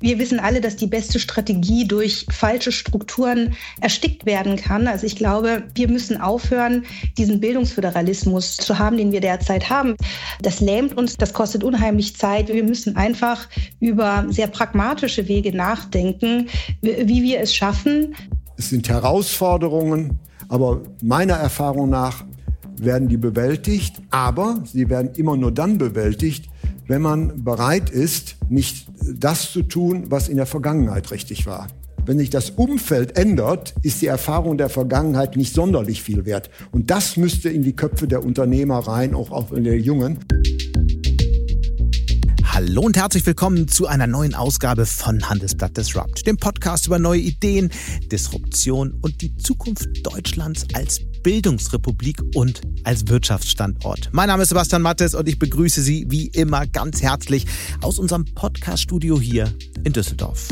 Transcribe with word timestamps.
Wir 0.00 0.18
wissen 0.18 0.38
alle, 0.38 0.60
dass 0.60 0.76
die 0.76 0.86
beste 0.86 1.18
Strategie 1.18 1.86
durch 1.86 2.26
falsche 2.30 2.72
Strukturen 2.72 3.54
erstickt 3.80 4.26
werden 4.26 4.56
kann. 4.56 4.86
Also 4.86 5.06
ich 5.06 5.16
glaube, 5.16 5.64
wir 5.74 5.88
müssen 5.88 6.20
aufhören, 6.20 6.84
diesen 7.16 7.40
Bildungsföderalismus 7.40 8.56
zu 8.56 8.78
haben, 8.78 8.96
den 8.96 9.12
wir 9.12 9.20
derzeit 9.20 9.70
haben. 9.70 9.96
Das 10.42 10.60
lähmt 10.60 10.96
uns, 10.96 11.16
das 11.16 11.32
kostet 11.32 11.64
unheimlich 11.64 12.16
Zeit. 12.16 12.48
Wir 12.48 12.64
müssen 12.64 12.96
einfach 12.96 13.48
über 13.80 14.26
sehr 14.28 14.48
pragmatische 14.48 15.28
Wege 15.28 15.56
nachdenken, 15.56 16.48
wie 16.82 17.22
wir 17.22 17.40
es 17.40 17.54
schaffen. 17.54 18.14
Es 18.58 18.70
sind 18.70 18.88
Herausforderungen, 18.88 20.18
aber 20.48 20.82
meiner 21.02 21.34
Erfahrung 21.34 21.90
nach 21.90 22.24
werden 22.78 23.08
die 23.08 23.16
bewältigt, 23.16 23.96
aber 24.10 24.62
sie 24.64 24.88
werden 24.88 25.10
immer 25.16 25.36
nur 25.36 25.52
dann 25.52 25.78
bewältigt, 25.78 26.50
wenn 26.88 27.02
man 27.02 27.42
bereit 27.44 27.90
ist, 27.90 28.36
nicht 28.48 28.86
das 29.02 29.50
zu 29.50 29.62
tun, 29.62 30.04
was 30.08 30.28
in 30.28 30.36
der 30.36 30.46
Vergangenheit 30.46 31.10
richtig 31.10 31.46
war. 31.46 31.68
Wenn 32.04 32.18
sich 32.18 32.30
das 32.30 32.50
Umfeld 32.50 33.18
ändert, 33.18 33.74
ist 33.82 34.00
die 34.00 34.06
Erfahrung 34.06 34.56
der 34.56 34.68
Vergangenheit 34.68 35.36
nicht 35.36 35.52
sonderlich 35.52 36.02
viel 36.02 36.24
wert. 36.24 36.50
Und 36.70 36.90
das 36.90 37.16
müsste 37.16 37.48
in 37.48 37.64
die 37.64 37.74
Köpfe 37.74 38.06
der 38.06 38.24
Unternehmer 38.24 38.78
rein, 38.78 39.14
auch, 39.14 39.52
in 39.52 39.64
der 39.64 39.80
Jungen. 39.80 40.18
Hallo 42.44 42.82
und 42.82 42.96
herzlich 42.96 43.26
willkommen 43.26 43.66
zu 43.66 43.88
einer 43.88 44.06
neuen 44.06 44.34
Ausgabe 44.34 44.86
von 44.86 45.28
Handelsblatt 45.28 45.76
Disrupt, 45.76 46.26
dem 46.26 46.36
Podcast 46.36 46.86
über 46.86 47.00
neue 47.00 47.20
Ideen, 47.20 47.70
Disruption 48.12 48.94
und 49.02 49.20
die 49.20 49.36
Zukunft 49.36 49.88
Deutschlands 50.06 50.64
als 50.72 51.00
Bildungsrepublik 51.26 52.22
und 52.36 52.60
als 52.84 53.08
Wirtschaftsstandort. 53.08 54.10
Mein 54.12 54.28
Name 54.28 54.44
ist 54.44 54.50
Sebastian 54.50 54.80
Mattes 54.80 55.12
und 55.12 55.28
ich 55.28 55.40
begrüße 55.40 55.82
Sie 55.82 56.06
wie 56.08 56.28
immer 56.28 56.68
ganz 56.68 57.02
herzlich 57.02 57.46
aus 57.82 57.98
unserem 57.98 58.24
Podcaststudio 58.26 59.20
hier 59.20 59.52
in 59.82 59.92
Düsseldorf. 59.92 60.50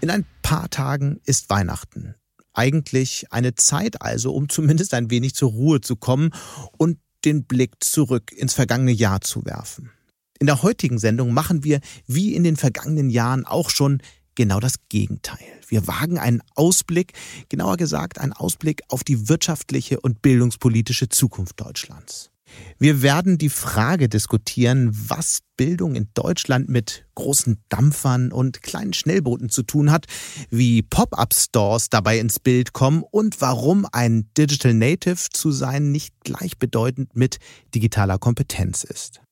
In 0.00 0.10
ein 0.10 0.24
paar 0.42 0.70
Tagen 0.70 1.18
ist 1.24 1.50
Weihnachten. 1.50 2.14
Eigentlich 2.52 3.26
eine 3.32 3.56
Zeit 3.56 4.00
also, 4.02 4.32
um 4.32 4.48
zumindest 4.48 4.94
ein 4.94 5.10
wenig 5.10 5.34
zur 5.34 5.50
Ruhe 5.50 5.80
zu 5.80 5.96
kommen 5.96 6.30
und 6.78 6.98
den 7.24 7.44
Blick 7.44 7.72
zurück 7.80 8.30
ins 8.30 8.54
vergangene 8.54 8.92
Jahr 8.92 9.20
zu 9.20 9.44
werfen. 9.44 9.90
In 10.38 10.46
der 10.46 10.62
heutigen 10.62 11.00
Sendung 11.00 11.32
machen 11.32 11.64
wir, 11.64 11.80
wie 12.06 12.36
in 12.36 12.44
den 12.44 12.54
vergangenen 12.54 13.10
Jahren 13.10 13.44
auch 13.46 13.70
schon, 13.70 14.00
genau 14.34 14.60
das 14.60 14.74
Gegenteil. 14.88 15.38
Wir 15.68 15.86
wagen 15.86 16.18
einen 16.18 16.42
Ausblick, 16.54 17.12
genauer 17.48 17.76
gesagt 17.76 18.18
einen 18.18 18.32
Ausblick 18.32 18.82
auf 18.88 19.04
die 19.04 19.28
wirtschaftliche 19.28 20.00
und 20.00 20.22
bildungspolitische 20.22 21.08
Zukunft 21.08 21.60
Deutschlands. 21.60 22.30
Wir 22.78 23.02
werden 23.02 23.38
die 23.38 23.48
Frage 23.48 24.08
diskutieren, 24.08 24.90
was 24.92 25.40
Bildung 25.56 25.94
in 25.94 26.08
Deutschland 26.14 26.68
mit 26.68 27.06
großen 27.14 27.62
Dampfern 27.68 28.32
und 28.32 28.62
kleinen 28.62 28.92
Schnellbooten 28.92 29.48
zu 29.48 29.62
tun 29.62 29.90
hat, 29.90 30.06
wie 30.50 30.82
Pop-up-Stores 30.82 31.90
dabei 31.90 32.18
ins 32.18 32.40
Bild 32.40 32.72
kommen 32.72 33.04
und 33.10 33.40
warum 33.40 33.86
ein 33.92 34.28
Digital 34.36 34.74
Native 34.74 35.30
zu 35.32 35.52
sein 35.52 35.92
nicht 35.92 36.14
gleichbedeutend 36.24 37.14
mit 37.14 37.38
digitaler 37.74 38.18
Kompetenz 38.18 38.84
ist. 38.84 39.23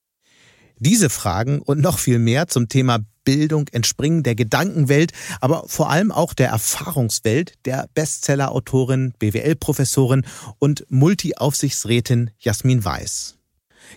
Diese 0.84 1.10
Fragen 1.10 1.60
und 1.60 1.80
noch 1.80 2.00
viel 2.00 2.18
mehr 2.18 2.48
zum 2.48 2.68
Thema 2.68 2.98
Bildung 3.22 3.68
entspringen 3.68 4.24
der 4.24 4.34
Gedankenwelt, 4.34 5.12
aber 5.40 5.62
vor 5.68 5.90
allem 5.90 6.10
auch 6.10 6.34
der 6.34 6.48
Erfahrungswelt 6.48 7.52
der 7.66 7.88
Bestseller-Autorin, 7.94 9.12
BWL-Professorin 9.20 10.26
und 10.58 10.84
Multi-Aufsichtsrätin 10.88 12.30
Jasmin 12.40 12.84
Weiß. 12.84 13.36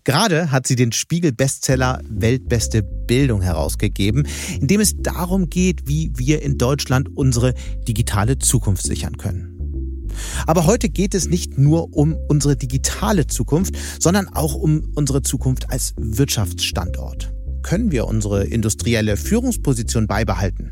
Gerade 0.03 0.51
hat 0.51 0.67
sie 0.67 0.75
den 0.75 0.91
Spiegel-Bestseller 0.91 2.01
Weltbeste 2.07 2.83
Bildung 2.83 3.41
herausgegeben, 3.41 4.27
in 4.61 4.67
dem 4.67 4.79
es 4.79 4.93
darum 4.95 5.49
geht, 5.49 5.87
wie 5.87 6.11
wir 6.15 6.43
in 6.43 6.59
Deutschland 6.59 7.09
unsere 7.15 7.55
digitale 7.87 8.37
Zukunft 8.37 8.83
sichern 8.83 9.17
können. 9.17 9.54
Aber 10.47 10.65
heute 10.65 10.89
geht 10.89 11.15
es 11.15 11.27
nicht 11.27 11.57
nur 11.57 11.95
um 11.95 12.15
unsere 12.27 12.55
digitale 12.55 13.27
Zukunft, 13.27 13.75
sondern 13.99 14.27
auch 14.29 14.55
um 14.55 14.91
unsere 14.95 15.21
Zukunft 15.21 15.71
als 15.71 15.93
Wirtschaftsstandort. 15.97 17.33
Können 17.63 17.91
wir 17.91 18.05
unsere 18.05 18.43
industrielle 18.43 19.17
Führungsposition 19.17 20.05
beibehalten? 20.05 20.69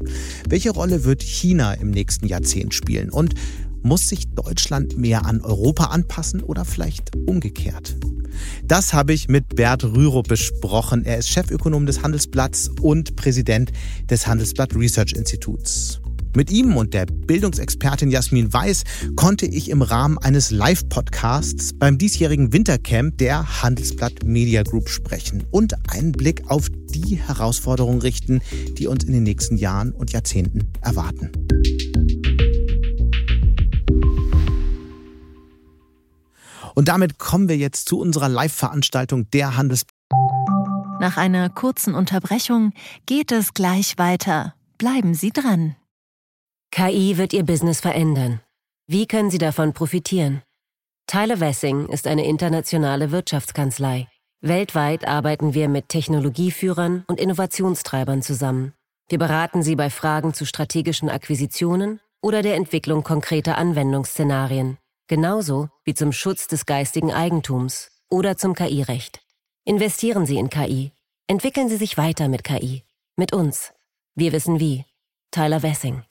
Welche 0.48 0.70
Rolle 0.70 1.06
wird 1.06 1.24
China 1.24 1.74
im 1.74 1.90
nächsten 1.90 2.28
Jahrzehnt 2.28 2.74
spielen? 2.76 3.10
Und 3.10 3.34
muss 3.82 4.08
sich 4.08 4.30
Deutschland 4.30 4.98
mehr 4.98 5.26
an 5.26 5.42
Europa 5.42 5.86
anpassen 5.86 6.42
oder 6.42 6.66
vielleicht 6.66 7.16
umgekehrt? 7.16 7.98
Das 8.64 8.94
habe 8.94 9.14
ich 9.14 9.28
mit 9.28 9.56
Bert 9.56 9.84
Rürup 9.84 10.28
besprochen. 10.28 11.04
Er 11.04 11.18
ist 11.18 11.30
Chefökonom 11.30 11.86
des 11.86 12.02
Handelsblatts 12.02 12.70
und 12.82 13.16
Präsident 13.16 13.72
des 14.10 14.28
Handelsblatt 14.28 14.76
Research 14.76 15.14
Instituts. 15.14 16.03
Mit 16.36 16.50
ihm 16.50 16.76
und 16.76 16.96
der 16.96 17.06
Bildungsexpertin 17.06 18.10
Jasmin 18.10 18.52
Weiß 18.52 18.84
konnte 19.16 19.46
ich 19.46 19.70
im 19.70 19.84
Rahmen 19.84 20.18
eines 20.18 20.50
Live-Podcasts 20.50 21.74
beim 21.74 22.00
diesjährigen 22.00 22.52
Wintercamp 22.52 23.20
der 23.20 23.62
Handelsblatt 23.62 24.24
Media 24.24 24.64
Group 24.64 24.90
sprechen 24.90 25.44
und 25.52 25.76
einen 25.92 26.12
Blick 26.12 26.42
auf 26.48 26.70
die 26.90 27.18
Herausforderungen 27.18 28.02
richten, 28.02 28.42
die 28.80 28.88
uns 28.88 29.04
in 29.04 29.14
den 29.14 29.22
nächsten 29.22 29.58
Jahren 29.58 29.92
und 29.92 30.12
Jahrzehnten 30.12 30.68
erwarten. 30.82 31.30
Und 36.74 36.88
damit 36.88 37.20
kommen 37.20 37.48
wir 37.48 37.58
jetzt 37.58 37.88
zu 37.88 38.00
unserer 38.00 38.30
Live-Veranstaltung 38.30 39.30
der 39.30 39.56
Handelsblatt. 39.56 39.94
Nach 41.00 41.18
einer 41.18 41.50
kurzen 41.50 41.94
Unterbrechung 41.94 42.74
geht 43.06 43.32
es 43.32 43.54
gleich 43.54 44.00
weiter. 44.00 44.56
Bleiben 44.80 45.14
Sie 45.14 45.30
dran. 45.30 45.76
KI 46.74 47.20
wird 47.20 47.34
Ihr 47.34 47.44
Business 47.44 47.82
verändern. 47.82 48.42
Wie 48.88 49.06
können 49.06 49.30
Sie 49.30 49.38
davon 49.38 49.74
profitieren? 49.74 50.42
Tyler 51.06 51.40
Wessing 51.40 51.88
ist 51.90 52.08
eine 52.08 52.26
internationale 52.26 53.12
Wirtschaftskanzlei. 53.12 54.08
Weltweit 54.42 55.08
arbeiten 55.08 55.54
wir 55.54 55.70
mit 55.70 55.90
Technologieführern 55.90 57.06
und 57.08 57.20
Innovationstreibern 57.20 58.24
zusammen. 58.24 58.74
Wir 59.08 59.20
beraten 59.20 59.62
Sie 59.62 59.76
bei 59.76 59.92
Fragen 59.92 60.34
zu 60.34 60.48
strategischen 60.48 61.10
Akquisitionen 61.10 62.00
oder 62.24 62.42
der 62.42 62.56
Entwicklung 62.56 63.04
konkreter 63.04 63.60
Anwendungsszenarien, 63.60 64.80
genauso 65.06 65.70
wie 65.86 65.94
zum 65.94 66.12
Schutz 66.12 66.48
des 66.48 66.66
geistigen 66.66 67.14
Eigentums 67.14 67.92
oder 68.10 68.36
zum 68.36 68.56
KI-Recht. 68.56 69.22
Investieren 69.64 70.26
Sie 70.26 70.40
in 70.40 70.50
KI. 70.50 70.92
Entwickeln 71.28 71.70
Sie 71.70 71.78
sich 71.78 72.00
weiter 72.00 72.30
mit 72.30 72.44
KI. 72.44 72.82
Mit 73.16 73.32
uns. 73.32 73.74
Wir 74.16 74.32
wissen 74.32 74.60
wie. 74.60 74.86
Tyler 75.30 75.62
Wessing. 75.62 76.04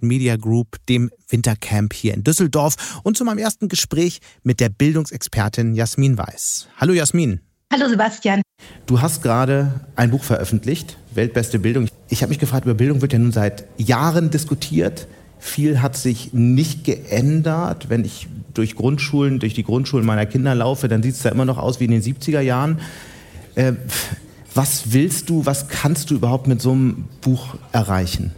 Media 0.00 0.36
Group, 0.36 0.76
dem 0.88 1.10
Wintercamp 1.28 1.94
hier 1.94 2.14
in 2.14 2.22
Düsseldorf 2.22 3.00
und 3.02 3.16
zu 3.16 3.24
meinem 3.24 3.38
ersten 3.38 3.68
Gespräch 3.68 4.20
mit 4.42 4.60
der 4.60 4.68
Bildungsexpertin 4.68 5.74
Jasmin 5.74 6.18
Weiß. 6.18 6.68
Hallo 6.76 6.92
Jasmin. 6.92 7.40
Hallo 7.72 7.88
Sebastian. 7.88 8.42
Du 8.86 9.00
hast 9.00 9.22
gerade 9.22 9.80
ein 9.94 10.10
Buch 10.10 10.24
veröffentlicht, 10.24 10.96
Weltbeste 11.14 11.58
Bildung. 11.58 11.88
Ich 12.08 12.22
habe 12.22 12.30
mich 12.30 12.38
gefragt, 12.38 12.64
über 12.64 12.74
Bildung 12.74 13.02
wird 13.02 13.12
ja 13.12 13.18
nun 13.18 13.32
seit 13.32 13.64
Jahren 13.76 14.30
diskutiert. 14.30 15.06
Viel 15.38 15.82
hat 15.82 15.96
sich 15.96 16.32
nicht 16.32 16.84
geändert. 16.84 17.90
Wenn 17.90 18.04
ich 18.04 18.28
durch 18.54 18.74
Grundschulen, 18.74 19.38
durch 19.38 19.54
die 19.54 19.62
Grundschulen 19.62 20.04
meiner 20.04 20.26
Kinder 20.26 20.54
laufe, 20.54 20.88
dann 20.88 21.02
sieht 21.02 21.14
es 21.14 21.22
da 21.22 21.28
immer 21.28 21.44
noch 21.44 21.58
aus 21.58 21.78
wie 21.78 21.84
in 21.84 21.90
den 21.90 22.02
70er 22.02 22.40
Jahren. 22.40 22.80
Äh, 23.54 23.74
was 24.58 24.92
willst 24.92 25.30
du, 25.30 25.46
was 25.46 25.68
kannst 25.68 26.10
du 26.10 26.16
überhaupt 26.16 26.48
mit 26.48 26.60
so 26.60 26.72
einem 26.72 27.04
Buch 27.20 27.54
erreichen? 27.70 28.32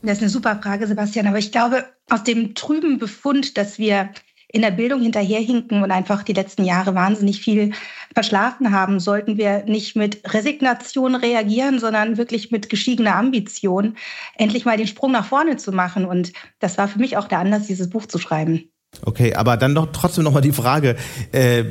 Das 0.00 0.12
ist 0.12 0.22
eine 0.22 0.30
super 0.30 0.58
Frage, 0.62 0.86
Sebastian. 0.86 1.26
Aber 1.26 1.36
ich 1.36 1.52
glaube, 1.52 1.84
aus 2.08 2.24
dem 2.24 2.54
trüben 2.54 2.98
Befund, 2.98 3.58
dass 3.58 3.78
wir 3.78 4.08
in 4.50 4.62
der 4.62 4.70
Bildung 4.70 5.02
hinterherhinken 5.02 5.82
und 5.82 5.90
einfach 5.90 6.22
die 6.22 6.32
letzten 6.32 6.64
Jahre 6.64 6.94
wahnsinnig 6.94 7.42
viel 7.42 7.72
verschlafen 8.14 8.72
haben, 8.72 9.00
sollten 9.00 9.36
wir 9.36 9.64
nicht 9.66 9.96
mit 9.96 10.22
Resignation 10.32 11.14
reagieren, 11.14 11.78
sondern 11.78 12.16
wirklich 12.16 12.50
mit 12.50 12.70
geschiedener 12.70 13.16
Ambition, 13.16 13.98
endlich 14.38 14.64
mal 14.64 14.78
den 14.78 14.86
Sprung 14.86 15.12
nach 15.12 15.26
vorne 15.26 15.58
zu 15.58 15.72
machen. 15.72 16.06
Und 16.06 16.32
das 16.58 16.78
war 16.78 16.88
für 16.88 17.00
mich 17.00 17.18
auch 17.18 17.28
der 17.28 17.40
Anlass, 17.40 17.66
dieses 17.66 17.90
Buch 17.90 18.06
zu 18.06 18.16
schreiben. 18.16 18.70
Okay, 19.04 19.34
aber 19.34 19.56
dann 19.56 19.74
doch 19.74 19.88
trotzdem 19.92 20.24
nochmal 20.24 20.42
die 20.42 20.52
Frage. 20.52 20.96
Äh, 21.30 21.64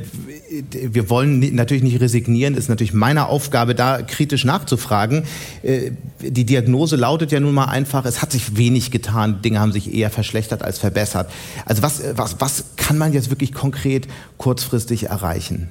wir 0.70 1.10
wollen 1.10 1.54
natürlich 1.54 1.82
nicht 1.82 2.00
resignieren, 2.00 2.54
ist 2.54 2.68
natürlich 2.68 2.94
meine 2.94 3.26
Aufgabe, 3.26 3.74
da 3.74 4.02
kritisch 4.02 4.44
nachzufragen. 4.44 5.24
Äh, 5.62 5.90
die 6.20 6.46
Diagnose 6.46 6.96
lautet 6.96 7.30
ja 7.30 7.40
nun 7.40 7.54
mal 7.54 7.66
einfach, 7.66 8.06
es 8.06 8.22
hat 8.22 8.32
sich 8.32 8.56
wenig 8.56 8.90
getan, 8.90 9.42
Dinge 9.42 9.60
haben 9.60 9.72
sich 9.72 9.92
eher 9.92 10.10
verschlechtert 10.10 10.62
als 10.62 10.78
verbessert. 10.78 11.30
Also 11.66 11.82
was, 11.82 12.02
was, 12.16 12.40
was 12.40 12.76
kann 12.76 12.96
man 12.96 13.12
jetzt 13.12 13.30
wirklich 13.30 13.52
konkret 13.52 14.08
kurzfristig 14.38 15.04
erreichen? 15.04 15.70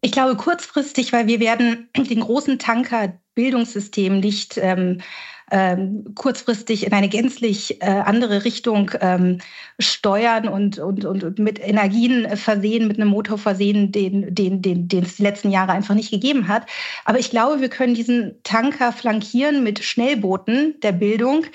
Ich 0.00 0.12
glaube 0.12 0.36
kurzfristig, 0.36 1.12
weil 1.12 1.26
wir 1.26 1.40
werden 1.40 1.88
den 1.96 2.20
großen 2.20 2.58
Tanker 2.58 3.14
Bildungssystem 3.34 4.20
nicht 4.20 4.58
ähm, 4.58 5.00
ähm, 5.50 6.14
kurzfristig 6.14 6.86
in 6.86 6.92
eine 6.92 7.08
gänzlich 7.08 7.80
äh, 7.82 7.86
andere 7.86 8.44
Richtung 8.44 8.90
ähm, 9.00 9.38
steuern 9.78 10.48
und, 10.48 10.78
und, 10.78 11.04
und 11.04 11.38
mit 11.38 11.58
Energien 11.60 12.36
versehen, 12.36 12.88
mit 12.88 12.98
einem 12.98 13.10
Motor 13.10 13.38
versehen, 13.38 13.92
den, 13.92 14.34
den, 14.34 14.62
den, 14.62 14.88
den 14.88 15.04
es 15.04 15.16
die 15.16 15.22
letzten 15.22 15.50
Jahre 15.50 15.72
einfach 15.72 15.94
nicht 15.94 16.10
gegeben 16.10 16.48
hat. 16.48 16.66
Aber 17.04 17.18
ich 17.18 17.30
glaube, 17.30 17.60
wir 17.60 17.68
können 17.68 17.94
diesen 17.94 18.34
Tanker 18.42 18.92
flankieren 18.92 19.62
mit 19.62 19.82
Schnellbooten 19.82 20.78
der 20.82 20.92
Bildung, 20.92 21.46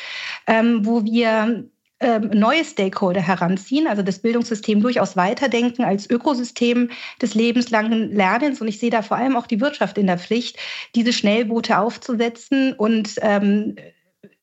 ähm, 0.48 0.86
wo 0.86 1.04
wir 1.04 1.66
ähm, 2.04 2.30
neue 2.34 2.64
Stakeholder 2.64 3.22
heranziehen, 3.22 3.88
also 3.88 4.04
das 4.04 4.20
Bildungssystem 4.20 4.82
durchaus 4.82 5.16
weiterdenken 5.16 5.84
als 5.84 6.10
Ökosystem 6.10 6.90
des 7.22 7.34
lebenslangen 7.34 8.12
Lernens. 8.12 8.62
Und 8.62 8.68
ich 8.68 8.80
sehe 8.80 8.90
da 8.90 9.02
vor 9.02 9.18
allem 9.18 9.36
auch 9.36 9.48
die 9.48 9.62
Wirtschaft 9.62 9.98
in 9.98 10.08
der 10.08 10.20
Pflicht, 10.20 10.58
diese 10.96 11.14
Schnellboote 11.14 11.78
aufzusetzen 11.78 12.74
und 12.74 13.16
ähm, 13.22 13.76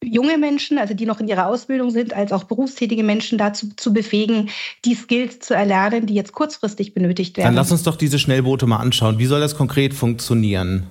junge 0.02 0.38
Menschen, 0.38 0.78
also 0.78 0.94
die 0.94 1.06
noch 1.06 1.20
in 1.20 1.28
ihrer 1.28 1.46
Ausbildung 1.46 1.90
sind, 1.90 2.14
als 2.14 2.32
auch 2.32 2.44
berufstätige 2.44 3.04
Menschen 3.04 3.38
dazu 3.38 3.68
zu 3.76 3.92
befähigen, 3.92 4.48
die 4.84 4.94
Skills 4.94 5.40
zu 5.40 5.54
erlernen, 5.54 6.06
die 6.06 6.14
jetzt 6.14 6.32
kurzfristig 6.32 6.94
benötigt 6.94 7.36
werden. 7.36 7.48
Dann 7.48 7.54
lass 7.54 7.70
uns 7.70 7.82
doch 7.82 7.96
diese 7.96 8.18
Schnellboote 8.18 8.66
mal 8.66 8.78
anschauen. 8.78 9.18
Wie 9.18 9.26
soll 9.26 9.40
das 9.40 9.56
konkret 9.56 9.94
funktionieren? 9.94 10.86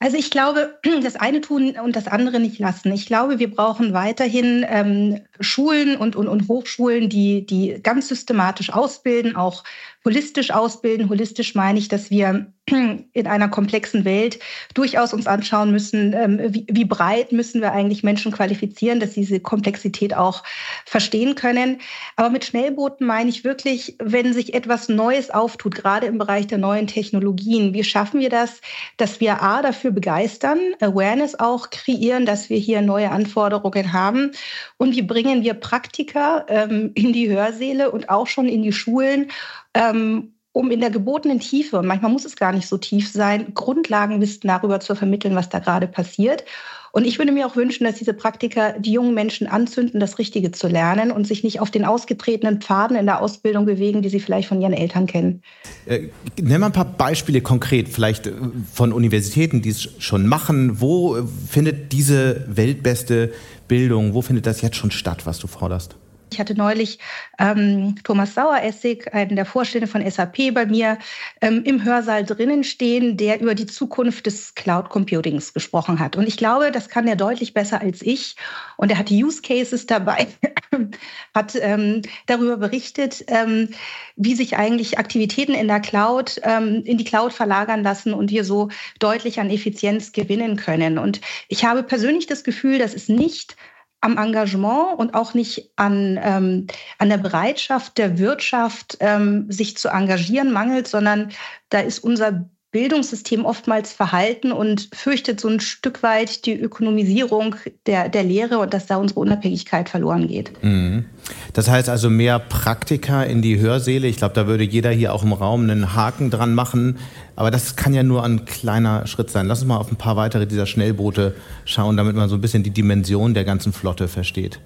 Also 0.00 0.16
ich 0.16 0.30
glaube, 0.30 0.78
das 1.02 1.16
eine 1.16 1.40
tun 1.40 1.76
und 1.78 1.96
das 1.96 2.06
andere 2.06 2.40
nicht 2.40 2.58
lassen. 2.58 2.92
Ich 2.92 3.06
glaube, 3.06 3.38
wir 3.38 3.50
brauchen 3.50 3.92
weiterhin 3.92 4.64
ähm, 4.68 5.20
Schulen 5.40 5.96
und, 5.96 6.16
und, 6.16 6.28
und 6.28 6.48
Hochschulen, 6.48 7.08
die, 7.08 7.46
die 7.46 7.80
ganz 7.82 8.08
systematisch 8.08 8.72
ausbilden, 8.72 9.36
auch 9.36 9.64
holistisch 10.04 10.50
ausbilden. 10.50 11.10
Holistisch 11.10 11.54
meine 11.54 11.78
ich, 11.78 11.88
dass 11.88 12.10
wir 12.10 12.46
in 13.12 13.26
einer 13.26 13.48
komplexen 13.48 14.04
Welt 14.04 14.38
durchaus 14.72 15.12
uns 15.12 15.26
anschauen 15.26 15.70
müssen, 15.70 16.14
ähm, 16.14 16.40
wie, 16.48 16.66
wie 16.70 16.84
breit 16.86 17.32
müssen 17.32 17.60
wir 17.60 17.72
eigentlich 17.72 18.02
Menschen 18.02 18.32
qualifizieren, 18.32 19.00
dass 19.00 19.14
sie 19.14 19.20
diese 19.20 19.40
Komplexität 19.40 20.14
auch 20.14 20.44
verstehen 20.86 21.34
können. 21.34 21.80
Aber 22.16 22.30
mit 22.30 22.44
Schnellbooten 22.44 23.06
meine 23.06 23.28
ich 23.28 23.44
wirklich, 23.44 23.96
wenn 23.98 24.32
sich 24.32 24.54
etwas 24.54 24.88
Neues 24.88 25.30
auftut, 25.30 25.74
gerade 25.74 26.06
im 26.06 26.16
Bereich 26.16 26.46
der 26.46 26.58
neuen 26.58 26.86
Technologien, 26.86 27.74
wie 27.74 27.84
schaffen 27.84 28.20
wir 28.20 28.30
das, 28.30 28.62
dass 28.96 29.20
wir 29.20 29.42
A 29.42 29.60
dafür 29.60 29.90
begeistern, 29.90 30.58
Awareness 30.80 31.38
auch 31.38 31.68
kreieren, 31.68 32.24
dass 32.24 32.48
wir 32.48 32.58
hier 32.58 32.80
neue 32.80 33.10
Anforderungen 33.10 33.92
haben 33.92 34.32
und 34.78 34.94
wie 34.94 35.02
bringen 35.02 35.27
wir 35.42 35.54
Praktiker 35.54 36.46
ähm, 36.48 36.90
in 36.94 37.12
die 37.12 37.30
Hörsäle 37.30 37.90
und 37.90 38.08
auch 38.10 38.26
schon 38.26 38.48
in 38.48 38.62
die 38.62 38.72
Schulen, 38.72 39.30
ähm, 39.74 40.32
um 40.52 40.70
in 40.70 40.80
der 40.80 40.90
gebotenen 40.90 41.40
Tiefe, 41.40 41.78
und 41.78 41.86
manchmal 41.86 42.10
muss 42.10 42.24
es 42.24 42.36
gar 42.36 42.52
nicht 42.52 42.66
so 42.66 42.78
tief 42.78 43.10
sein, 43.10 43.54
Grundlagenwissen 43.54 44.48
darüber 44.48 44.80
zu 44.80 44.94
vermitteln, 44.94 45.36
was 45.36 45.48
da 45.48 45.60
gerade 45.60 45.86
passiert. 45.86 46.44
Und 46.90 47.06
ich 47.06 47.18
würde 47.18 47.32
mir 47.32 47.46
auch 47.46 47.54
wünschen, 47.54 47.84
dass 47.84 47.96
diese 47.96 48.14
Praktiker 48.14 48.74
die 48.78 48.92
jungen 48.92 49.14
Menschen 49.14 49.46
anzünden, 49.46 50.00
das 50.00 50.18
Richtige 50.18 50.52
zu 50.52 50.68
lernen 50.68 51.10
und 51.10 51.26
sich 51.26 51.44
nicht 51.44 51.60
auf 51.60 51.70
den 51.70 51.84
ausgetretenen 51.84 52.60
Pfaden 52.60 52.96
in 52.96 53.06
der 53.06 53.20
Ausbildung 53.20 53.66
bewegen, 53.66 54.02
die 54.02 54.08
sie 54.08 54.20
vielleicht 54.20 54.48
von 54.48 54.60
ihren 54.60 54.72
Eltern 54.72 55.06
kennen. 55.06 55.42
Äh, 55.86 56.08
nenn 56.40 56.60
mal 56.60 56.66
ein 56.66 56.72
paar 56.72 56.86
Beispiele 56.86 57.40
konkret, 57.40 57.88
vielleicht 57.88 58.26
äh, 58.26 58.32
von 58.72 58.92
Universitäten, 58.92 59.62
die 59.62 59.70
es 59.70 59.88
schon 59.98 60.26
machen. 60.26 60.80
Wo 60.80 61.18
findet 61.48 61.92
diese 61.92 62.44
weltbeste 62.48 63.32
Bildung, 63.68 64.14
wo 64.14 64.22
findet 64.22 64.46
das 64.46 64.62
jetzt 64.62 64.76
schon 64.76 64.90
statt, 64.90 65.26
was 65.26 65.38
du 65.38 65.46
forderst? 65.46 65.96
Ich 66.30 66.38
hatte 66.38 66.54
neulich 66.54 66.98
ähm, 67.38 67.94
Thomas 68.04 68.34
Saueressig, 68.34 69.12
einen 69.14 69.36
der 69.36 69.46
Vorstände 69.46 69.86
von 69.86 70.08
SAP, 70.08 70.52
bei 70.52 70.66
mir 70.66 70.98
ähm, 71.40 71.62
im 71.64 71.84
Hörsaal 71.84 72.24
drinnen 72.24 72.64
stehen, 72.64 73.16
der 73.16 73.40
über 73.40 73.54
die 73.54 73.66
Zukunft 73.66 74.26
des 74.26 74.54
Cloud 74.54 74.90
Computings 74.90 75.54
gesprochen 75.54 75.98
hat. 75.98 76.16
Und 76.16 76.28
ich 76.28 76.36
glaube, 76.36 76.70
das 76.70 76.88
kann 76.88 77.08
er 77.08 77.16
deutlich 77.16 77.54
besser 77.54 77.80
als 77.80 78.02
ich. 78.02 78.36
Und 78.76 78.90
er 78.90 78.98
hat 78.98 79.08
die 79.08 79.24
Use 79.24 79.42
Cases 79.42 79.86
dabei, 79.86 80.28
hat 81.34 81.54
ähm, 81.60 82.02
darüber 82.26 82.56
berichtet, 82.56 83.24
ähm, 83.28 83.70
wie 84.16 84.34
sich 84.34 84.56
eigentlich 84.56 84.98
Aktivitäten 84.98 85.54
in 85.54 85.68
der 85.68 85.80
Cloud, 85.80 86.40
ähm, 86.42 86.82
in 86.84 86.98
die 86.98 87.04
Cloud 87.04 87.32
verlagern 87.32 87.82
lassen 87.82 88.12
und 88.12 88.30
wir 88.30 88.44
so 88.44 88.68
deutlich 88.98 89.40
an 89.40 89.50
Effizienz 89.50 90.12
gewinnen 90.12 90.56
können. 90.56 90.98
Und 90.98 91.20
ich 91.48 91.64
habe 91.64 91.82
persönlich 91.82 92.26
das 92.26 92.44
Gefühl, 92.44 92.78
das 92.78 92.94
ist 92.94 93.08
nicht 93.08 93.56
am 94.00 94.16
Engagement 94.16 94.98
und 94.98 95.14
auch 95.14 95.34
nicht 95.34 95.72
an, 95.76 96.18
ähm, 96.22 96.66
an 96.98 97.08
der 97.08 97.18
Bereitschaft 97.18 97.98
der 97.98 98.18
Wirtschaft, 98.18 98.96
ähm, 99.00 99.50
sich 99.50 99.76
zu 99.76 99.88
engagieren, 99.88 100.52
mangelt, 100.52 100.86
sondern 100.86 101.30
da 101.70 101.80
ist 101.80 101.98
unser 101.98 102.48
Bildungssystem 102.70 103.46
oftmals 103.46 103.94
verhalten 103.94 104.52
und 104.52 104.90
fürchtet 104.92 105.40
so 105.40 105.48
ein 105.48 105.58
Stück 105.58 106.02
weit 106.02 106.44
die 106.44 106.52
Ökonomisierung 106.52 107.56
der, 107.86 108.10
der 108.10 108.22
Lehre 108.24 108.58
und 108.58 108.74
dass 108.74 108.86
da 108.86 108.96
unsere 108.96 109.20
Unabhängigkeit 109.20 109.88
verloren 109.88 110.28
geht. 110.28 110.52
Mhm. 110.62 111.06
Das 111.54 111.70
heißt 111.70 111.88
also 111.88 112.10
mehr 112.10 112.38
Praktika 112.38 113.22
in 113.22 113.40
die 113.40 113.58
Hörsäle. 113.58 114.06
Ich 114.06 114.18
glaube, 114.18 114.34
da 114.34 114.46
würde 114.46 114.64
jeder 114.64 114.90
hier 114.90 115.14
auch 115.14 115.22
im 115.22 115.32
Raum 115.32 115.62
einen 115.62 115.94
Haken 115.94 116.30
dran 116.30 116.54
machen. 116.54 116.98
Aber 117.36 117.50
das 117.50 117.74
kann 117.74 117.94
ja 117.94 118.02
nur 118.02 118.22
ein 118.22 118.44
kleiner 118.44 119.06
Schritt 119.06 119.30
sein. 119.30 119.46
Lass 119.46 119.60
uns 119.60 119.68
mal 119.68 119.78
auf 119.78 119.90
ein 119.90 119.96
paar 119.96 120.16
weitere 120.16 120.46
dieser 120.46 120.66
Schnellboote 120.66 121.36
schauen, 121.64 121.96
damit 121.96 122.16
man 122.16 122.28
so 122.28 122.34
ein 122.34 122.42
bisschen 122.42 122.64
die 122.64 122.70
Dimension 122.70 123.32
der 123.32 123.44
ganzen 123.44 123.72
Flotte 123.72 124.08
versteht. 124.08 124.60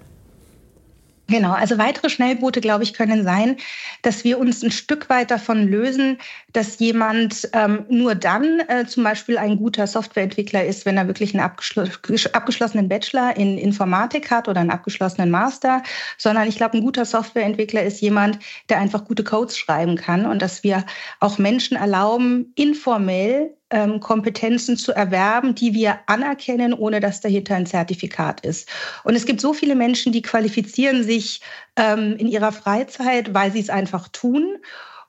Genau, 1.29 1.53
also 1.53 1.77
weitere 1.77 2.09
Schnellboote, 2.09 2.59
glaube 2.59 2.83
ich, 2.83 2.93
können 2.93 3.23
sein, 3.23 3.55
dass 4.01 4.25
wir 4.25 4.39
uns 4.39 4.61
ein 4.61 4.71
Stück 4.71 5.09
weit 5.09 5.31
davon 5.31 5.67
lösen, 5.69 6.17
dass 6.51 6.79
jemand 6.79 7.49
ähm, 7.53 7.85
nur 7.89 8.13
dann 8.13 8.59
äh, 8.67 8.85
zum 8.85 9.05
Beispiel 9.05 9.37
ein 9.37 9.55
guter 9.55 9.87
Softwareentwickler 9.87 10.65
ist, 10.65 10.85
wenn 10.85 10.97
er 10.97 11.07
wirklich 11.07 11.33
einen 11.33 11.43
abgeschl 11.43 11.89
abgeschlossenen 12.33 12.89
Bachelor 12.89 13.37
in 13.37 13.57
Informatik 13.57 14.31
hat 14.31 14.49
oder 14.49 14.59
einen 14.59 14.69
abgeschlossenen 14.69 15.31
Master, 15.31 15.81
sondern 16.17 16.47
ich 16.49 16.57
glaube, 16.57 16.77
ein 16.77 16.83
guter 16.83 17.05
Softwareentwickler 17.05 17.83
ist 17.83 18.01
jemand, 18.01 18.39
der 18.67 18.79
einfach 18.79 19.05
gute 19.05 19.23
Codes 19.23 19.57
schreiben 19.57 19.95
kann 19.95 20.25
und 20.25 20.41
dass 20.41 20.61
wir 20.63 20.85
auch 21.21 21.37
Menschen 21.37 21.77
erlauben, 21.77 22.51
informell 22.55 23.55
ähm, 23.73 23.99
Kompetenzen 23.99 24.77
zu 24.77 24.93
erwerben, 24.93 25.55
die 25.55 25.73
wir 25.73 25.99
anerkennen, 26.05 26.73
ohne 26.73 26.99
dass 26.99 27.21
dahinter 27.21 27.55
ein 27.55 27.65
Zertifikat 27.65 28.45
ist. 28.45 28.69
Und 29.03 29.15
es 29.15 29.25
gibt 29.25 29.41
so 29.41 29.53
viele 29.53 29.75
Menschen, 29.75 30.13
die 30.13 30.21
qualifizieren 30.21 31.03
sich 31.03 31.41
ähm, 31.75 32.15
in 32.17 32.27
ihrer 32.27 32.51
Freizeit, 32.51 33.33
weil 33.33 33.51
sie 33.51 33.59
es 33.59 33.71
einfach 33.71 34.07
tun. 34.09 34.57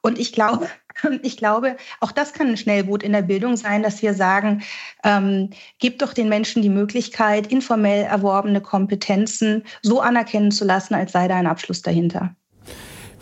Und 0.01 0.19
ich 0.19 0.33
glaube, 0.33 0.69
ich 1.23 1.37
glaube, 1.37 1.77
auch 2.01 2.11
das 2.11 2.33
kann 2.33 2.49
ein 2.49 2.57
Schnellboot 2.57 3.03
in 3.03 3.13
der 3.13 3.23
Bildung 3.23 3.57
sein, 3.57 3.83
dass 3.83 4.01
wir 4.01 4.15
sagen, 4.15 4.63
ähm, 5.05 5.51
gebt 5.79 6.01
doch 6.01 6.15
den 6.15 6.31
Menschen 6.31 6.63
die 6.63 6.71
Möglichkeit, 6.71 7.47
informell 7.53 8.05
erworbene 8.05 8.63
Kompetenzen 8.63 9.65
so 9.83 10.01
anerkennen 10.01 10.51
zu 10.51 10.65
lassen, 10.65 10.95
als 10.95 11.13
sei 11.13 11.29
da 11.29 11.37
ein 11.37 11.47
Abschluss 11.47 11.83
dahinter 11.83 12.35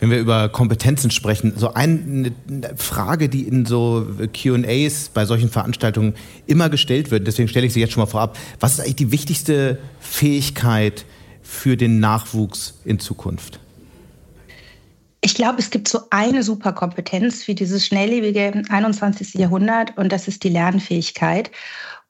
wenn 0.03 0.11
wir 0.11 0.19
über 0.19 0.49
Kompetenzen 0.49 1.13
sprechen, 1.13 1.53
so 1.57 1.75
eine 1.75 2.33
Frage, 2.75 3.29
die 3.29 3.47
in 3.47 3.67
so 3.67 4.05
QAs 4.33 5.11
bei 5.15 5.25
solchen 5.27 5.49
Veranstaltungen 5.49 6.15
immer 6.49 6.69
gestellt 6.69 7.13
wird, 7.13 7.25
deswegen 7.29 7.47
stelle 7.47 7.67
ich 7.67 7.73
sie 7.73 7.79
jetzt 7.79 7.93
schon 7.93 8.01
mal 8.01 8.11
vorab. 8.11 8.37
Was 8.59 8.73
ist 8.73 8.81
eigentlich 8.81 8.97
die 8.97 9.13
wichtigste 9.13 9.79
Fähigkeit 10.01 11.05
für 11.41 11.77
den 11.77 12.01
Nachwuchs 12.01 12.81
in 12.85 12.99
Zukunft? 12.99 13.61
Ich 15.21 15.37
glaube, 15.37 15.61
es 15.61 15.71
gibt 15.71 15.87
so 15.87 16.01
eine 16.11 16.43
Superkompetenz 16.43 17.45
für 17.45 17.55
dieses 17.55 17.87
schnelllebige 17.87 18.61
21. 18.71 19.35
Jahrhundert 19.35 19.97
und 19.97 20.11
das 20.11 20.27
ist 20.27 20.43
die 20.43 20.49
Lernfähigkeit. 20.49 21.53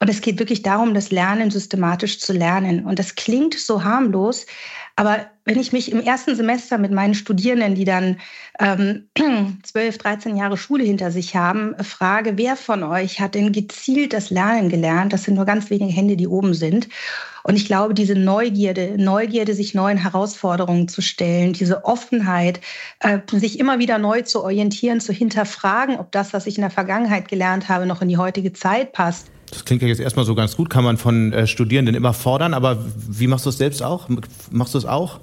Und 0.00 0.08
es 0.08 0.22
geht 0.22 0.38
wirklich 0.38 0.62
darum, 0.62 0.94
das 0.94 1.10
Lernen 1.10 1.50
systematisch 1.50 2.20
zu 2.20 2.32
lernen. 2.32 2.86
Und 2.86 2.98
das 2.98 3.16
klingt 3.16 3.52
so 3.52 3.84
harmlos, 3.84 4.46
aber 4.96 5.26
wenn 5.44 5.58
ich 5.58 5.72
mich 5.72 5.90
im 5.90 6.00
ersten 6.00 6.36
Semester 6.36 6.78
mit 6.78 6.92
meinen 6.92 7.14
Studierenden, 7.14 7.74
die 7.74 7.84
dann 7.84 8.18
ähm, 8.60 9.08
12, 9.62 9.98
13 9.98 10.36
Jahre 10.36 10.56
Schule 10.56 10.84
hinter 10.84 11.10
sich 11.10 11.34
haben, 11.34 11.74
frage, 11.82 12.34
wer 12.36 12.56
von 12.56 12.82
euch 12.84 13.20
hat 13.20 13.34
denn 13.34 13.52
gezielt 13.52 14.12
das 14.12 14.30
Lernen 14.30 14.68
gelernt? 14.68 15.12
Das 15.12 15.24
sind 15.24 15.34
nur 15.34 15.44
ganz 15.44 15.70
wenige 15.70 15.92
Hände, 15.92 16.16
die 16.16 16.28
oben 16.28 16.54
sind. 16.54 16.88
Und 17.42 17.56
ich 17.56 17.66
glaube, 17.66 17.92
diese 17.92 18.14
Neugierde, 18.14 18.94
Neugierde, 18.96 19.54
sich 19.54 19.74
neuen 19.74 19.98
Herausforderungen 19.98 20.86
zu 20.86 21.02
stellen, 21.02 21.52
diese 21.52 21.84
Offenheit, 21.84 22.60
äh, 23.00 23.18
sich 23.32 23.58
immer 23.58 23.80
wieder 23.80 23.98
neu 23.98 24.22
zu 24.22 24.44
orientieren, 24.44 25.00
zu 25.00 25.12
hinterfragen, 25.12 25.96
ob 25.96 26.12
das, 26.12 26.32
was 26.32 26.46
ich 26.46 26.56
in 26.56 26.62
der 26.62 26.70
Vergangenheit 26.70 27.26
gelernt 27.26 27.68
habe, 27.68 27.86
noch 27.86 28.00
in 28.00 28.08
die 28.08 28.16
heutige 28.16 28.52
Zeit 28.52 28.92
passt. 28.92 29.28
Das 29.50 29.64
klingt 29.64 29.82
ja 29.82 29.88
jetzt 29.88 30.00
erstmal 30.00 30.24
so 30.24 30.34
ganz 30.34 30.56
gut, 30.56 30.70
kann 30.70 30.84
man 30.84 30.96
von 30.96 31.32
äh, 31.32 31.46
Studierenden 31.48 31.96
immer 31.96 32.14
fordern, 32.14 32.54
aber 32.54 32.78
wie 32.96 33.26
machst 33.26 33.44
du 33.44 33.50
es 33.50 33.58
selbst 33.58 33.82
auch? 33.82 34.08
Machst 34.50 34.74
du 34.74 34.78
es 34.78 34.86
auch? 34.86 35.20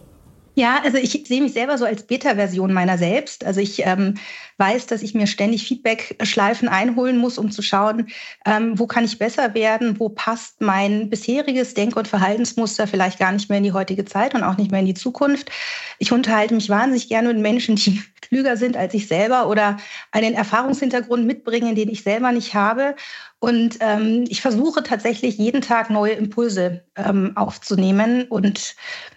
Ja, 0.59 0.81
also 0.83 0.97
ich 0.97 1.23
sehe 1.25 1.41
mich 1.41 1.53
selber 1.53 1.77
so 1.77 1.85
als 1.85 2.03
Beta-Version 2.03 2.73
meiner 2.73 2.97
selbst. 2.97 3.45
Also 3.45 3.61
ich 3.61 3.85
ähm, 3.85 4.15
weiß, 4.57 4.87
dass 4.87 5.03
ich 5.03 5.13
mir 5.13 5.25
ständig 5.25 5.63
Feedback-Schleifen 5.63 6.67
einholen 6.67 7.17
muss, 7.17 7.37
um 7.37 7.49
zu 7.49 7.61
schauen, 7.61 8.07
ähm, 8.45 8.77
wo 8.77 8.85
kann 8.85 9.05
ich 9.05 9.17
besser 9.17 9.53
werden, 9.53 10.01
wo 10.01 10.09
passt 10.09 10.59
mein 10.59 11.09
bisheriges 11.09 11.75
Denk- 11.75 11.95
und 11.95 12.09
Verhaltensmuster 12.09 12.87
vielleicht 12.87 13.19
gar 13.19 13.31
nicht 13.31 13.47
mehr 13.47 13.59
in 13.59 13.63
die 13.63 13.71
heutige 13.71 14.03
Zeit 14.03 14.35
und 14.35 14.43
auch 14.43 14.57
nicht 14.57 14.69
mehr 14.69 14.81
in 14.81 14.85
die 14.85 14.95
Zukunft. 14.95 15.49
Ich 15.97 16.11
unterhalte 16.11 16.55
mich 16.55 16.67
wahnsinnig 16.67 17.07
gerne 17.07 17.29
mit 17.29 17.41
Menschen, 17.41 17.77
die 17.77 18.01
klüger 18.29 18.55
sind 18.57 18.77
als 18.77 18.93
ich 18.93 19.07
selber 19.07 19.49
oder 19.49 19.77
einen 20.11 20.33
Erfahrungshintergrund 20.33 21.25
mitbringen, 21.25 21.75
den 21.75 21.89
ich 21.89 22.03
selber 22.03 22.31
nicht 22.31 22.53
habe. 22.53 22.95
Und 23.39 23.77
ähm, 23.79 24.25
ich 24.29 24.41
versuche 24.41 24.83
tatsächlich 24.83 25.37
jeden 25.37 25.61
Tag 25.61 25.89
neue 25.89 26.13
Impulse 26.13 26.83
ähm, 26.95 27.31
aufzunehmen 27.35 28.23
und 28.23 28.75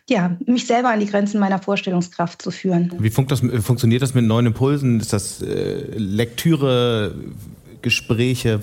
ja, 0.09 0.37
mich 0.47 0.67
selber 0.67 0.91
an 0.91 1.01
die 1.01 1.07
Grenzen 1.07 1.41
meiner 1.41 1.59
Vorstellungskraft 1.59 2.41
zu 2.41 2.51
führen. 2.51 2.93
Wie 2.99 3.11
funkt 3.11 3.31
das, 3.31 3.41
funktioniert 3.41 4.03
das 4.03 4.15
mit 4.15 4.25
neuen 4.25 4.47
Impulsen? 4.47 5.01
Ist 5.01 5.13
das 5.13 5.43
äh, 5.43 5.85
Lektüre, 5.97 7.15
Gespräche? 7.83 8.61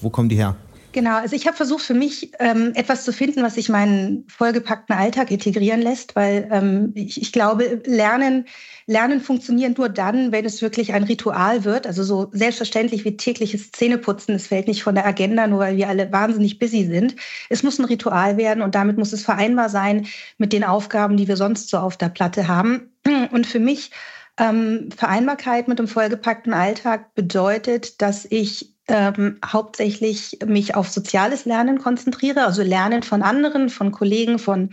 Wo 0.00 0.10
kommen 0.10 0.28
die 0.28 0.36
her? 0.36 0.56
Genau, 0.96 1.16
also 1.16 1.36
ich 1.36 1.46
habe 1.46 1.58
versucht 1.58 1.82
für 1.82 1.92
mich 1.92 2.32
ähm, 2.38 2.72
etwas 2.74 3.04
zu 3.04 3.12
finden, 3.12 3.42
was 3.42 3.56
sich 3.56 3.68
meinen 3.68 4.26
vollgepackten 4.28 4.96
Alltag 4.96 5.30
integrieren 5.30 5.82
lässt, 5.82 6.16
weil 6.16 6.48
ähm, 6.50 6.92
ich, 6.94 7.20
ich 7.20 7.32
glaube, 7.32 7.82
Lernen, 7.84 8.46
Lernen 8.86 9.20
funktioniert 9.20 9.76
nur 9.76 9.90
dann, 9.90 10.32
wenn 10.32 10.46
es 10.46 10.62
wirklich 10.62 10.94
ein 10.94 11.02
Ritual 11.02 11.64
wird. 11.64 11.86
Also 11.86 12.02
so 12.02 12.30
selbstverständlich 12.32 13.04
wie 13.04 13.18
tägliches 13.18 13.72
Zähneputzen, 13.72 14.36
es 14.36 14.46
fällt 14.46 14.68
nicht 14.68 14.82
von 14.82 14.94
der 14.94 15.04
Agenda, 15.04 15.46
nur 15.46 15.58
weil 15.58 15.76
wir 15.76 15.90
alle 15.90 16.10
wahnsinnig 16.12 16.58
busy 16.58 16.86
sind. 16.86 17.14
Es 17.50 17.62
muss 17.62 17.78
ein 17.78 17.84
Ritual 17.84 18.38
werden 18.38 18.62
und 18.62 18.74
damit 18.74 18.96
muss 18.96 19.12
es 19.12 19.22
vereinbar 19.22 19.68
sein 19.68 20.06
mit 20.38 20.54
den 20.54 20.64
Aufgaben, 20.64 21.18
die 21.18 21.28
wir 21.28 21.36
sonst 21.36 21.68
so 21.68 21.76
auf 21.76 21.98
der 21.98 22.08
Platte 22.08 22.48
haben. 22.48 22.96
Und 23.32 23.46
für 23.46 23.60
mich 23.60 23.90
ähm, 24.38 24.88
Vereinbarkeit 24.96 25.68
mit 25.68 25.78
dem 25.78 25.88
vollgepackten 25.88 26.54
Alltag 26.54 27.14
bedeutet, 27.14 28.00
dass 28.00 28.24
ich 28.24 28.75
ähm, 28.88 29.38
hauptsächlich 29.44 30.38
mich 30.46 30.74
auf 30.74 30.88
soziales 30.88 31.44
Lernen 31.44 31.78
konzentriere, 31.78 32.44
also 32.44 32.62
Lernen 32.62 33.02
von 33.02 33.22
anderen, 33.22 33.68
von 33.68 33.92
Kollegen, 33.92 34.38
von 34.38 34.70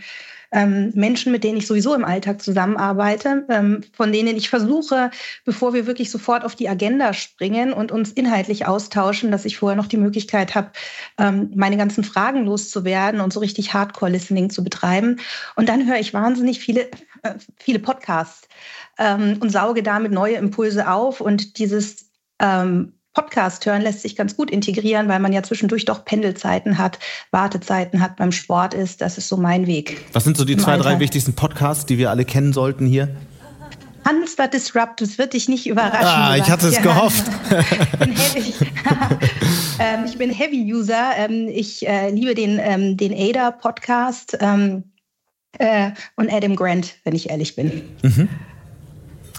ähm, 0.54 0.92
Menschen, 0.94 1.32
mit 1.32 1.42
denen 1.42 1.58
ich 1.58 1.66
sowieso 1.66 1.94
im 1.94 2.04
Alltag 2.04 2.40
zusammenarbeite, 2.40 3.44
ähm, 3.48 3.80
von 3.92 4.12
denen 4.12 4.36
ich 4.36 4.48
versuche, 4.48 5.10
bevor 5.44 5.74
wir 5.74 5.86
wirklich 5.86 6.10
sofort 6.10 6.44
auf 6.44 6.54
die 6.54 6.68
Agenda 6.68 7.12
springen 7.12 7.72
und 7.72 7.90
uns 7.90 8.12
inhaltlich 8.12 8.66
austauschen, 8.66 9.32
dass 9.32 9.44
ich 9.44 9.56
vorher 9.56 9.76
noch 9.76 9.88
die 9.88 9.96
Möglichkeit 9.96 10.54
habe, 10.54 10.70
ähm, 11.18 11.50
meine 11.56 11.76
ganzen 11.76 12.04
Fragen 12.04 12.44
loszuwerden 12.44 13.20
und 13.20 13.32
so 13.32 13.40
richtig 13.40 13.74
Hardcore-Listening 13.74 14.48
zu 14.48 14.62
betreiben. 14.62 15.18
Und 15.56 15.68
dann 15.68 15.88
höre 15.88 15.98
ich 15.98 16.14
wahnsinnig 16.14 16.60
viele, 16.60 16.88
äh, 17.22 17.34
viele 17.56 17.80
Podcasts 17.80 18.48
ähm, 18.98 19.38
und 19.40 19.50
sauge 19.50 19.82
damit 19.82 20.12
neue 20.12 20.36
Impulse 20.36 20.88
auf 20.88 21.20
und 21.20 21.58
dieses 21.58 22.10
ähm, 22.38 22.93
Podcast 23.14 23.64
hören 23.64 23.80
lässt 23.82 24.02
sich 24.02 24.16
ganz 24.16 24.36
gut 24.36 24.50
integrieren, 24.50 25.08
weil 25.08 25.20
man 25.20 25.32
ja 25.32 25.42
zwischendurch 25.42 25.84
doch 25.84 26.04
Pendelzeiten 26.04 26.78
hat, 26.78 26.98
Wartezeiten 27.30 28.00
hat, 28.00 28.16
beim 28.16 28.32
Sport 28.32 28.74
ist. 28.74 29.00
Das 29.00 29.18
ist 29.18 29.28
so 29.28 29.36
mein 29.36 29.66
Weg. 29.66 30.04
Was 30.12 30.24
sind 30.24 30.36
so 30.36 30.44
die 30.44 30.56
zwei, 30.56 30.72
Alter. 30.72 30.84
drei 30.84 31.00
wichtigsten 31.00 31.34
Podcasts, 31.34 31.86
die 31.86 31.96
wir 31.96 32.10
alle 32.10 32.24
kennen 32.24 32.52
sollten 32.52 32.86
hier? 32.86 33.08
Handelsblatt 34.04 34.52
Disrupt, 34.52 35.00
das 35.00 35.16
wird 35.16 35.32
dich 35.32 35.48
nicht 35.48 35.66
überraschen. 35.66 36.06
Ah, 36.06 36.36
ich 36.36 36.50
hatte 36.50 36.68
es 36.68 36.82
gehofft. 36.82 37.24
ich, 37.50 37.98
bin 37.98 38.14
heavy, 38.14 38.54
ähm, 39.78 40.04
ich 40.04 40.18
bin 40.18 40.30
Heavy-User. 40.30 41.12
Ähm, 41.16 41.48
ich 41.48 41.86
äh, 41.88 42.10
liebe 42.10 42.34
den, 42.34 42.58
ähm, 42.60 42.96
den 42.98 43.14
ADA-Podcast 43.14 44.36
äh, 45.58 45.90
und 46.16 46.32
Adam 46.32 46.56
Grant, 46.56 46.96
wenn 47.04 47.14
ich 47.14 47.30
ehrlich 47.30 47.56
bin. 47.56 47.82
Mhm. 48.02 48.28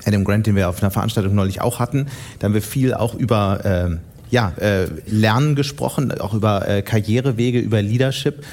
Adam 0.06 0.24
Grant, 0.24 0.48
den 0.48 0.56
wir 0.56 0.70
auf 0.70 0.82
einer 0.82 0.92
Veranstaltung 0.92 1.36
neulich 1.36 1.62
auch 1.62 1.80
hatten. 1.80 2.08
Da 2.40 2.46
haben 2.46 2.54
wir 2.54 2.62
viel 2.62 2.94
auch 2.94 3.16
über 3.16 3.66
äh, 3.66 3.98
ja, 4.30 4.54
äh, 4.60 4.88
Lernen 5.08 5.56
gesprochen, 5.56 6.12
auch 6.20 6.34
über 6.34 6.68
äh, 6.68 6.82
Karrierewege, 6.82 7.60
über 7.60 7.82
Leadership. 7.82 8.44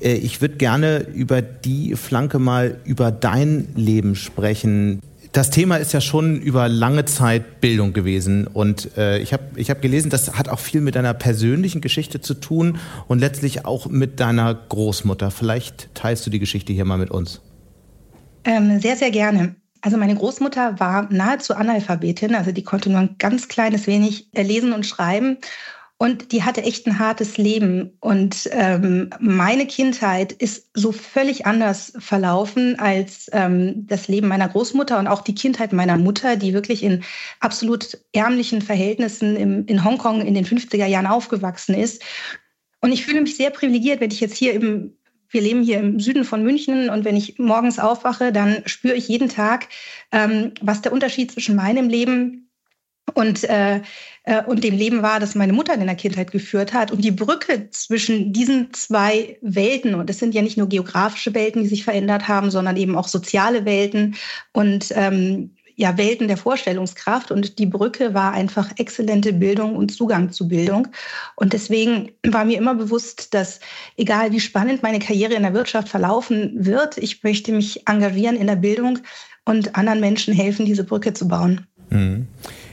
Äh, 0.00 0.14
ich 0.14 0.40
würde 0.40 0.56
gerne 0.56 1.06
über 1.14 1.42
die 1.42 1.94
Flanke 1.94 2.38
mal 2.38 2.78
über 2.84 3.10
dein 3.10 3.68
Leben 3.74 4.14
sprechen. 4.14 5.00
Das 5.32 5.50
Thema 5.50 5.76
ist 5.76 5.92
ja 5.92 6.00
schon 6.00 6.40
über 6.40 6.68
lange 6.68 7.04
Zeit 7.04 7.60
Bildung 7.60 7.92
gewesen 7.92 8.48
und 8.48 8.96
äh, 8.96 9.18
ich 9.18 9.32
habe 9.32 9.44
ich 9.54 9.70
hab 9.70 9.80
gelesen, 9.80 10.10
das 10.10 10.36
hat 10.36 10.48
auch 10.48 10.58
viel 10.58 10.80
mit 10.80 10.96
deiner 10.96 11.14
persönlichen 11.14 11.80
Geschichte 11.80 12.20
zu 12.20 12.34
tun 12.34 12.78
und 13.06 13.20
letztlich 13.20 13.64
auch 13.64 13.86
mit 13.86 14.18
deiner 14.18 14.52
Großmutter. 14.54 15.30
Vielleicht 15.30 15.94
teilst 15.94 16.26
du 16.26 16.30
die 16.30 16.40
Geschichte 16.40 16.72
hier 16.72 16.84
mal 16.84 16.98
mit 16.98 17.12
uns. 17.12 17.40
Ähm, 18.42 18.80
sehr, 18.80 18.96
sehr 18.96 19.12
gerne. 19.12 19.54
Also 19.82 19.96
meine 19.96 20.14
Großmutter 20.14 20.78
war 20.78 21.08
nahezu 21.10 21.54
Analphabetin, 21.54 22.34
also 22.34 22.52
die 22.52 22.64
konnte 22.64 22.90
nur 22.90 23.00
ein 23.00 23.16
ganz 23.18 23.48
kleines 23.48 23.86
wenig 23.86 24.28
äh, 24.34 24.42
lesen 24.42 24.72
und 24.72 24.86
schreiben. 24.86 25.38
Und 26.02 26.32
die 26.32 26.44
hatte 26.44 26.62
echt 26.62 26.86
ein 26.86 26.98
hartes 26.98 27.36
Leben. 27.36 27.98
Und 28.00 28.48
ähm, 28.52 29.10
meine 29.20 29.66
Kindheit 29.66 30.32
ist 30.32 30.70
so 30.72 30.92
völlig 30.92 31.44
anders 31.44 31.92
verlaufen 31.98 32.78
als 32.78 33.28
ähm, 33.34 33.86
das 33.86 34.08
Leben 34.08 34.28
meiner 34.28 34.48
Großmutter 34.48 34.98
und 34.98 35.08
auch 35.08 35.20
die 35.20 35.34
Kindheit 35.34 35.74
meiner 35.74 35.98
Mutter, 35.98 36.36
die 36.36 36.54
wirklich 36.54 36.82
in 36.82 37.04
absolut 37.40 37.98
ärmlichen 38.14 38.62
Verhältnissen 38.62 39.36
im, 39.36 39.66
in 39.66 39.84
Hongkong 39.84 40.22
in 40.22 40.32
den 40.32 40.46
50er 40.46 40.86
Jahren 40.86 41.06
aufgewachsen 41.06 41.74
ist. 41.74 42.02
Und 42.80 42.92
ich 42.92 43.04
fühle 43.04 43.20
mich 43.20 43.36
sehr 43.36 43.50
privilegiert, 43.50 44.00
wenn 44.00 44.10
ich 44.10 44.20
jetzt 44.20 44.36
hier 44.36 44.54
im 44.54 44.94
wir 45.30 45.40
leben 45.40 45.62
hier 45.62 45.78
im 45.78 46.00
Süden 46.00 46.24
von 46.24 46.42
München 46.42 46.90
und 46.90 47.04
wenn 47.04 47.16
ich 47.16 47.38
morgens 47.38 47.78
aufwache, 47.78 48.32
dann 48.32 48.62
spüre 48.66 48.94
ich 48.94 49.08
jeden 49.08 49.28
Tag, 49.28 49.68
ähm, 50.12 50.52
was 50.60 50.82
der 50.82 50.92
Unterschied 50.92 51.30
zwischen 51.32 51.56
meinem 51.56 51.88
Leben 51.88 52.50
und, 53.14 53.44
äh, 53.44 53.80
äh, 54.24 54.44
und 54.44 54.62
dem 54.64 54.76
Leben 54.76 55.02
war, 55.02 55.20
das 55.20 55.34
meine 55.34 55.52
Mutter 55.52 55.74
in 55.74 55.86
der 55.86 55.94
Kindheit 55.94 56.30
geführt 56.30 56.72
hat. 56.72 56.90
Und 56.90 57.04
die 57.04 57.10
Brücke 57.10 57.70
zwischen 57.70 58.32
diesen 58.32 58.72
zwei 58.72 59.38
Welten, 59.40 59.94
und 59.94 60.08
es 60.10 60.18
sind 60.18 60.34
ja 60.34 60.42
nicht 60.42 60.56
nur 60.56 60.68
geografische 60.68 61.34
Welten, 61.34 61.62
die 61.62 61.68
sich 61.68 61.84
verändert 61.84 62.28
haben, 62.28 62.50
sondern 62.50 62.76
eben 62.76 62.96
auch 62.96 63.08
soziale 63.08 63.64
Welten 63.64 64.16
und 64.52 64.92
ähm, 64.94 65.56
ja, 65.80 65.96
Welten 65.96 66.28
der 66.28 66.36
Vorstellungskraft 66.36 67.30
und 67.30 67.58
die 67.58 67.64
Brücke 67.64 68.12
war 68.12 68.32
einfach 68.32 68.70
exzellente 68.76 69.32
Bildung 69.32 69.76
und 69.76 69.90
Zugang 69.90 70.30
zu 70.30 70.46
Bildung. 70.46 70.88
Und 71.36 71.54
deswegen 71.54 72.10
war 72.22 72.44
mir 72.44 72.58
immer 72.58 72.74
bewusst, 72.74 73.32
dass 73.32 73.60
egal 73.96 74.30
wie 74.30 74.40
spannend 74.40 74.82
meine 74.82 74.98
Karriere 74.98 75.32
in 75.32 75.42
der 75.42 75.54
Wirtschaft 75.54 75.88
verlaufen 75.88 76.52
wird, 76.54 76.98
ich 76.98 77.22
möchte 77.22 77.52
mich 77.52 77.88
engagieren 77.88 78.36
in 78.36 78.46
der 78.46 78.56
Bildung 78.56 78.98
und 79.46 79.74
anderen 79.74 80.00
Menschen 80.00 80.34
helfen, 80.34 80.66
diese 80.66 80.84
Brücke 80.84 81.14
zu 81.14 81.26
bauen. 81.26 81.66
Mhm. 81.88 82.28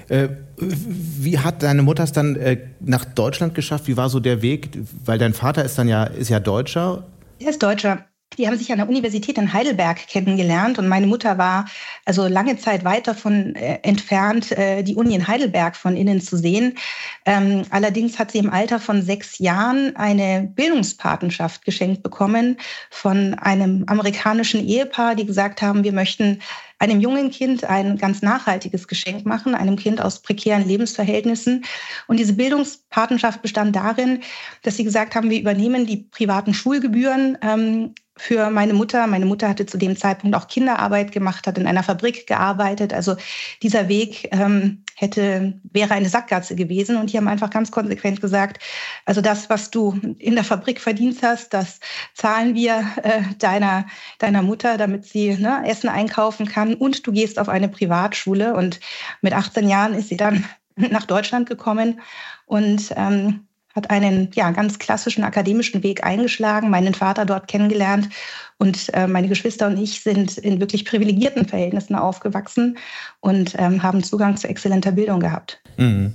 Äh, 0.10 0.28
wie 0.58 1.40
hat 1.40 1.64
deine 1.64 1.84
Mutter 1.84 2.04
es 2.04 2.12
dann 2.12 2.36
äh, 2.36 2.58
nach 2.82 3.06
Deutschland 3.06 3.56
geschafft? 3.56 3.88
Wie 3.88 3.96
war 3.96 4.10
so 4.10 4.20
der 4.20 4.42
Weg? 4.42 4.70
Weil 5.06 5.18
dein 5.18 5.34
Vater 5.34 5.64
ist 5.64 5.78
dann 5.78 5.88
ja, 5.88 6.04
ist 6.04 6.28
ja 6.28 6.42
Deutscher. 6.42 7.08
Er 7.40 7.52
ist 7.52 7.64
Deutscher. 7.64 8.06
Die 8.38 8.48
haben 8.48 8.58
sich 8.58 8.72
an 8.72 8.78
der 8.78 8.88
Universität 8.88 9.38
in 9.38 9.52
Heidelberg 9.52 10.08
kennengelernt 10.08 10.78
und 10.78 10.88
meine 10.88 11.08
Mutter 11.08 11.38
war 11.38 11.66
also 12.06 12.28
lange 12.28 12.58
Zeit 12.58 12.84
weit 12.84 13.08
davon 13.08 13.56
äh, 13.56 13.80
entfernt, 13.82 14.52
äh, 14.52 14.84
die 14.84 14.96
Uni 14.96 15.16
in 15.16 15.28
Heidelberg 15.28 15.76
von 15.76 15.98
innen 15.98 16.22
zu 16.22 16.38
sehen. 16.38 16.78
Ähm, 17.26 17.64
allerdings 17.72 18.20
hat 18.20 18.32
sie 18.32 18.38
im 18.38 18.52
Alter 18.52 18.80
von 18.80 19.02
sechs 19.02 19.40
Jahren 19.40 19.96
eine 19.96 20.52
Bildungspatenschaft 20.56 21.66
geschenkt 21.66 22.04
bekommen 22.04 22.58
von 22.92 23.34
einem 23.36 23.86
amerikanischen 23.88 24.66
Ehepaar, 24.66 25.16
die 25.16 25.26
gesagt 25.26 25.64
haben, 25.64 25.84
wir 25.84 25.94
möchten 25.94 26.40
einem 26.80 27.02
jungen 27.02 27.32
Kind 27.32 27.64
ein 27.64 27.98
ganz 27.98 28.22
nachhaltiges 28.22 28.88
Geschenk 28.88 29.26
machen, 29.26 29.56
einem 29.56 29.78
Kind 29.78 30.00
aus 30.00 30.22
prekären 30.22 30.68
Lebensverhältnissen. 30.68 31.66
Und 32.06 32.20
diese 32.20 32.34
Bildungspatenschaft 32.34 33.42
bestand 33.42 33.76
darin, 33.76 34.22
dass 34.62 34.78
sie 34.78 34.84
gesagt 34.84 35.16
haben, 35.16 35.32
wir 35.32 35.40
übernehmen 35.40 35.88
die 35.88 35.98
privaten 35.98 36.54
Schulgebühren 36.54 37.38
ähm, 37.42 37.96
für 38.18 38.50
meine 38.50 38.74
Mutter. 38.74 39.08
Meine 39.08 39.26
Mutter 39.26 39.48
hatte 39.50 39.66
zu 39.66 39.78
dem 39.78 39.96
Zeitpunkt 39.96 40.36
auch 40.36 40.48
Kinderarbeit 40.48 41.12
gemacht, 41.12 41.48
hat 41.48 41.58
in 41.58 41.68
einer 41.68 41.84
Fabrik 41.84 42.28
gearbeitet. 42.28 42.94
Also 42.94 43.16
dieser 43.62 43.88
Weg 43.88 44.30
ähm, 44.32 44.84
hätte, 44.96 45.60
wäre 45.72 45.94
eine 45.94 46.10
Sackgasse 46.10 46.56
gewesen. 46.56 46.98
Und 46.98 47.12
die 47.12 47.18
haben 47.18 47.28
einfach 47.28 47.50
ganz 47.50 47.72
konsequent 47.72 48.22
gesagt, 48.22 48.62
also 49.06 49.22
das, 49.22 49.50
was 49.50 49.72
du 49.72 50.00
in 50.18 50.36
der 50.36 50.44
Fabrik 50.44 50.82
verdient 50.82 51.22
hast, 51.22 51.54
das 51.54 51.80
zahlen 52.14 52.56
wir 52.56 52.86
äh, 53.04 53.22
deiner, 53.40 53.86
deiner 54.20 54.42
Mutter, 54.42 54.78
damit 54.78 55.06
sie 55.06 55.36
ne, 55.36 55.64
Essen 55.66 55.90
einkaufen 55.90 56.48
kann. 56.48 56.74
Und 56.74 57.06
du 57.06 57.12
gehst 57.12 57.40
auf 57.40 57.50
eine 57.50 57.70
Privatschule. 57.70 58.56
Und 58.56 58.80
mit 59.22 59.34
18 59.34 59.70
Jahren 59.70 59.94
ist 59.94 60.10
sie 60.10 60.18
dann 60.18 60.44
nach 60.76 61.06
Deutschland 61.06 61.48
gekommen 61.50 62.00
und 62.46 62.94
ähm, 62.96 63.47
hat 63.78 63.92
einen 63.92 64.30
ja, 64.34 64.50
ganz 64.52 64.80
klassischen 64.80 65.24
akademischen 65.24 65.84
Weg 65.84 66.04
eingeschlagen, 66.04 66.70
meinen 66.72 66.96
Vater 66.96 67.26
dort 67.26 67.48
kennengelernt 67.48 68.10
und 68.58 68.92
äh, 68.94 69.08
meine 69.08 69.28
Geschwister 69.30 69.68
und 69.68 69.78
ich 69.78 70.02
sind 70.02 70.38
in 70.38 70.60
wirklich 70.60 70.84
privilegierten 70.84 71.46
Verhältnissen 71.46 71.96
aufgewachsen 71.96 72.78
und 73.22 73.54
ähm, 73.58 73.84
haben 73.84 74.04
Zugang 74.04 74.36
zu 74.36 74.50
exzellenter 74.50 74.92
Bildung 74.92 75.20
gehabt. 75.20 75.62
Mhm. 75.78 76.14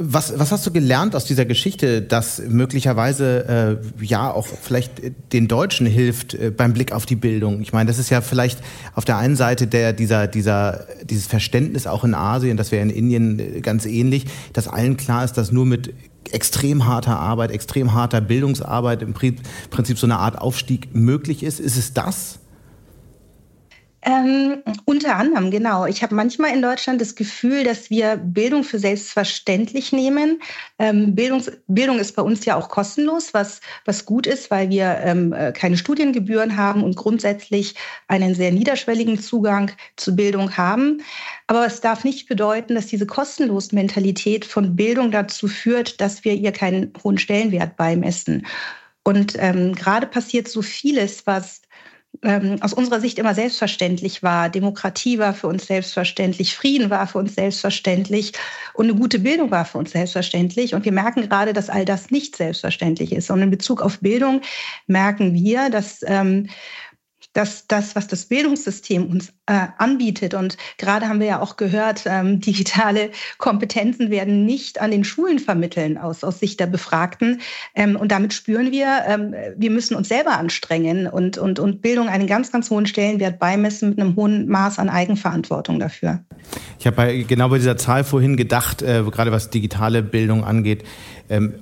Was, 0.00 0.36
was 0.36 0.50
hast 0.50 0.66
du 0.66 0.72
gelernt 0.72 1.14
aus 1.14 1.26
dieser 1.26 1.44
Geschichte, 1.44 2.02
dass 2.02 2.40
möglicherweise 2.40 3.78
äh, 4.00 4.04
ja 4.04 4.32
auch 4.32 4.48
vielleicht 4.48 5.00
den 5.32 5.46
Deutschen 5.46 5.86
hilft 5.86 6.34
äh, 6.34 6.50
beim 6.50 6.72
Blick 6.72 6.90
auf 6.90 7.06
die 7.06 7.14
Bildung? 7.14 7.60
Ich 7.60 7.72
meine, 7.72 7.86
das 7.86 8.00
ist 8.00 8.10
ja 8.10 8.20
vielleicht 8.20 8.58
auf 8.94 9.04
der 9.04 9.18
einen 9.18 9.36
Seite 9.36 9.68
der, 9.68 9.92
dieser, 9.92 10.26
dieser, 10.26 10.86
dieses 11.04 11.28
Verständnis 11.28 11.86
auch 11.86 12.02
in 12.02 12.14
Asien, 12.14 12.56
das 12.56 12.72
wäre 12.72 12.82
in 12.82 12.90
Indien 12.90 13.38
äh, 13.38 13.60
ganz 13.60 13.86
ähnlich, 13.86 14.24
dass 14.52 14.66
allen 14.66 14.96
klar 14.96 15.24
ist, 15.24 15.34
dass 15.34 15.52
nur 15.52 15.66
mit 15.66 15.94
extrem 16.32 16.86
harter 16.86 17.18
Arbeit, 17.18 17.50
extrem 17.50 17.94
harter 17.94 18.20
Bildungsarbeit 18.20 19.02
im 19.02 19.14
Prinzip 19.14 19.98
so 19.98 20.06
eine 20.06 20.18
Art 20.18 20.38
Aufstieg 20.38 20.94
möglich 20.94 21.42
ist. 21.42 21.60
Ist 21.60 21.76
es 21.76 21.92
das? 21.92 22.38
Ähm, 24.08 24.62
unter 24.84 25.16
anderem, 25.16 25.50
genau. 25.50 25.84
Ich 25.84 26.00
habe 26.00 26.14
manchmal 26.14 26.54
in 26.54 26.62
Deutschland 26.62 27.00
das 27.00 27.16
Gefühl, 27.16 27.64
dass 27.64 27.90
wir 27.90 28.16
Bildung 28.16 28.62
für 28.62 28.78
selbstverständlich 28.78 29.90
nehmen. 29.90 30.40
Ähm, 30.78 31.16
Bildungs 31.16 31.50
Bildung 31.66 31.98
ist 31.98 32.14
bei 32.14 32.22
uns 32.22 32.44
ja 32.44 32.54
auch 32.54 32.68
kostenlos, 32.68 33.34
was, 33.34 33.60
was 33.84 34.04
gut 34.04 34.28
ist, 34.28 34.48
weil 34.52 34.70
wir 34.70 34.98
ähm, 35.02 35.32
äh, 35.32 35.50
keine 35.50 35.76
Studiengebühren 35.76 36.56
haben 36.56 36.84
und 36.84 36.94
grundsätzlich 36.94 37.74
einen 38.06 38.36
sehr 38.36 38.52
niederschwelligen 38.52 39.18
Zugang 39.18 39.72
zu 39.96 40.14
Bildung 40.14 40.56
haben. 40.56 41.02
Aber 41.48 41.66
es 41.66 41.80
darf 41.80 42.04
nicht 42.04 42.28
bedeuten, 42.28 42.76
dass 42.76 42.86
diese 42.86 43.06
kostenlos 43.06 43.72
Mentalität 43.72 44.44
von 44.44 44.76
Bildung 44.76 45.10
dazu 45.10 45.48
führt, 45.48 46.00
dass 46.00 46.22
wir 46.24 46.34
ihr 46.34 46.52
keinen 46.52 46.92
hohen 47.02 47.18
Stellenwert 47.18 47.76
beimessen. 47.76 48.46
Und 49.02 49.34
ähm, 49.38 49.72
gerade 49.74 50.06
passiert 50.06 50.46
so 50.46 50.62
vieles, 50.62 51.26
was 51.26 51.62
ähm, 52.22 52.56
aus 52.60 52.72
unserer 52.72 53.00
Sicht 53.00 53.18
immer 53.18 53.34
selbstverständlich 53.34 54.22
war. 54.22 54.48
Demokratie 54.48 55.18
war 55.18 55.34
für 55.34 55.46
uns 55.46 55.66
selbstverständlich, 55.66 56.56
Frieden 56.56 56.90
war 56.90 57.06
für 57.06 57.18
uns 57.18 57.34
selbstverständlich 57.34 58.32
und 58.74 58.86
eine 58.86 58.98
gute 58.98 59.18
Bildung 59.18 59.50
war 59.50 59.64
für 59.64 59.78
uns 59.78 59.92
selbstverständlich. 59.92 60.74
Und 60.74 60.84
wir 60.84 60.92
merken 60.92 61.28
gerade, 61.28 61.52
dass 61.52 61.70
all 61.70 61.84
das 61.84 62.10
nicht 62.10 62.36
selbstverständlich 62.36 63.12
ist. 63.12 63.30
Und 63.30 63.42
in 63.42 63.50
Bezug 63.50 63.82
auf 63.82 64.00
Bildung 64.00 64.42
merken 64.86 65.34
wir, 65.34 65.70
dass 65.70 66.00
ähm, 66.06 66.48
dass 67.36 67.66
das, 67.66 67.94
was 67.94 68.06
das 68.06 68.24
Bildungssystem 68.26 69.06
uns 69.06 69.28
äh, 69.46 69.66
anbietet, 69.76 70.32
und 70.32 70.56
gerade 70.78 71.08
haben 71.08 71.20
wir 71.20 71.26
ja 71.26 71.40
auch 71.40 71.56
gehört, 71.56 72.04
ähm, 72.06 72.40
digitale 72.46 73.10
Kompetenzen 73.38 74.10
werden 74.10 74.46
nicht 74.46 74.80
an 74.80 74.90
den 74.90 75.04
Schulen 75.04 75.38
vermitteln 75.38 75.98
aus, 75.98 76.24
aus 76.24 76.40
Sicht 76.40 76.60
der 76.60 76.66
Befragten. 76.66 77.40
Ähm, 77.74 77.96
und 77.96 78.10
damit 78.10 78.32
spüren 78.32 78.72
wir, 78.72 79.04
ähm, 79.06 79.34
wir 79.56 79.70
müssen 79.70 79.94
uns 79.96 80.08
selber 80.08 80.38
anstrengen 80.38 81.06
und, 81.06 81.36
und, 81.36 81.58
und 81.58 81.82
Bildung 81.82 82.08
einen 82.08 82.26
ganz, 82.26 82.50
ganz 82.50 82.70
hohen 82.70 82.86
Stellenwert 82.86 83.38
beimessen 83.38 83.90
mit 83.90 84.00
einem 84.00 84.16
hohen 84.16 84.48
Maß 84.48 84.78
an 84.78 84.88
Eigenverantwortung 84.88 85.78
dafür. 85.78 86.24
Ich 86.78 86.86
habe 86.86 87.24
genau 87.24 87.48
bei 87.50 87.58
dieser 87.58 87.76
Zahl 87.76 88.04
vorhin 88.04 88.36
gedacht, 88.36 88.80
äh, 88.80 89.02
gerade 89.04 89.30
was 89.30 89.50
digitale 89.50 90.02
Bildung 90.02 90.44
angeht, 90.44 90.84
ähm, 91.28 91.54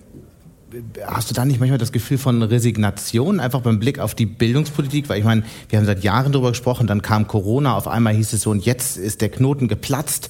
hast 1.07 1.31
du 1.31 1.35
da 1.35 1.45
nicht 1.45 1.61
manchmal 1.61 1.79
das 1.79 1.93
Gefühl 1.93 2.19
von 2.19 2.43
Resignation, 2.43 3.41
einfach 3.41 3.61
beim 3.61 3.79
Blick 3.79 3.99
auf 3.99 4.15
die 4.15 4.27
Bildungspolitik? 4.27 5.09
Weil 5.09 5.19
ich 5.19 5.25
meine, 5.25 5.43
wir 5.69 5.79
haben 5.79 5.87
seit 5.87 6.05
Jahren 6.05 6.33
darüber 6.33 6.51
gesprochen, 6.51 6.87
dann 6.87 7.03
kam 7.03 7.27
Corona, 7.27 7.77
auf 7.77 7.89
einmal 7.89 8.15
hieß 8.15 8.33
es 8.33 8.43
so, 8.43 8.51
und 8.51 8.65
jetzt 8.65 8.97
ist 8.97 9.21
der 9.21 9.29
Knoten 9.29 9.69
geplatzt. 9.69 10.29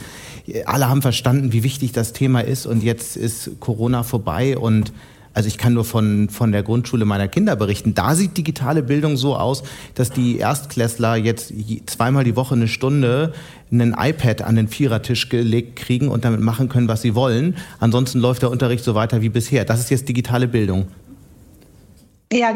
Alle 0.66 0.88
haben 0.88 1.02
verstanden, 1.02 1.52
wie 1.52 1.62
wichtig 1.62 1.92
das 1.92 2.12
Thema 2.12 2.40
ist, 2.40 2.66
und 2.66 2.82
jetzt 2.82 3.16
ist 3.16 3.60
Corona 3.60 4.02
vorbei 4.02 4.58
und 4.58 4.92
also 5.34 5.48
ich 5.48 5.58
kann 5.58 5.74
nur 5.74 5.84
von, 5.84 6.28
von 6.28 6.52
der 6.52 6.62
Grundschule 6.62 7.04
meiner 7.04 7.26
Kinder 7.26 7.56
berichten. 7.56 7.94
Da 7.94 8.14
sieht 8.14 8.36
digitale 8.36 8.84
Bildung 8.84 9.16
so 9.16 9.36
aus, 9.36 9.64
dass 9.96 10.10
die 10.10 10.38
Erstklässler 10.38 11.16
jetzt 11.16 11.52
zweimal 11.86 12.22
die 12.22 12.36
Woche 12.36 12.54
eine 12.54 12.68
Stunde 12.68 13.32
ein 13.80 13.94
iPad 13.98 14.42
an 14.42 14.56
den 14.56 14.68
Vierertisch 14.68 15.28
gelegt 15.28 15.76
kriegen 15.76 16.08
und 16.08 16.24
damit 16.24 16.40
machen 16.40 16.68
können, 16.68 16.88
was 16.88 17.02
sie 17.02 17.14
wollen. 17.14 17.56
Ansonsten 17.80 18.20
läuft 18.20 18.42
der 18.42 18.50
Unterricht 18.50 18.84
so 18.84 18.94
weiter 18.94 19.22
wie 19.22 19.28
bisher. 19.28 19.64
Das 19.64 19.80
ist 19.80 19.90
jetzt 19.90 20.08
digitale 20.08 20.48
Bildung. 20.48 20.88
Ja, 22.32 22.52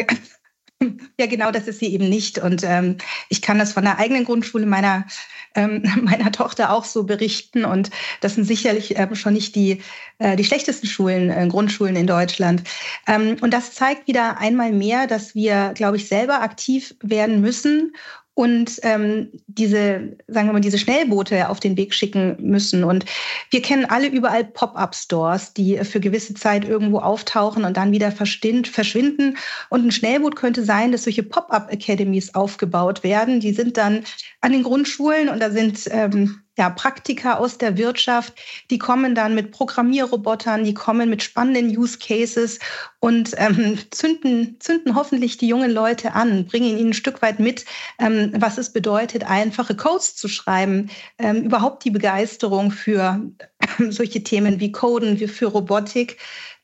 ja, 1.19 1.27
genau, 1.27 1.51
das 1.51 1.67
ist 1.67 1.81
sie 1.81 1.93
eben 1.93 2.09
nicht. 2.09 2.39
Und 2.39 2.63
ähm, 2.65 2.97
ich 3.29 3.43
kann 3.43 3.59
das 3.59 3.73
von 3.73 3.85
der 3.85 3.99
eigenen 3.99 4.25
Grundschule 4.25 4.67
meiner, 4.67 5.07
ähm, 5.55 5.83
meiner 6.03 6.33
Tochter 6.33 6.73
auch 6.73 6.85
so 6.85 7.05
berichten. 7.05 7.65
Und 7.65 7.91
das 8.21 8.35
sind 8.35 8.45
sicherlich 8.45 8.97
äh, 8.97 9.15
schon 9.15 9.35
nicht 9.35 9.55
die, 9.55 9.83
äh, 10.19 10.37
die 10.37 10.45
schlechtesten 10.45 10.87
Schulen, 10.87 11.31
äh, 11.31 11.47
Grundschulen 11.49 11.97
in 11.97 12.07
Deutschland. 12.07 12.63
Ähm, 13.07 13.37
und 13.41 13.53
das 13.53 13.73
zeigt 13.73 14.07
wieder 14.07 14.39
einmal 14.39 14.73
mehr, 14.73 15.07
dass 15.07 15.35
wir, 15.35 15.73
glaube 15.75 15.97
ich, 15.97 16.09
selber 16.09 16.43
aktiv 16.43 16.95
werden 17.03 17.41
müssen 17.41 17.93
und 18.39 18.79
ähm, 18.85 19.33
diese, 19.49 20.17
sagen 20.29 20.47
wir 20.47 20.53
mal, 20.53 20.61
diese 20.61 20.79
Schnellboote 20.79 21.49
auf 21.49 21.59
den 21.59 21.77
Weg 21.77 21.93
schicken 21.93 22.37
müssen. 22.39 22.85
Und 22.85 23.05
wir 23.51 23.61
kennen 23.63 23.85
alle 23.85 24.07
überall 24.07 24.45
Pop-up-Stores, 24.45 25.55
die 25.55 25.77
für 25.79 25.99
gewisse 25.99 26.35
Zeit 26.35 26.65
irgendwo 26.65 27.01
auftauchen 27.01 27.65
und 27.65 27.77
dann 27.77 27.91
wieder 27.91 28.13
verschwinden. 28.13 29.37
Und 29.71 29.85
ein 29.85 29.91
Schnellboot 29.91 30.37
könnte 30.37 30.63
sein, 30.63 30.93
dass 30.93 31.03
solche 31.03 31.25
Pop-up-Academies 31.25 32.37
aufgebaut 32.37 33.03
werden. 33.03 33.41
Die 33.41 33.53
sind 33.53 33.77
dann 33.77 34.05
an 34.41 34.53
den 34.53 34.63
Grundschulen 34.63 35.29
und 35.31 35.41
da 35.41 35.51
sind 35.51 35.89
ähm, 35.91 36.39
ja, 36.59 36.71
Praktiker 36.71 37.39
aus 37.39 37.57
der 37.57 37.79
Wirtschaft, 37.79 38.35
die 38.71 38.79
kommen 38.79 39.15
dann 39.15 39.37
mit 39.37 39.53
Programmierrobotern, 39.53 40.65
die 40.65 40.75
kommen 40.75 41.09
mit 41.09 41.23
spannenden 41.23 41.69
Use 41.69 41.99
Cases 41.99 42.59
und 42.99 43.31
ähm, 43.37 43.79
zünden, 43.93 44.57
zünden 44.59 44.97
hoffentlich 44.97 45.39
die 45.39 45.47
jungen 45.47 45.71
Leute 45.71 46.15
an, 46.15 46.47
bringen 46.47 46.77
ihnen 46.77 46.91
ein 46.91 46.95
Stück 46.95 47.23
weit 47.23 47.39
mit, 47.39 47.65
ähm, 48.01 48.33
was 48.37 48.59
es 48.59 48.73
bedeutet, 48.73 49.23
einfache 49.23 49.77
Codes 49.77 50.17
zu 50.17 50.27
schreiben, 50.27 50.91
ähm, 51.19 51.45
überhaupt 51.45 51.85
die 51.85 51.93
Begeisterung 51.93 52.73
für 52.73 53.21
äh, 53.61 53.91
solche 53.91 54.25
Themen 54.25 54.59
wie 54.59 54.73
Coden, 54.73 55.21
wie 55.21 55.29
für 55.29 55.47
Robotik. 55.47 56.19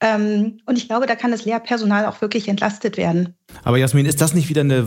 Ähm, 0.04 0.58
und 0.66 0.76
ich 0.76 0.86
glaube, 0.86 1.06
da 1.06 1.14
kann 1.14 1.30
das 1.30 1.46
Lehrpersonal 1.46 2.04
auch 2.04 2.20
wirklich 2.20 2.48
entlastet 2.48 2.98
werden. 2.98 3.34
Aber 3.62 3.78
Jasmin, 3.78 4.04
ist 4.04 4.20
das 4.20 4.34
nicht 4.34 4.50
wieder 4.50 4.60
eine 4.60 4.84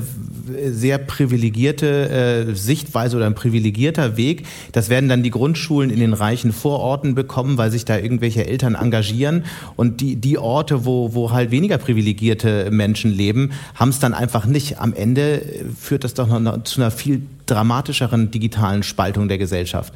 sehr 0.70 1.00
privilegierte 1.00 2.48
äh, 2.50 2.54
Sichtweise 2.54 3.18
oder 3.18 3.26
ein 3.26 3.34
privilegierter 3.34 4.16
Weg? 4.16 4.46
Das 4.74 4.90
werden 4.90 5.10
dann 5.10 5.24
die 5.24 5.32
Grundschulen 5.32 5.90
in 5.90 6.00
den 6.00 6.14
reichen 6.14 6.54
Vororten 6.54 7.16
bekommen, 7.16 7.58
weil 7.58 7.72
sich 7.72 7.84
da 7.84 7.98
irgendwelche 7.98 8.46
Eltern 8.46 8.76
engagieren. 8.76 9.46
Und 9.76 10.02
die, 10.02 10.18
die 10.18 10.38
Orte, 10.38 10.86
wo, 10.86 11.16
wo 11.16 11.32
halt 11.32 11.50
weniger 11.50 11.80
privilegierte 11.80 12.70
Menschen 12.70 13.12
leben, 13.12 13.54
haben 13.74 13.90
es 13.90 13.98
dann 13.98 14.14
einfach 14.14 14.46
nicht. 14.46 14.80
Am 14.80 14.94
Ende 14.94 15.42
führt 15.80 16.04
das 16.04 16.14
doch 16.14 16.28
noch 16.28 16.64
zu 16.64 16.80
einer 16.80 16.92
viel 16.92 17.24
dramatischeren 17.48 18.30
digitalen 18.30 18.84
Spaltung 18.84 19.28
der 19.28 19.40
Gesellschaft. 19.40 19.94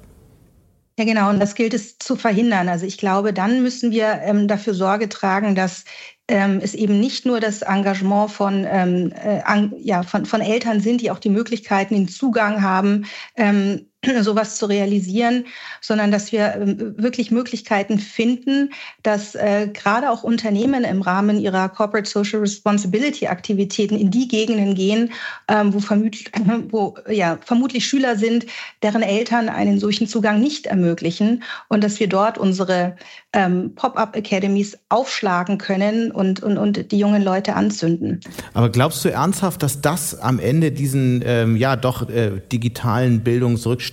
Ja, 1.02 1.06
genau. 1.06 1.30
Und 1.32 1.40
das 1.40 1.56
gilt 1.56 1.74
es 1.74 1.98
zu 1.98 2.16
verhindern. 2.16 2.70
Also 2.70 2.86
ich 2.86 3.00
glaube, 3.00 3.34
dann 3.34 3.64
müssen 3.64 3.90
wir 3.90 4.22
ähm, 4.24 4.48
dafür 4.48 4.76
Sorge 4.76 5.10
tragen, 5.10 5.56
dass 5.56 5.84
ähm, 6.28 6.60
es 6.62 6.76
eben 6.76 7.00
nicht 7.00 7.26
nur 7.26 7.40
das 7.40 7.64
Engagement 7.64 8.30
von, 8.30 8.68
ähm, 8.70 9.12
äh, 9.16 9.42
an, 9.42 9.74
ja, 9.80 10.04
von, 10.04 10.28
von 10.28 10.42
Eltern 10.42 10.80
sind, 10.80 11.02
die 11.02 11.10
auch 11.10 11.18
die 11.18 11.30
Möglichkeiten, 11.30 11.96
den 11.96 12.08
Zugang 12.08 12.62
haben, 12.62 13.06
ähm, 13.36 13.90
sowas 14.22 14.58
zu 14.58 14.66
realisieren, 14.66 15.46
sondern 15.80 16.12
dass 16.12 16.32
wir 16.32 16.56
ähm, 16.56 16.96
wirklich 16.98 17.30
Möglichkeiten 17.30 18.00
finden, 18.00 18.72
dass 19.04 19.36
äh, 19.36 19.70
gerade 19.72 20.10
auch 20.10 20.24
Unternehmen 20.24 20.84
im 20.84 21.02
Rahmen 21.02 21.40
ihrer 21.40 21.70
Corporate 21.70 22.10
Social 22.10 22.40
Responsibility 22.40 23.28
Aktivitäten 23.28 23.96
in 23.96 24.10
die 24.10 24.28
Gegenden 24.28 24.74
gehen, 24.74 25.12
ähm, 25.48 25.74
wo, 25.74 25.80
vermutlich, 25.80 26.32
wo 26.70 26.96
ja, 27.10 27.38
vermutlich 27.46 27.86
Schüler 27.86 28.16
sind, 28.18 28.46
deren 28.82 29.04
Eltern 29.04 29.50
einen 29.50 29.80
solchen 29.80 30.08
Zugang 30.08 30.40
nicht 30.40 30.66
ermöglichen 30.66 31.44
und 31.68 31.84
dass 31.84 32.00
wir 32.00 32.10
dort 32.10 32.38
unsere 32.38 32.96
ähm, 33.34 33.76
Pop-up 33.76 34.16
Academies 34.16 34.78
aufschlagen 34.90 35.58
können 35.60 36.12
und, 36.12 36.42
und, 36.42 36.58
und 36.58 36.92
die 36.92 36.98
jungen 36.98 37.24
Leute 37.24 37.54
anzünden. 37.54 38.20
Aber 38.54 38.70
glaubst 38.70 39.06
du 39.06 39.10
ernsthaft, 39.10 39.62
dass 39.62 39.82
das 39.82 40.20
am 40.20 40.40
Ende 40.40 40.72
diesen 40.72 41.24
ähm, 41.26 41.56
ja 41.56 41.76
doch 41.76 42.10
äh, 42.10 42.42
digitalen 42.52 43.22
Bildungsrückstand 43.24 43.90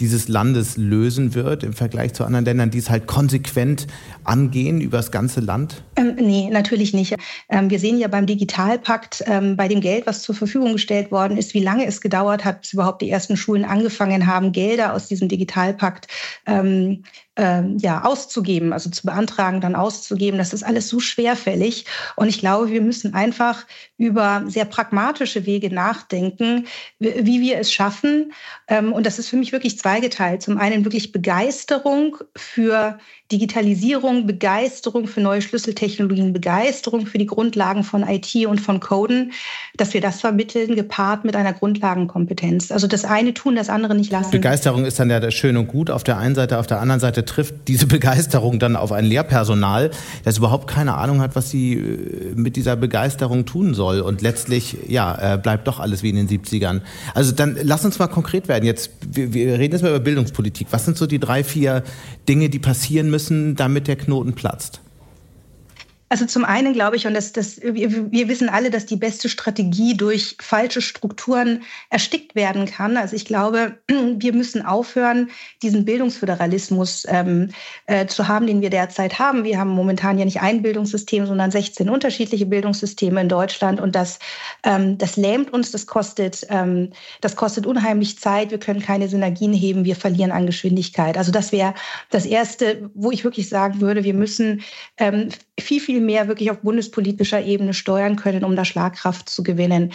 dieses 0.00 0.28
Landes 0.28 0.76
lösen 0.76 1.34
wird 1.34 1.62
im 1.62 1.72
Vergleich 1.72 2.12
zu 2.14 2.24
anderen 2.24 2.44
Ländern, 2.44 2.70
die 2.70 2.78
es 2.78 2.90
halt 2.90 3.06
konsequent 3.06 3.86
angehen 4.24 4.80
über 4.80 4.98
das 4.98 5.10
ganze 5.10 5.40
Land? 5.40 5.82
Ähm, 5.96 6.16
nee, 6.16 6.48
natürlich 6.50 6.92
nicht. 6.92 7.16
Ähm, 7.48 7.70
wir 7.70 7.78
sehen 7.78 7.98
ja 7.98 8.08
beim 8.08 8.26
Digitalpakt, 8.26 9.24
ähm, 9.26 9.56
bei 9.56 9.68
dem 9.68 9.80
Geld, 9.80 10.06
was 10.06 10.22
zur 10.22 10.34
Verfügung 10.34 10.72
gestellt 10.72 11.10
worden 11.10 11.36
ist, 11.36 11.54
wie 11.54 11.62
lange 11.62 11.86
es 11.86 12.00
gedauert 12.00 12.44
hat, 12.44 12.62
bis 12.62 12.72
überhaupt 12.72 13.02
die 13.02 13.10
ersten 13.10 13.36
Schulen 13.36 13.64
angefangen 13.64 14.26
haben, 14.26 14.52
Gelder 14.52 14.94
aus 14.94 15.08
diesem 15.08 15.28
Digitalpakt 15.28 16.08
ähm, 16.46 17.04
ähm, 17.36 17.76
ja, 17.78 18.02
auszugeben, 18.02 18.72
also 18.72 18.90
zu 18.90 19.04
beantragen, 19.04 19.60
dann 19.60 19.76
auszugeben. 19.76 20.38
Das 20.38 20.52
ist 20.52 20.62
alles 20.62 20.88
so 20.88 21.00
schwerfällig. 21.00 21.84
Und 22.16 22.28
ich 22.28 22.38
glaube, 22.38 22.70
wir 22.70 22.80
müssen 22.80 23.14
einfach 23.14 23.66
über 23.98 24.44
sehr 24.46 24.64
pragmatische 24.64 25.46
Wege 25.46 25.72
nachdenken, 25.72 26.66
wie 26.98 27.40
wir 27.40 27.58
es 27.58 27.72
schaffen. 27.72 28.32
Ähm, 28.68 28.92
und 28.92 29.06
das 29.06 29.18
ist 29.18 29.28
für 29.28 29.36
mich 29.36 29.52
wirklich 29.52 29.78
zweigeteilt. 29.78 30.42
Zum 30.42 30.58
einen 30.58 30.84
wirklich 30.84 31.12
Begeisterung 31.12 32.16
für 32.34 32.98
Digitalisierung, 33.32 34.26
Begeisterung 34.26 35.08
für 35.08 35.20
neue 35.20 35.42
Schlüsseltechnologien, 35.42 36.32
Begeisterung 36.32 37.06
für 37.06 37.18
die 37.18 37.26
Grundlagen 37.26 37.82
von 37.82 38.06
IT 38.06 38.34
und 38.46 38.60
von 38.60 38.78
Coden, 38.78 39.32
dass 39.76 39.94
wir 39.94 40.00
das 40.00 40.20
vermitteln, 40.20 40.76
gepaart 40.76 41.24
mit 41.24 41.34
einer 41.34 41.52
Grundlagenkompetenz. 41.52 42.70
Also 42.70 42.86
das 42.86 43.04
eine 43.04 43.34
tun, 43.34 43.56
das 43.56 43.68
andere 43.68 43.96
nicht 43.96 44.12
lassen. 44.12 44.30
Begeisterung 44.30 44.84
ist 44.84 45.00
dann 45.00 45.10
ja 45.10 45.30
schön 45.32 45.56
und 45.56 45.66
gut 45.66 45.90
auf 45.90 46.04
der 46.04 46.18
einen 46.18 46.36
Seite, 46.36 46.58
auf 46.58 46.68
der 46.68 46.80
anderen 46.80 47.00
Seite 47.00 47.24
trifft 47.26 47.54
diese 47.68 47.86
Begeisterung 47.96 48.58
dann 48.58 48.76
auf 48.76 48.92
ein 48.92 49.04
Lehrpersonal, 49.04 49.90
das 50.24 50.38
überhaupt 50.38 50.68
keine 50.68 50.94
Ahnung 50.94 51.20
hat, 51.20 51.36
was 51.36 51.50
sie 51.50 51.74
äh, 51.74 52.34
mit 52.34 52.56
dieser 52.56 52.76
Begeisterung 52.76 53.44
tun 53.44 53.74
soll. 53.74 54.00
Und 54.00 54.22
letztlich, 54.22 54.76
ja, 54.88 55.34
äh, 55.34 55.38
bleibt 55.38 55.68
doch 55.68 55.80
alles 55.80 56.02
wie 56.02 56.10
in 56.10 56.16
den 56.16 56.28
70ern. 56.28 56.80
Also 57.14 57.32
dann 57.32 57.56
lass 57.62 57.84
uns 57.84 57.98
mal 57.98 58.06
konkret 58.06 58.48
werden. 58.48 58.64
Jetzt, 58.64 58.90
wir, 59.06 59.34
wir 59.34 59.58
reden 59.58 59.72
jetzt 59.72 59.82
mal 59.82 59.90
über 59.90 60.00
Bildungspolitik. 60.00 60.68
Was 60.70 60.84
sind 60.84 60.96
so 60.96 61.06
die 61.06 61.18
drei, 61.18 61.44
vier 61.44 61.82
Dinge, 62.28 62.48
die 62.48 62.58
passieren 62.58 63.10
müssen, 63.10 63.56
damit 63.56 63.88
der 63.88 63.96
Knoten 63.96 64.32
platzt? 64.32 64.80
Also 66.08 66.24
zum 66.24 66.44
einen 66.44 66.72
glaube 66.72 66.94
ich, 66.94 67.06
und 67.06 67.14
das, 67.14 67.32
das, 67.32 67.60
wir, 67.60 68.12
wir 68.12 68.28
wissen 68.28 68.48
alle, 68.48 68.70
dass 68.70 68.86
die 68.86 68.96
beste 68.96 69.28
Strategie 69.28 69.96
durch 69.96 70.36
falsche 70.40 70.80
Strukturen 70.80 71.64
erstickt 71.90 72.36
werden 72.36 72.66
kann. 72.66 72.96
Also 72.96 73.16
ich 73.16 73.24
glaube, 73.24 73.78
wir 73.88 74.32
müssen 74.32 74.64
aufhören, 74.64 75.30
diesen 75.62 75.84
Bildungsföderalismus 75.84 77.06
ähm, 77.08 77.50
äh, 77.86 78.06
zu 78.06 78.28
haben, 78.28 78.46
den 78.46 78.60
wir 78.60 78.70
derzeit 78.70 79.18
haben. 79.18 79.42
Wir 79.42 79.58
haben 79.58 79.70
momentan 79.70 80.16
ja 80.16 80.24
nicht 80.24 80.40
ein 80.40 80.62
Bildungssystem, 80.62 81.26
sondern 81.26 81.50
16 81.50 81.90
unterschiedliche 81.90 82.46
Bildungssysteme 82.46 83.20
in 83.20 83.28
Deutschland. 83.28 83.80
Und 83.80 83.96
das, 83.96 84.20
ähm, 84.62 84.98
das 84.98 85.16
lähmt 85.16 85.52
uns, 85.52 85.72
das 85.72 85.86
kostet, 85.88 86.46
ähm, 86.50 86.90
das 87.20 87.34
kostet 87.34 87.66
unheimlich 87.66 88.16
Zeit. 88.20 88.52
Wir 88.52 88.60
können 88.60 88.80
keine 88.80 89.08
Synergien 89.08 89.52
heben, 89.52 89.84
wir 89.84 89.96
verlieren 89.96 90.30
an 90.30 90.46
Geschwindigkeit. 90.46 91.18
Also 91.18 91.32
das 91.32 91.50
wäre 91.50 91.74
das 92.10 92.26
Erste, 92.26 92.88
wo 92.94 93.10
ich 93.10 93.24
wirklich 93.24 93.48
sagen 93.48 93.80
würde, 93.80 94.04
wir 94.04 94.14
müssen 94.14 94.62
ähm, 94.98 95.30
viel, 95.58 95.80
viel 95.80 96.00
mehr 96.00 96.28
wirklich 96.28 96.50
auf 96.50 96.60
bundespolitischer 96.60 97.42
Ebene 97.42 97.74
steuern 97.74 98.16
können, 98.16 98.44
um 98.44 98.56
da 98.56 98.64
Schlagkraft 98.64 99.28
zu 99.28 99.42
gewinnen. 99.42 99.92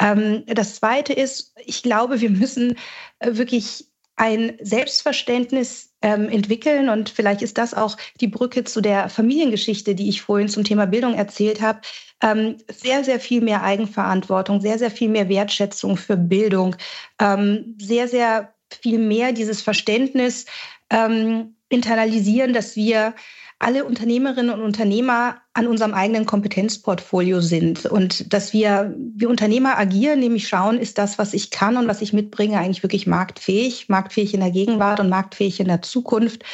Ähm, 0.00 0.42
das 0.46 0.76
Zweite 0.76 1.12
ist, 1.12 1.54
ich 1.64 1.82
glaube, 1.82 2.20
wir 2.20 2.30
müssen 2.30 2.76
äh, 3.20 3.36
wirklich 3.36 3.86
ein 4.16 4.56
Selbstverständnis 4.60 5.92
ähm, 6.02 6.28
entwickeln. 6.28 6.88
Und 6.88 7.10
vielleicht 7.10 7.42
ist 7.42 7.58
das 7.58 7.74
auch 7.74 7.96
die 8.20 8.28
Brücke 8.28 8.64
zu 8.64 8.80
der 8.80 9.08
Familiengeschichte, 9.08 9.94
die 9.94 10.08
ich 10.08 10.22
vorhin 10.22 10.48
zum 10.48 10.62
Thema 10.62 10.86
Bildung 10.86 11.14
erzählt 11.14 11.60
habe. 11.60 11.80
Ähm, 12.22 12.58
sehr, 12.72 13.02
sehr 13.02 13.18
viel 13.18 13.40
mehr 13.40 13.62
Eigenverantwortung, 13.62 14.60
sehr, 14.60 14.78
sehr 14.78 14.90
viel 14.90 15.08
mehr 15.08 15.28
Wertschätzung 15.28 15.96
für 15.96 16.16
Bildung, 16.16 16.76
sehr, 17.78 18.08
sehr 18.08 18.54
viel 18.70 18.98
mehr 18.98 19.32
dieses 19.32 19.62
Verständnis 19.62 20.46
internalisieren, 21.68 22.52
dass 22.52 22.76
wir 22.76 23.14
alle 23.64 23.84
Unternehmerinnen 23.84 24.54
und 24.54 24.60
Unternehmer 24.60 25.36
an 25.54 25.66
unserem 25.66 25.94
eigenen 25.94 26.26
Kompetenzportfolio 26.26 27.40
sind. 27.40 27.86
Und 27.86 28.32
dass 28.32 28.52
wir, 28.52 28.94
wir 29.14 29.30
Unternehmer 29.30 29.78
agieren, 29.78 30.20
nämlich 30.20 30.48
schauen, 30.48 30.78
ist 30.78 30.98
das, 30.98 31.18
was 31.18 31.32
ich 31.32 31.50
kann 31.50 31.76
und 31.76 31.88
was 31.88 32.02
ich 32.02 32.12
mitbringe, 32.12 32.58
eigentlich 32.58 32.82
wirklich 32.82 33.06
marktfähig, 33.06 33.88
marktfähig 33.88 34.34
in 34.34 34.40
der 34.40 34.50
Gegenwart 34.50 35.00
und 35.00 35.08
marktfähig 35.08 35.60
in 35.60 35.68
der 35.68 35.80
Zukunft 35.80 36.44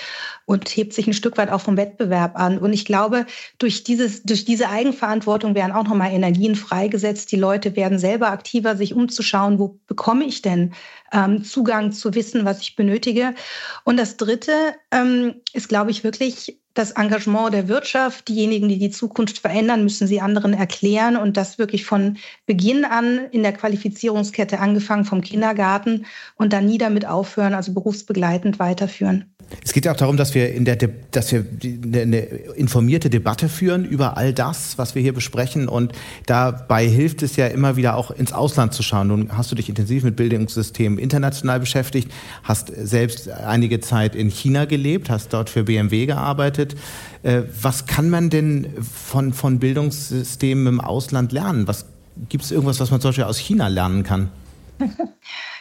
und 0.50 0.68
hebt 0.68 0.92
sich 0.92 1.06
ein 1.06 1.12
Stück 1.12 1.38
weit 1.38 1.48
auch 1.48 1.60
vom 1.60 1.76
Wettbewerb 1.76 2.36
an. 2.36 2.58
Und 2.58 2.72
ich 2.72 2.84
glaube, 2.84 3.24
durch, 3.58 3.84
dieses, 3.84 4.24
durch 4.24 4.44
diese 4.44 4.68
Eigenverantwortung 4.68 5.54
werden 5.54 5.70
auch 5.70 5.84
nochmal 5.84 6.10
Energien 6.10 6.56
freigesetzt. 6.56 7.30
Die 7.30 7.36
Leute 7.36 7.76
werden 7.76 8.00
selber 8.00 8.32
aktiver, 8.32 8.74
sich 8.74 8.92
umzuschauen, 8.92 9.60
wo 9.60 9.78
bekomme 9.86 10.24
ich 10.24 10.42
denn 10.42 10.72
ähm, 11.12 11.44
Zugang 11.44 11.92
zu 11.92 12.14
Wissen, 12.14 12.44
was 12.44 12.62
ich 12.62 12.74
benötige. 12.74 13.36
Und 13.84 13.96
das 13.96 14.16
Dritte 14.16 14.52
ähm, 14.90 15.36
ist, 15.52 15.68
glaube 15.68 15.92
ich, 15.92 16.02
wirklich 16.02 16.58
das 16.74 16.90
Engagement 16.90 17.54
der 17.54 17.68
Wirtschaft. 17.68 18.26
Diejenigen, 18.26 18.68
die 18.68 18.78
die 18.80 18.90
Zukunft 18.90 19.38
verändern, 19.38 19.84
müssen 19.84 20.08
sie 20.08 20.20
anderen 20.20 20.52
erklären 20.54 21.16
und 21.16 21.36
das 21.36 21.58
wirklich 21.58 21.84
von 21.84 22.18
Beginn 22.46 22.84
an 22.84 23.20
in 23.30 23.44
der 23.44 23.52
Qualifizierungskette 23.52 24.58
angefangen 24.58 25.04
vom 25.04 25.20
Kindergarten 25.20 26.06
und 26.34 26.52
dann 26.52 26.66
nie 26.66 26.78
damit 26.78 27.06
aufhören, 27.06 27.54
also 27.54 27.72
berufsbegleitend 27.72 28.58
weiterführen. 28.58 29.32
Es 29.64 29.72
geht 29.72 29.84
ja 29.84 29.92
auch 29.92 29.96
darum, 29.96 30.16
dass 30.16 30.34
wir 30.34 30.52
in 30.52 30.64
der, 30.64 30.76
De 30.76 30.88
dass 31.10 31.32
wir 31.32 31.44
eine, 31.62 32.02
eine 32.02 32.18
informierte 32.20 33.10
Debatte 33.10 33.48
führen 33.48 33.84
über 33.84 34.16
all 34.16 34.32
das, 34.32 34.78
was 34.78 34.94
wir 34.94 35.02
hier 35.02 35.12
besprechen. 35.12 35.68
Und 35.68 35.92
dabei 36.26 36.86
hilft 36.86 37.22
es 37.22 37.36
ja 37.36 37.46
immer 37.46 37.76
wieder 37.76 37.96
auch 37.96 38.10
ins 38.10 38.32
Ausland 38.32 38.74
zu 38.74 38.82
schauen. 38.82 39.08
Nun 39.08 39.36
hast 39.36 39.50
du 39.50 39.56
dich 39.56 39.68
intensiv 39.68 40.04
mit 40.04 40.16
Bildungssystemen 40.16 40.98
international 40.98 41.60
beschäftigt, 41.60 42.10
hast 42.42 42.72
selbst 42.76 43.28
einige 43.28 43.80
Zeit 43.80 44.14
in 44.14 44.30
China 44.30 44.64
gelebt, 44.64 45.10
hast 45.10 45.32
dort 45.32 45.50
für 45.50 45.64
BMW 45.64 46.06
gearbeitet. 46.06 46.76
Äh, 47.22 47.42
was 47.60 47.86
kann 47.86 48.08
man 48.10 48.30
denn 48.30 48.68
von, 48.82 49.32
von 49.32 49.58
Bildungssystemen 49.58 50.66
im 50.66 50.80
Ausland 50.80 51.32
lernen? 51.32 51.66
Was 51.66 51.86
gibt 52.28 52.44
es 52.44 52.50
irgendwas, 52.50 52.80
was 52.80 52.90
man 52.90 53.00
zum 53.00 53.10
Beispiel 53.10 53.24
aus 53.24 53.38
China 53.38 53.68
lernen 53.68 54.04
kann? 54.04 54.30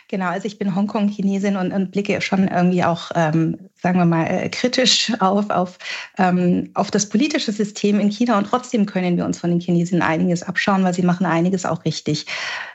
Genau, 0.10 0.26
also 0.26 0.48
ich 0.48 0.58
bin 0.58 0.76
Hongkong-Chinesin 0.76 1.56
und, 1.56 1.72
und, 1.72 1.92
blicke 1.92 2.20
schon 2.22 2.48
irgendwie 2.48 2.84
auch, 2.84 3.12
ähm, 3.14 3.69
sagen 3.82 3.98
wir 3.98 4.06
mal, 4.06 4.26
äh, 4.26 4.50
kritisch 4.50 5.12
auf, 5.20 5.50
auf, 5.50 5.78
ähm, 6.18 6.70
auf 6.74 6.92
das 6.92 7.08
politische 7.08 7.52
System 7.52 8.00
in 8.00 8.10
China 8.10 8.38
und 8.38 8.46
trotzdem 8.46 8.86
können 8.86 9.18
wir 9.18 9.26
uns 9.26 9.40
von 9.40 9.50
den 9.50 9.60
Chinesen 9.60 10.02
einiges 10.02 10.44
abschauen, 10.44 10.84
weil 10.84 10.94
sie 10.94 11.02
machen 11.02 11.26
einiges 11.26 11.66
auch 11.66 11.86
richtig. 11.86 12.26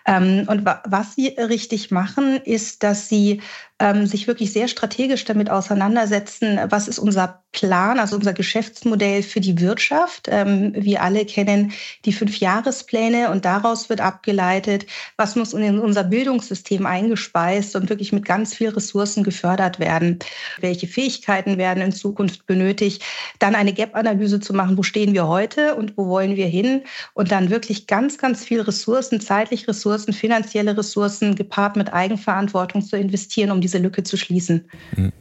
Ähm, 0.07 0.45
und 0.49 0.65
wa 0.65 0.83
was 0.87 1.15
sie 1.15 1.29
richtig 1.29 1.91
machen, 1.91 2.37
ist, 2.45 2.83
dass 2.83 3.09
sie 3.09 3.41
ähm, 3.81 4.07
sich 4.07 4.27
wirklich 4.27 4.53
sehr 4.53 4.69
strategisch 4.69 5.25
damit 5.25 5.51
auseinandersetzen, 5.51 6.61
was 6.69 6.89
ist 6.89 6.99
unser 6.99 7.43
Plan, 7.53 7.99
also 7.99 8.17
unser 8.17 8.33
Geschäftsmodell 8.33 9.23
für 9.23 9.41
die 9.41 9.61
Wirtschaft. 9.61 10.29
Ähm, 10.31 10.73
wir 10.77 11.03
alle 11.03 11.25
kennen 11.25 11.73
die 12.05 12.13
Fünfjahrespläne 12.13 13.31
und 13.31 13.45
daraus 13.45 13.89
wird 13.89 14.01
abgeleitet, 14.01 14.87
was 15.17 15.37
muss 15.37 15.53
in 15.55 15.79
unser 15.79 16.05
Bildungssystem 16.05 16.87
eingespeist 16.87 17.75
und 17.77 17.89
wirklich 17.89 18.13
mit 18.13 18.25
ganz 18.25 18.55
viel 18.55 18.71
Ressourcen 18.71 19.25
gefördert 19.25 19.79
werden. 19.79 20.19
Welche 20.61 20.87
Fähigkeiten 20.95 21.59
werden 21.59 21.83
in 21.83 21.93
Zukunft 21.93 22.47
benötigt? 22.47 23.03
Dann 23.39 23.55
eine 23.55 23.73
Gap-Analyse 23.73 24.41
zu 24.41 24.55
machen, 24.55 24.79
wo 24.79 24.83
stehen 24.83 25.13
wir 25.13 25.29
heute 25.29 25.75
und 25.75 25.97
wo 25.97 26.09
wollen 26.09 26.37
wir 26.37 26.47
hin? 26.47 26.83
Und 27.13 27.33
dann 27.33 27.51
wirklich 27.51 27.87
ganz, 27.87 28.17
ganz 28.17 28.45
viel 28.45 28.61
Ressourcen, 28.61 29.21
zeitlich 29.21 29.69
Ressourcen, 29.69 30.13
finanzielle 30.13 30.77
Ressourcen 30.77 31.35
gepaart 31.35 31.77
mit 31.77 31.93
Eigenverantwortung 31.93 32.83
zu 32.83 32.97
investieren, 32.97 33.51
um 33.51 33.61
diese 33.61 33.79
Lücke 33.79 34.03
zu 34.05 34.17
schließen. 34.17 34.71
Mhm. 34.97 35.13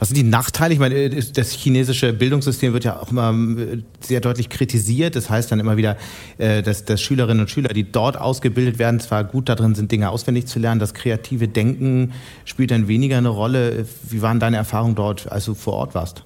Was 0.00 0.08
sind 0.08 0.16
die 0.16 0.22
Nachteile? 0.22 0.72
Ich 0.72 0.80
meine, 0.80 1.10
das 1.10 1.52
chinesische 1.52 2.14
Bildungssystem 2.14 2.72
wird 2.72 2.84
ja 2.84 2.98
auch 2.98 3.10
immer 3.10 3.34
äh, 3.60 3.82
sehr 4.00 4.20
deutlich 4.20 4.48
kritisiert. 4.48 5.14
Das 5.14 5.28
heißt 5.28 5.52
dann 5.52 5.60
immer 5.60 5.76
wieder, 5.76 5.98
äh, 6.38 6.62
dass, 6.62 6.86
dass 6.86 7.02
Schülerinnen 7.02 7.42
und 7.42 7.50
Schüler, 7.50 7.68
die 7.68 7.92
dort 7.92 8.18
ausgebildet 8.18 8.78
werden, 8.78 8.98
zwar 8.98 9.24
gut 9.24 9.50
darin 9.50 9.74
sind, 9.74 9.92
Dinge 9.92 10.08
auswendig 10.08 10.46
zu 10.46 10.58
lernen, 10.58 10.80
das 10.80 10.94
kreative 10.94 11.48
Denken 11.48 12.14
spielt 12.46 12.70
dann 12.70 12.88
weniger 12.88 13.18
eine 13.18 13.28
Rolle. 13.28 13.86
Wie 14.08 14.22
waren 14.22 14.40
deine 14.40 14.56
Erfahrungen 14.56 14.94
dort, 14.94 15.30
als 15.30 15.44
du 15.44 15.54
vor 15.54 15.74
Ort 15.74 15.94
warst? 15.94 16.24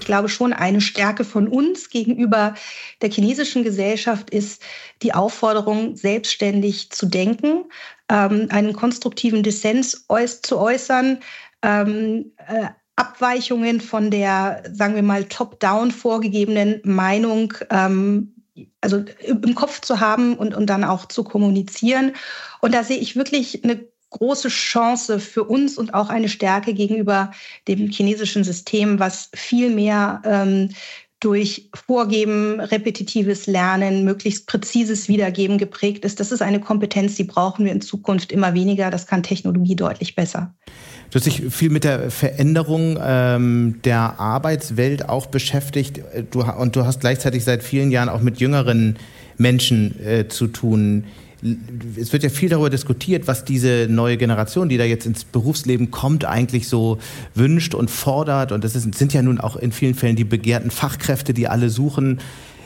Ich 0.00 0.06
glaube 0.06 0.28
schon, 0.28 0.52
eine 0.52 0.80
Stärke 0.80 1.22
von 1.22 1.46
uns 1.46 1.90
gegenüber 1.90 2.54
der 3.02 3.10
chinesischen 3.12 3.62
Gesellschaft 3.62 4.30
ist 4.30 4.64
die 5.02 5.14
Aufforderung, 5.14 5.94
selbstständig 5.94 6.90
zu 6.90 7.06
denken, 7.06 7.66
ähm, 8.08 8.48
einen 8.50 8.72
konstruktiven 8.72 9.44
Dissens 9.44 10.06
zu 10.42 10.58
äußern, 10.58 11.18
ähm, 11.62 12.32
äh, 12.48 12.70
Abweichungen 12.96 13.80
von 13.80 14.10
der, 14.10 14.62
sagen 14.72 14.94
wir 14.94 15.02
mal, 15.02 15.24
top-down 15.24 15.90
vorgegebenen 15.90 16.80
Meinung 16.84 17.54
ähm, 17.70 18.34
also 18.80 19.04
im 19.22 19.54
Kopf 19.54 19.80
zu 19.80 20.00
haben 20.00 20.36
und, 20.36 20.54
und 20.54 20.66
dann 20.66 20.84
auch 20.84 21.06
zu 21.06 21.24
kommunizieren. 21.24 22.12
Und 22.60 22.74
da 22.74 22.84
sehe 22.84 22.98
ich 22.98 23.16
wirklich 23.16 23.64
eine 23.64 23.86
große 24.10 24.48
Chance 24.48 25.18
für 25.20 25.44
uns 25.44 25.78
und 25.78 25.94
auch 25.94 26.10
eine 26.10 26.28
Stärke 26.28 26.74
gegenüber 26.74 27.32
dem 27.66 27.88
chinesischen 27.88 28.44
System, 28.44 28.98
was 28.98 29.30
viel 29.34 29.70
mehr 29.70 30.20
ähm, 30.24 30.68
durch 31.18 31.70
Vorgeben, 31.86 32.60
repetitives 32.60 33.46
Lernen, 33.46 34.04
möglichst 34.04 34.46
präzises 34.46 35.08
Wiedergeben 35.08 35.56
geprägt 35.56 36.04
ist. 36.04 36.20
Das 36.20 36.32
ist 36.32 36.42
eine 36.42 36.60
Kompetenz, 36.60 37.14
die 37.14 37.24
brauchen 37.24 37.64
wir 37.64 37.72
in 37.72 37.80
Zukunft 37.80 38.32
immer 38.32 38.54
weniger. 38.54 38.90
Das 38.90 39.06
kann 39.06 39.22
Technologie 39.22 39.76
deutlich 39.76 40.14
besser. 40.16 40.54
Du 41.12 41.16
hast 41.16 41.26
dich 41.26 41.42
viel 41.50 41.68
mit 41.68 41.84
der 41.84 42.10
Veränderung 42.10 42.98
ähm, 42.98 43.80
der 43.84 44.18
Arbeitswelt 44.18 45.10
auch 45.10 45.26
beschäftigt. 45.26 46.00
Du, 46.30 46.40
und 46.40 46.74
du 46.74 46.86
hast 46.86 47.00
gleichzeitig 47.00 47.44
seit 47.44 47.62
vielen 47.62 47.90
Jahren 47.90 48.08
auch 48.08 48.22
mit 48.22 48.40
jüngeren 48.40 48.96
Menschen 49.36 50.02
äh, 50.02 50.28
zu 50.28 50.46
tun. 50.46 51.04
Es 52.00 52.14
wird 52.14 52.22
ja 52.22 52.30
viel 52.30 52.48
darüber 52.48 52.70
diskutiert, 52.70 53.26
was 53.26 53.44
diese 53.44 53.88
neue 53.90 54.16
Generation, 54.16 54.70
die 54.70 54.78
da 54.78 54.84
jetzt 54.84 55.04
ins 55.04 55.24
Berufsleben 55.24 55.90
kommt, 55.90 56.24
eigentlich 56.24 56.66
so 56.66 56.96
wünscht 57.34 57.74
und 57.74 57.90
fordert. 57.90 58.50
Und 58.50 58.64
das 58.64 58.74
ist, 58.74 58.94
sind 58.94 59.12
ja 59.12 59.20
nun 59.20 59.38
auch 59.38 59.56
in 59.56 59.70
vielen 59.70 59.94
Fällen 59.94 60.16
die 60.16 60.24
begehrten 60.24 60.70
Fachkräfte, 60.70 61.34
die 61.34 61.46
alle 61.46 61.68
suchen. 61.68 62.20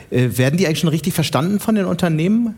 Äh, 0.09 0.37
werden 0.37 0.55
die 0.55 0.67
eigentlich 0.67 0.79
schon 0.79 0.89
richtig 0.89 1.13
verstanden 1.13 1.59
von 1.59 1.75
den 1.75 1.83
Unternehmen? 1.83 2.57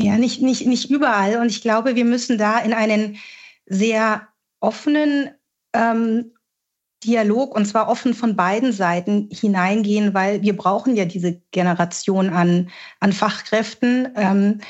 Ja, 0.00 0.18
nicht, 0.18 0.42
nicht, 0.42 0.66
nicht 0.66 0.90
überall. 0.90 1.36
Und 1.36 1.52
ich 1.52 1.60
glaube, 1.62 1.94
wir 1.94 2.04
müssen 2.04 2.36
da 2.36 2.58
in 2.58 2.72
einen 2.72 3.18
sehr 3.66 4.22
offenen 4.62 5.30
ähm, 5.74 6.32
Dialog 7.04 7.54
und 7.54 7.64
zwar 7.66 7.88
offen 7.88 8.14
von 8.14 8.36
beiden 8.36 8.72
Seiten 8.72 9.28
hineingehen, 9.32 10.14
weil 10.14 10.42
wir 10.42 10.56
brauchen 10.56 10.94
ja 10.94 11.04
diese 11.04 11.40
Generation 11.50 12.30
an, 12.30 12.70
an 13.00 13.12
Fachkräften. 13.12 14.08
Ähm, 14.14 14.60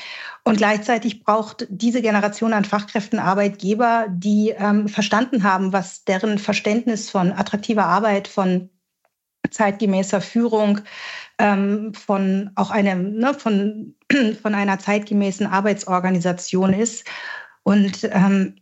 und 0.43 0.57
gleichzeitig 0.57 1.23
braucht 1.23 1.67
diese 1.69 2.01
Generation 2.01 2.53
an 2.53 2.65
Fachkräften 2.65 3.19
Arbeitgeber, 3.19 4.07
die 4.09 4.49
ähm, 4.49 4.87
verstanden 4.89 5.43
haben, 5.43 5.73
was 5.73 6.05
deren 6.05 6.39
Verständnis 6.39 7.09
von 7.09 7.31
attraktiver 7.31 7.85
Arbeit, 7.85 8.27
von 8.27 8.69
zeitgemäßer 9.49 10.19
Führung, 10.19 10.81
ähm, 11.37 11.93
von 11.93 12.51
auch 12.55 12.71
einem, 12.71 13.15
ne, 13.17 13.33
von, 13.33 13.95
von 14.41 14.55
einer 14.55 14.79
zeitgemäßen 14.79 15.45
Arbeitsorganisation 15.45 16.73
ist. 16.73 17.05
Und 17.63 18.09
ähm, 18.11 18.55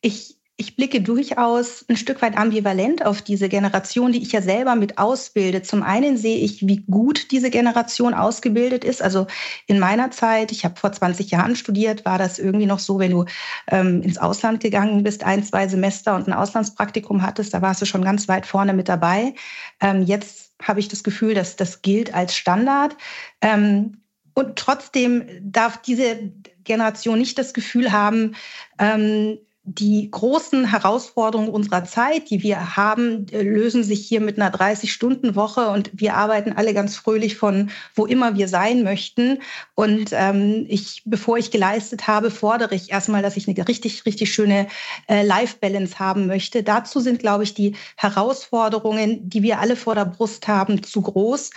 ich, 0.00 0.36
ich 0.56 0.76
blicke 0.76 1.00
durchaus 1.00 1.86
ein 1.88 1.96
Stück 1.96 2.20
weit 2.20 2.36
ambivalent 2.36 3.04
auf 3.06 3.22
diese 3.22 3.48
Generation, 3.48 4.12
die 4.12 4.20
ich 4.22 4.32
ja 4.32 4.42
selber 4.42 4.74
mit 4.74 4.98
ausbilde. 4.98 5.62
Zum 5.62 5.82
einen 5.82 6.18
sehe 6.18 6.38
ich, 6.38 6.66
wie 6.66 6.84
gut 6.84 7.30
diese 7.30 7.48
Generation 7.48 8.12
ausgebildet 8.12 8.84
ist. 8.84 9.02
Also 9.02 9.26
in 9.66 9.78
meiner 9.78 10.10
Zeit, 10.10 10.52
ich 10.52 10.66
habe 10.66 10.78
vor 10.78 10.92
20 10.92 11.30
Jahren 11.30 11.56
studiert, 11.56 12.04
war 12.04 12.18
das 12.18 12.38
irgendwie 12.38 12.66
noch 12.66 12.78
so, 12.78 12.98
wenn 12.98 13.12
du 13.12 13.24
ähm, 13.68 14.02
ins 14.02 14.18
Ausland 14.18 14.60
gegangen 14.60 15.02
bist, 15.02 15.24
ein, 15.24 15.42
zwei 15.44 15.66
Semester 15.66 16.14
und 16.14 16.28
ein 16.28 16.34
Auslandspraktikum 16.34 17.22
hattest, 17.22 17.54
da 17.54 17.62
warst 17.62 17.80
du 17.80 17.86
schon 17.86 18.04
ganz 18.04 18.28
weit 18.28 18.44
vorne 18.44 18.74
mit 18.74 18.88
dabei. 18.88 19.34
Ähm, 19.80 20.02
jetzt 20.02 20.52
habe 20.62 20.80
ich 20.80 20.88
das 20.88 21.02
Gefühl, 21.02 21.32
dass 21.32 21.56
das 21.56 21.80
gilt 21.80 22.12
als 22.12 22.36
Standard. 22.36 22.96
Ähm, 23.40 24.02
und 24.34 24.56
trotzdem 24.56 25.24
darf 25.40 25.80
diese 25.82 26.32
Generation 26.64 27.18
nicht 27.18 27.38
das 27.38 27.54
Gefühl 27.54 27.92
haben, 27.92 28.36
ähm, 28.78 29.38
die 29.74 30.10
großen 30.10 30.64
Herausforderungen 30.64 31.48
unserer 31.48 31.84
Zeit, 31.84 32.28
die 32.30 32.42
wir 32.42 32.76
haben, 32.76 33.26
äh, 33.30 33.42
lösen 33.42 33.84
sich 33.84 34.04
hier 34.06 34.20
mit 34.20 34.40
einer 34.40 34.52
30-Stunden-Woche 34.52 35.68
und 35.68 35.90
wir 35.94 36.14
arbeiten 36.14 36.52
alle 36.52 36.74
ganz 36.74 36.96
fröhlich 36.96 37.36
von 37.36 37.70
wo 37.94 38.04
immer 38.04 38.36
wir 38.36 38.48
sein 38.48 38.82
möchten. 38.82 39.38
Und 39.76 40.10
ähm, 40.12 40.66
ich, 40.68 41.02
bevor 41.04 41.38
ich 41.38 41.52
geleistet 41.52 42.08
habe, 42.08 42.32
fordere 42.32 42.74
ich 42.74 42.90
erstmal, 42.90 43.22
dass 43.22 43.36
ich 43.36 43.46
eine 43.46 43.68
richtig, 43.68 44.04
richtig 44.06 44.34
schöne 44.34 44.66
äh, 45.08 45.24
Life-Balance 45.24 46.00
haben 46.00 46.26
möchte. 46.26 46.64
Dazu 46.64 46.98
sind, 46.98 47.20
glaube 47.20 47.44
ich, 47.44 47.54
die 47.54 47.76
Herausforderungen, 47.96 49.28
die 49.28 49.44
wir 49.44 49.60
alle 49.60 49.76
vor 49.76 49.94
der 49.94 50.06
Brust 50.06 50.48
haben, 50.48 50.82
zu 50.82 51.00
groß. 51.00 51.50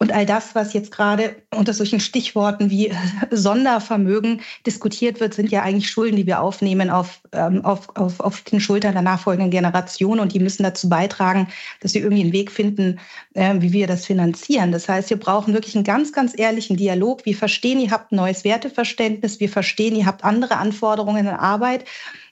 Und 0.00 0.12
all 0.12 0.26
das, 0.26 0.54
was 0.54 0.74
jetzt 0.74 0.92
gerade 0.92 1.34
unter 1.52 1.74
solchen 1.74 1.98
Stichworten 1.98 2.70
wie 2.70 2.92
Sondervermögen 3.32 4.42
diskutiert 4.64 5.18
wird, 5.18 5.34
sind 5.34 5.50
ja 5.50 5.62
eigentlich 5.62 5.90
Schulden, 5.90 6.14
die 6.14 6.26
wir 6.26 6.40
aufnehmen 6.40 6.88
auf, 6.88 7.20
ähm, 7.32 7.64
auf, 7.64 7.88
auf, 7.96 8.20
auf 8.20 8.42
den 8.42 8.60
Schultern 8.60 8.92
der 8.92 9.02
nachfolgenden 9.02 9.50
Generation. 9.50 10.20
Und 10.20 10.34
die 10.34 10.38
müssen 10.38 10.62
dazu 10.62 10.88
beitragen, 10.88 11.48
dass 11.80 11.94
wir 11.94 12.02
irgendwie 12.02 12.22
einen 12.22 12.32
Weg 12.32 12.52
finden, 12.52 13.00
äh, 13.34 13.56
wie 13.58 13.72
wir 13.72 13.88
das 13.88 14.06
finanzieren. 14.06 14.70
Das 14.70 14.88
heißt, 14.88 15.10
wir 15.10 15.18
brauchen 15.18 15.52
wirklich 15.52 15.74
einen 15.74 15.84
ganz, 15.84 16.12
ganz 16.12 16.38
ehrlichen 16.38 16.76
Dialog. 16.76 17.26
Wir 17.26 17.36
verstehen, 17.36 17.80
ihr 17.80 17.90
habt 17.90 18.12
ein 18.12 18.16
neues 18.16 18.44
Werteverständnis. 18.44 19.40
Wir 19.40 19.48
verstehen, 19.48 19.96
ihr 19.96 20.06
habt 20.06 20.22
andere 20.22 20.58
Anforderungen 20.58 21.26
in 21.26 21.32
Arbeit. 21.34 21.84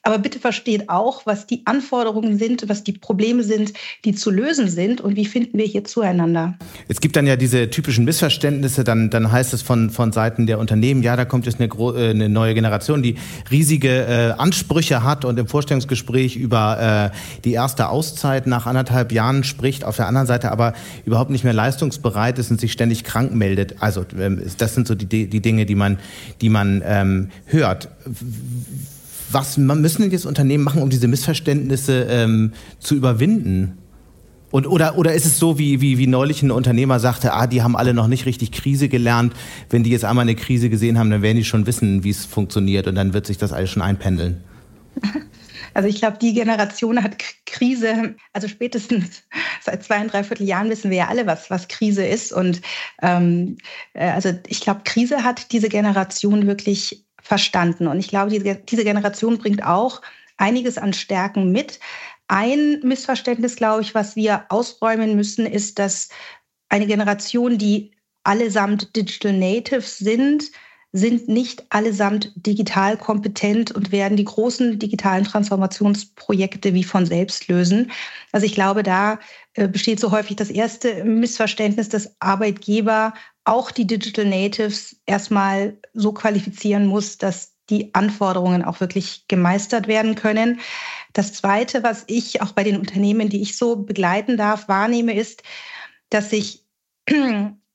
Aber 0.06 0.18
bitte 0.18 0.38
versteht 0.38 0.88
auch, 0.88 1.26
was 1.26 1.48
die 1.48 1.62
Anforderungen 1.64 2.38
sind, 2.38 2.68
was 2.68 2.84
die 2.84 2.92
Probleme 2.92 3.42
sind, 3.42 3.72
die 4.04 4.14
zu 4.14 4.30
lösen 4.30 4.68
sind 4.68 5.00
und 5.00 5.16
wie 5.16 5.26
finden 5.26 5.58
wir 5.58 5.64
hier 5.64 5.82
zueinander. 5.82 6.54
Es 6.86 7.00
gibt 7.00 7.16
dann 7.16 7.26
ja 7.26 7.34
diese 7.34 7.70
typischen 7.70 8.04
Missverständnisse, 8.04 8.84
dann, 8.84 9.10
dann 9.10 9.32
heißt 9.32 9.52
es 9.52 9.62
von, 9.62 9.90
von 9.90 10.12
Seiten 10.12 10.46
der 10.46 10.60
Unternehmen, 10.60 11.02
ja, 11.02 11.16
da 11.16 11.24
kommt 11.24 11.46
jetzt 11.46 11.60
eine, 11.60 11.68
äh, 11.68 12.10
eine 12.10 12.28
neue 12.28 12.54
Generation, 12.54 13.02
die 13.02 13.16
riesige 13.50 14.06
äh, 14.06 14.40
Ansprüche 14.40 15.02
hat 15.02 15.24
und 15.24 15.40
im 15.40 15.48
Vorstellungsgespräch 15.48 16.36
über 16.36 17.10
äh, 17.12 17.16
die 17.44 17.54
erste 17.54 17.88
Auszeit 17.88 18.46
nach 18.46 18.66
anderthalb 18.66 19.10
Jahren 19.10 19.42
spricht, 19.42 19.82
auf 19.82 19.96
der 19.96 20.06
anderen 20.06 20.28
Seite 20.28 20.52
aber 20.52 20.74
überhaupt 21.04 21.32
nicht 21.32 21.42
mehr 21.42 21.52
leistungsbereit 21.52 22.38
ist 22.38 22.52
und 22.52 22.60
sich 22.60 22.70
ständig 22.70 23.02
krank 23.02 23.34
meldet. 23.34 23.82
Also 23.82 24.06
ähm, 24.16 24.40
das 24.58 24.72
sind 24.76 24.86
so 24.86 24.94
die, 24.94 25.26
die 25.26 25.40
Dinge, 25.40 25.66
die 25.66 25.74
man, 25.74 25.98
die 26.40 26.48
man 26.48 26.80
ähm, 26.86 27.30
hört 27.46 27.88
was 29.30 29.56
müssen 29.56 30.02
denn 30.02 30.10
jetzt 30.10 30.26
Unternehmen 30.26 30.64
machen, 30.64 30.82
um 30.82 30.90
diese 30.90 31.08
Missverständnisse 31.08 32.06
ähm, 32.08 32.52
zu 32.78 32.94
überwinden? 32.94 33.78
Und, 34.50 34.66
oder, 34.66 34.96
oder 34.96 35.12
ist 35.12 35.26
es 35.26 35.38
so, 35.38 35.58
wie, 35.58 35.80
wie, 35.80 35.98
wie 35.98 36.06
neulich 36.06 36.42
ein 36.42 36.50
Unternehmer 36.50 37.00
sagte, 37.00 37.32
ah, 37.32 37.46
die 37.46 37.62
haben 37.62 37.76
alle 37.76 37.92
noch 37.92 38.06
nicht 38.06 38.26
richtig 38.26 38.52
Krise 38.52 38.88
gelernt. 38.88 39.34
Wenn 39.70 39.82
die 39.82 39.90
jetzt 39.90 40.04
einmal 40.04 40.22
eine 40.22 40.36
Krise 40.36 40.70
gesehen 40.70 40.98
haben, 40.98 41.10
dann 41.10 41.22
werden 41.22 41.36
die 41.36 41.44
schon 41.44 41.66
wissen, 41.66 42.04
wie 42.04 42.10
es 42.10 42.24
funktioniert 42.24 42.86
und 42.86 42.94
dann 42.94 43.12
wird 43.12 43.26
sich 43.26 43.38
das 43.38 43.52
alles 43.52 43.70
schon 43.70 43.82
einpendeln. 43.82 44.42
Also 45.74 45.90
ich 45.90 45.96
glaube, 45.96 46.16
die 46.16 46.32
Generation 46.32 47.02
hat 47.02 47.22
Krise, 47.44 48.14
also 48.32 48.48
spätestens 48.48 49.24
seit 49.60 49.84
zwei, 49.84 50.06
dreiviertel 50.06 50.46
Jahren 50.46 50.70
wissen 50.70 50.90
wir 50.90 50.96
ja 50.96 51.08
alle, 51.08 51.26
was, 51.26 51.50
was 51.50 51.68
Krise 51.68 52.06
ist. 52.06 52.32
Und 52.32 52.62
ähm, 53.02 53.58
äh, 53.92 54.08
also 54.08 54.32
ich 54.46 54.62
glaube, 54.62 54.80
Krise 54.84 55.22
hat 55.22 55.52
diese 55.52 55.68
Generation 55.68 56.46
wirklich 56.46 57.05
verstanden. 57.26 57.86
Und 57.88 57.98
ich 57.98 58.08
glaube, 58.08 58.30
diese, 58.30 58.84
Generation 58.84 59.38
bringt 59.38 59.64
auch 59.64 60.00
einiges 60.36 60.78
an 60.78 60.92
Stärken 60.92 61.50
mit. 61.50 61.80
Ein 62.28 62.80
Missverständnis, 62.82 63.56
glaube 63.56 63.82
ich, 63.82 63.94
was 63.94 64.16
wir 64.16 64.46
ausräumen 64.48 65.16
müssen, 65.16 65.46
ist, 65.46 65.78
dass 65.78 66.08
eine 66.68 66.86
Generation, 66.86 67.58
die 67.58 67.92
allesamt 68.24 68.94
Digital 68.96 69.32
Natives 69.32 69.98
sind, 69.98 70.50
sind 70.96 71.28
nicht 71.28 71.66
allesamt 71.68 72.32
digital 72.36 72.96
kompetent 72.96 73.70
und 73.70 73.92
werden 73.92 74.16
die 74.16 74.24
großen 74.24 74.78
digitalen 74.78 75.24
Transformationsprojekte 75.24 76.72
wie 76.72 76.84
von 76.84 77.04
selbst 77.04 77.48
lösen. 77.48 77.90
Also 78.32 78.46
ich 78.46 78.54
glaube, 78.54 78.82
da 78.82 79.18
äh, 79.54 79.68
besteht 79.68 80.00
so 80.00 80.10
häufig 80.10 80.36
das 80.36 80.48
erste 80.48 81.04
Missverständnis, 81.04 81.90
dass 81.90 82.16
Arbeitgeber 82.20 83.12
auch 83.44 83.70
die 83.70 83.86
Digital 83.86 84.24
Natives 84.24 84.96
erstmal 85.04 85.76
so 85.92 86.12
qualifizieren 86.12 86.86
muss, 86.86 87.18
dass 87.18 87.52
die 87.68 87.94
Anforderungen 87.94 88.64
auch 88.64 88.80
wirklich 88.80 89.28
gemeistert 89.28 89.88
werden 89.88 90.14
können. 90.14 90.60
Das 91.12 91.34
Zweite, 91.34 91.82
was 91.82 92.04
ich 92.06 92.40
auch 92.40 92.52
bei 92.52 92.64
den 92.64 92.78
Unternehmen, 92.78 93.28
die 93.28 93.42
ich 93.42 93.58
so 93.58 93.76
begleiten 93.76 94.38
darf, 94.38 94.68
wahrnehme, 94.68 95.14
ist, 95.14 95.42
dass 96.08 96.30
sich 96.30 96.64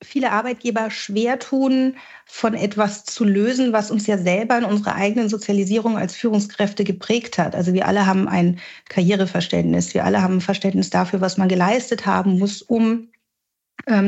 viele 0.02 0.32
Arbeitgeber 0.32 0.90
schwer 0.90 1.38
tun, 1.38 1.96
von 2.26 2.54
etwas 2.54 3.04
zu 3.04 3.24
lösen, 3.24 3.72
was 3.72 3.90
uns 3.90 4.06
ja 4.06 4.18
selber 4.18 4.58
in 4.58 4.64
unserer 4.64 4.94
eigenen 4.96 5.28
Sozialisierung 5.28 5.96
als 5.96 6.16
Führungskräfte 6.16 6.84
geprägt 6.84 7.38
hat. 7.38 7.54
Also 7.54 7.72
wir 7.72 7.86
alle 7.86 8.06
haben 8.06 8.28
ein 8.28 8.58
Karriereverständnis, 8.88 9.94
wir 9.94 10.04
alle 10.04 10.22
haben 10.22 10.36
ein 10.36 10.40
Verständnis 10.40 10.90
dafür, 10.90 11.20
was 11.20 11.36
man 11.38 11.48
geleistet 11.48 12.06
haben 12.06 12.38
muss, 12.38 12.62
um 12.62 13.08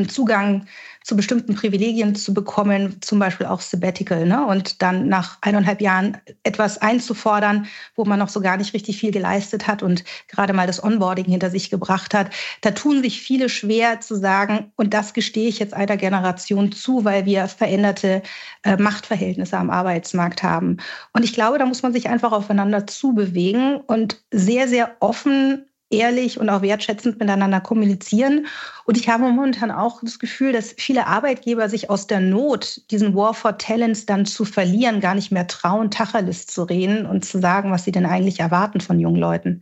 Zugang 0.08 0.66
zu 1.04 1.16
bestimmten 1.16 1.54
Privilegien 1.54 2.14
zu 2.14 2.32
bekommen, 2.32 2.96
zum 3.02 3.18
Beispiel 3.18 3.46
auch 3.46 3.60
Sabbatical, 3.60 4.24
ne? 4.26 4.46
und 4.46 4.80
dann 4.80 5.06
nach 5.06 5.36
eineinhalb 5.42 5.82
Jahren 5.82 6.16
etwas 6.44 6.78
einzufordern, 6.78 7.66
wo 7.94 8.06
man 8.06 8.18
noch 8.18 8.30
so 8.30 8.40
gar 8.40 8.56
nicht 8.56 8.72
richtig 8.72 8.98
viel 8.98 9.10
geleistet 9.10 9.66
hat 9.66 9.82
und 9.82 10.02
gerade 10.28 10.54
mal 10.54 10.66
das 10.66 10.82
Onboarding 10.82 11.26
hinter 11.26 11.50
sich 11.50 11.68
gebracht 11.68 12.14
hat. 12.14 12.30
Da 12.62 12.70
tun 12.70 13.02
sich 13.02 13.20
viele 13.20 13.50
schwer 13.50 14.00
zu 14.00 14.16
sagen, 14.16 14.72
und 14.76 14.94
das 14.94 15.12
gestehe 15.12 15.48
ich 15.48 15.58
jetzt 15.58 15.74
einer 15.74 15.98
Generation 15.98 16.72
zu, 16.72 17.04
weil 17.04 17.26
wir 17.26 17.48
veränderte 17.48 18.22
äh, 18.62 18.78
Machtverhältnisse 18.78 19.58
am 19.58 19.68
Arbeitsmarkt 19.68 20.42
haben. 20.42 20.78
Und 21.12 21.22
ich 21.22 21.34
glaube, 21.34 21.58
da 21.58 21.66
muss 21.66 21.82
man 21.82 21.92
sich 21.92 22.08
einfach 22.08 22.32
aufeinander 22.32 22.86
zubewegen 22.86 23.76
und 23.76 24.24
sehr, 24.30 24.68
sehr 24.68 24.96
offen 25.00 25.66
ehrlich 25.90 26.40
und 26.40 26.48
auch 26.48 26.62
wertschätzend 26.62 27.18
miteinander 27.18 27.60
kommunizieren. 27.60 28.46
Und 28.84 28.96
ich 28.96 29.08
habe 29.08 29.24
momentan 29.24 29.70
auch 29.70 30.00
das 30.02 30.18
Gefühl, 30.18 30.52
dass 30.52 30.74
viele 30.76 31.06
Arbeitgeber 31.06 31.68
sich 31.68 31.90
aus 31.90 32.06
der 32.06 32.20
Not, 32.20 32.82
diesen 32.90 33.14
War 33.14 33.34
for 33.34 33.58
Talents 33.58 34.06
dann 34.06 34.26
zu 34.26 34.44
verlieren, 34.44 35.00
gar 35.00 35.14
nicht 35.14 35.30
mehr 35.30 35.46
trauen, 35.46 35.90
Tacheles 35.90 36.46
zu 36.46 36.64
reden 36.64 37.06
und 37.06 37.24
zu 37.24 37.40
sagen, 37.40 37.70
was 37.70 37.84
sie 37.84 37.92
denn 37.92 38.06
eigentlich 38.06 38.40
erwarten 38.40 38.80
von 38.80 38.98
jungen 38.98 39.20
Leuten. 39.20 39.60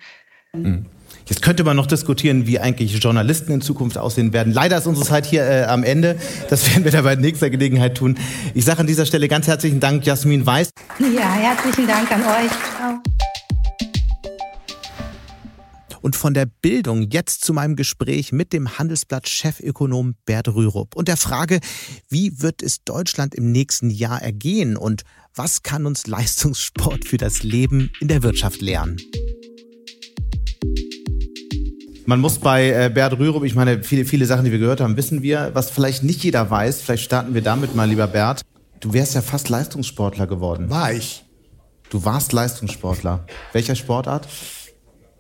Mhm. 0.53 0.87
Jetzt 1.27 1.43
könnte 1.43 1.63
man 1.65 1.77
noch 1.77 1.87
diskutieren, 1.87 2.47
wie 2.47 2.59
eigentlich 2.59 2.99
Journalisten 2.99 3.53
in 3.53 3.61
Zukunft 3.61 3.97
aussehen 3.97 4.33
werden. 4.33 4.53
Leider 4.53 4.79
ist 4.79 4.87
unsere 4.87 5.07
Zeit 5.07 5.25
hier 5.25 5.45
äh, 5.45 5.65
am 5.65 5.85
Ende. 5.85 6.17
Das 6.51 6.69
werden 6.73 6.85
wir 6.85 6.91
dann 6.91 7.05
bei 7.05 7.15
nächster 7.15 7.51
Gelegenheit 7.51 7.97
tun. 7.97 8.19
Ich 8.55 8.65
sage 8.65 8.81
an 8.81 8.87
dieser 8.87 9.07
Stelle 9.07 9.29
ganz 9.29 9.47
herzlichen 9.47 9.81
Dank, 9.81 10.05
Jasmin 10.05 10.45
Weiß. 10.45 10.71
Ja, 10.99 11.33
herzlichen 11.33 11.87
Dank 11.87 12.11
an 12.11 12.23
euch. 12.23 12.72
Und 16.03 16.17
von 16.17 16.35
der 16.35 16.47
Bildung 16.47 17.09
jetzt 17.11 17.45
zu 17.45 17.55
meinem 17.55 17.77
Gespräch 17.77 18.33
mit 18.33 18.53
dem 18.53 18.77
Handelsblatt-Chefökonom 18.77 20.17
Bert 20.27 20.49
Rürup 20.49 20.97
und 20.97 21.09
der 21.09 21.17
Frage, 21.17 21.61
wie 22.09 22.43
wird 22.43 22.61
es 22.63 22.85
Deutschland 22.85 23.35
im 23.35 23.53
nächsten 23.53 23.89
Jahr 23.89 24.21
ergehen 24.21 24.77
und 24.77 25.05
was 25.35 25.63
kann 25.63 25.87
uns 25.87 26.07
Leistungssport 26.07 27.07
für 27.07 27.17
das 27.17 27.45
Leben 27.45 27.91
in 28.01 28.09
der 28.09 28.23
Wirtschaft 28.23 28.61
lernen? 28.61 28.99
Man 32.05 32.21
muss 32.21 32.39
bei 32.39 32.71
äh, 32.71 32.91
Bert 32.93 33.17
Rürup, 33.19 33.45
ich 33.45 33.55
meine, 33.55 33.85
viele, 33.85 34.05
viele 34.05 34.27
Sachen, 34.27 34.45
die 34.45 34.51
wir 34.51 34.59
gehört 34.59 34.81
haben, 34.81 34.97
wissen 34.97 35.23
wir. 35.23 35.53
Was 35.55 35.71
vielleicht 35.71 36.03
nicht 36.03 36.25
jeder 36.25 36.51
weiß, 36.51 36.83
vielleicht 36.83 37.05
starten 37.05 37.33
wir 37.33 37.43
damit 37.43 37.77
mal, 37.77 37.89
lieber 37.89 38.09
Bert. 38.09 38.43
Du 38.81 38.93
wärst 38.93 39.15
ja 39.15 39.23
fast 39.23 39.49
Leistungssportler 39.49 40.27
geworden. 40.27 40.69
War 40.69 40.93
ich. 40.93 41.25
Du 41.91 42.05
warst 42.05 42.33
Leistungssportler. 42.33 43.25
Welcher 43.53 43.77
Sportart? 43.77 44.27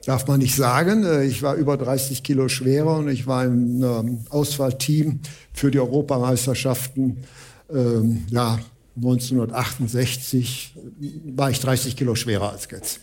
Darf 0.05 0.27
man 0.27 0.41
nicht 0.41 0.57
sagen. 0.57 1.05
Äh, 1.05 1.25
ich 1.25 1.43
war 1.43 1.55
über 1.55 1.77
30 1.77 2.23
Kilo 2.23 2.49
schwerer 2.49 2.99
und 2.99 3.09
ich 3.09 3.27
war 3.27 3.45
im 3.45 4.25
Auswahlteam 4.31 5.21
für 5.53 5.71
die 5.71 5.81
Europameisterschaften. 5.81 7.25
Ähm, 7.73 8.25
ja, 8.31 8.59
1968 8.97 10.75
war 11.35 11.51
ich 11.51 11.61
30 11.61 11.97
Kilo 11.97 12.15
schwerer 12.15 12.53
als 12.53 12.69
jetzt. 12.71 13.01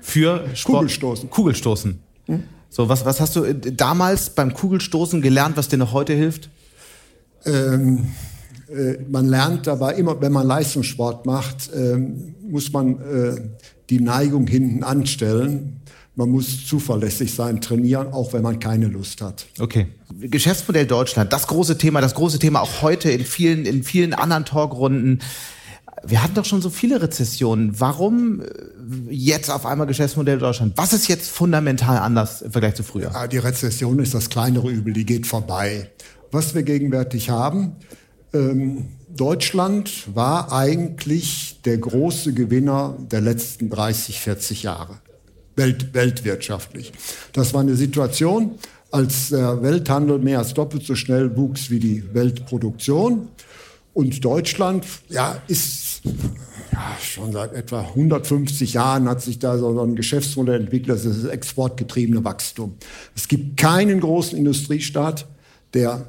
Für 0.00 0.44
Sport 0.54 0.78
Kugelstoßen. 0.78 1.30
Kugelstoßen. 1.30 1.98
Hm? 2.26 2.42
So, 2.70 2.88
was, 2.88 3.04
was 3.04 3.20
hast 3.20 3.36
du 3.36 3.44
äh, 3.44 3.54
damals 3.54 4.30
beim 4.30 4.54
Kugelstoßen 4.54 5.20
gelernt, 5.20 5.56
was 5.56 5.68
dir 5.68 5.76
noch 5.76 5.92
heute 5.92 6.14
hilft? 6.14 6.48
Ähm, 7.44 8.08
äh, 8.68 8.98
man 9.08 9.26
lernt 9.26 9.66
dabei 9.66 9.94
immer, 9.94 10.20
wenn 10.20 10.32
man 10.32 10.46
Leistungssport 10.46 11.26
macht, 11.26 11.70
ähm, 11.74 12.34
muss 12.48 12.72
man 12.72 13.00
äh, 13.00 13.40
die 13.90 14.00
Neigung 14.00 14.46
hinten 14.46 14.84
anstellen. 14.84 15.80
Man 16.16 16.30
muss 16.30 16.66
zuverlässig 16.66 17.32
sein, 17.32 17.60
trainieren, 17.60 18.12
auch 18.12 18.32
wenn 18.32 18.42
man 18.42 18.58
keine 18.58 18.86
Lust 18.86 19.22
hat. 19.22 19.46
Okay. 19.58 19.86
Geschäftsmodell 20.20 20.86
Deutschland, 20.86 21.32
das 21.32 21.46
große 21.46 21.78
Thema, 21.78 22.00
das 22.00 22.14
große 22.14 22.38
Thema 22.38 22.60
auch 22.60 22.82
heute 22.82 23.10
in 23.10 23.24
vielen, 23.24 23.64
in 23.64 23.82
vielen 23.82 24.12
anderen 24.12 24.44
Talkrunden. 24.44 25.20
Wir 26.04 26.22
hatten 26.22 26.34
doch 26.34 26.44
schon 26.44 26.62
so 26.62 26.70
viele 26.70 27.00
Rezessionen. 27.00 27.78
Warum 27.78 28.40
äh, 28.40 28.46
jetzt 29.10 29.50
auf 29.50 29.66
einmal 29.66 29.86
Geschäftsmodell 29.86 30.38
Deutschland? 30.38 30.72
Was 30.76 30.92
ist 30.92 31.08
jetzt 31.08 31.30
fundamental 31.30 31.98
anders 31.98 32.42
im 32.42 32.52
Vergleich 32.52 32.74
zu 32.74 32.82
früher? 32.82 33.10
Ja, 33.12 33.26
die 33.26 33.38
Rezession 33.38 33.98
ist 33.98 34.14
das 34.14 34.30
kleinere 34.30 34.70
Übel, 34.70 34.92
die 34.92 35.06
geht 35.06 35.26
vorbei. 35.26 35.90
Was 36.32 36.54
wir 36.54 36.62
gegenwärtig 36.62 37.30
haben, 37.30 37.76
ähm, 38.32 38.88
Deutschland 39.08 40.14
war 40.14 40.52
eigentlich 40.52 41.60
der 41.64 41.78
große 41.78 42.32
Gewinner 42.32 42.96
der 43.10 43.20
letzten 43.20 43.68
30, 43.68 44.20
40 44.20 44.62
Jahre, 44.62 44.98
Welt, 45.60 45.94
weltwirtschaftlich. 45.94 46.92
Das 47.32 47.54
war 47.54 47.60
eine 47.60 47.76
Situation, 47.76 48.52
als 48.90 49.28
der 49.28 49.62
Welthandel 49.62 50.18
mehr 50.18 50.38
als 50.38 50.54
doppelt 50.54 50.84
so 50.84 50.94
schnell 50.94 51.36
wuchs 51.36 51.70
wie 51.70 51.78
die 51.78 52.02
Weltproduktion. 52.12 53.28
Und 53.92 54.24
Deutschland 54.24 54.86
ja, 55.08 55.40
ist 55.48 56.02
ja, 56.72 56.96
schon 57.02 57.32
seit 57.32 57.52
etwa 57.52 57.80
150 57.82 58.72
Jahren 58.72 59.08
hat 59.08 59.20
sich 59.20 59.38
da 59.38 59.58
so 59.58 59.80
ein 59.80 59.96
Geschäftsmodell 59.96 60.60
entwickelt, 60.60 60.90
das 60.90 61.04
ist 61.04 61.24
das 61.24 61.30
exportgetriebene 61.30 62.24
Wachstum. 62.24 62.74
Es 63.14 63.28
gibt 63.28 63.56
keinen 63.56 64.00
großen 64.00 64.38
Industriestaat, 64.38 65.26
der 65.74 66.06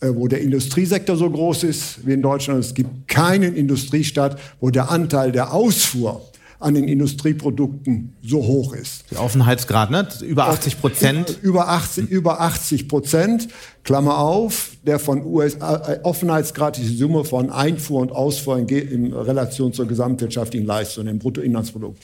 äh, 0.00 0.08
wo 0.14 0.26
der 0.26 0.40
Industriesektor 0.40 1.16
so 1.16 1.30
groß 1.30 1.62
ist 1.62 2.04
wie 2.04 2.14
in 2.14 2.22
Deutschland. 2.22 2.58
Es 2.58 2.74
gibt 2.74 3.06
keinen 3.06 3.54
Industriestaat, 3.54 4.38
wo 4.60 4.70
der 4.70 4.90
Anteil 4.90 5.30
der 5.30 5.52
Ausfuhr 5.52 6.20
an 6.62 6.74
den 6.74 6.88
Industrieprodukten 6.88 8.14
so 8.22 8.38
hoch 8.38 8.74
ist. 8.74 9.10
Der 9.10 9.22
Offenheitsgrad, 9.22 9.90
ne? 9.90 10.06
Über 10.22 10.48
80 10.48 10.80
Prozent. 10.80 11.38
Über 11.42 11.68
80, 11.68 12.08
über 12.08 12.40
80 12.40 12.88
Prozent. 12.88 13.48
Klammer 13.84 14.18
auf, 14.18 14.72
der 14.86 14.98
von 14.98 15.24
USA, 15.24 15.92
äh, 15.92 16.00
Offenheitsgrad 16.04 16.78
ist 16.78 16.88
die 16.88 16.96
Summe 16.96 17.24
von 17.24 17.50
Einfuhr 17.50 18.00
und 18.00 18.12
Ausfuhr 18.12 18.58
in, 18.58 18.68
in 18.68 19.12
Relation 19.12 19.72
zur 19.72 19.86
gesamtwirtschaftlichen 19.86 20.66
Leistung, 20.66 21.06
dem 21.06 21.18
Bruttoinlandsprodukt. 21.18 22.00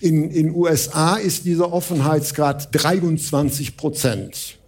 In, 0.00 0.30
in 0.30 0.54
USA 0.54 1.16
ist 1.16 1.44
dieser 1.44 1.72
Offenheitsgrad 1.72 2.68
23 2.72 3.76
Prozent. 3.76 4.58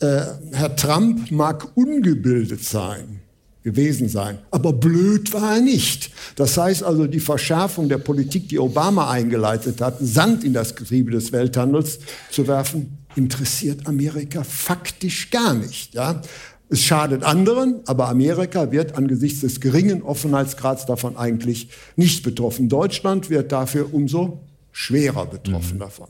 Äh, 0.00 0.20
Herr 0.52 0.76
Trump 0.76 1.30
mag 1.30 1.68
ungebildet 1.74 2.62
sein, 2.62 3.20
gewesen 3.66 4.08
sein, 4.08 4.38
aber 4.52 4.72
blöd 4.72 5.32
war 5.32 5.56
er 5.56 5.60
nicht. 5.60 6.12
Das 6.36 6.56
heißt 6.56 6.84
also, 6.84 7.08
die 7.08 7.18
Verschärfung 7.18 7.88
der 7.88 7.98
Politik, 7.98 8.48
die 8.48 8.60
Obama 8.60 9.10
eingeleitet 9.10 9.80
hat, 9.80 9.96
Sand 10.00 10.44
in 10.44 10.52
das 10.52 10.76
Getriebe 10.76 11.10
des 11.10 11.32
Welthandels 11.32 11.98
zu 12.30 12.46
werfen, 12.46 12.96
interessiert 13.16 13.88
Amerika 13.88 14.44
faktisch 14.44 15.30
gar 15.30 15.52
nicht. 15.52 15.94
Ja? 15.94 16.22
Es 16.68 16.84
schadet 16.84 17.24
anderen, 17.24 17.80
aber 17.86 18.08
Amerika 18.08 18.70
wird 18.70 18.96
angesichts 18.96 19.40
des 19.40 19.60
geringen 19.60 20.00
Offenheitsgrads 20.02 20.86
davon 20.86 21.16
eigentlich 21.16 21.68
nicht 21.96 22.22
betroffen. 22.22 22.68
Deutschland 22.68 23.30
wird 23.30 23.50
dafür 23.50 23.92
umso 23.92 24.44
schwerer 24.70 25.26
betroffen 25.26 25.74
mhm. 25.74 25.80
davon. 25.80 26.08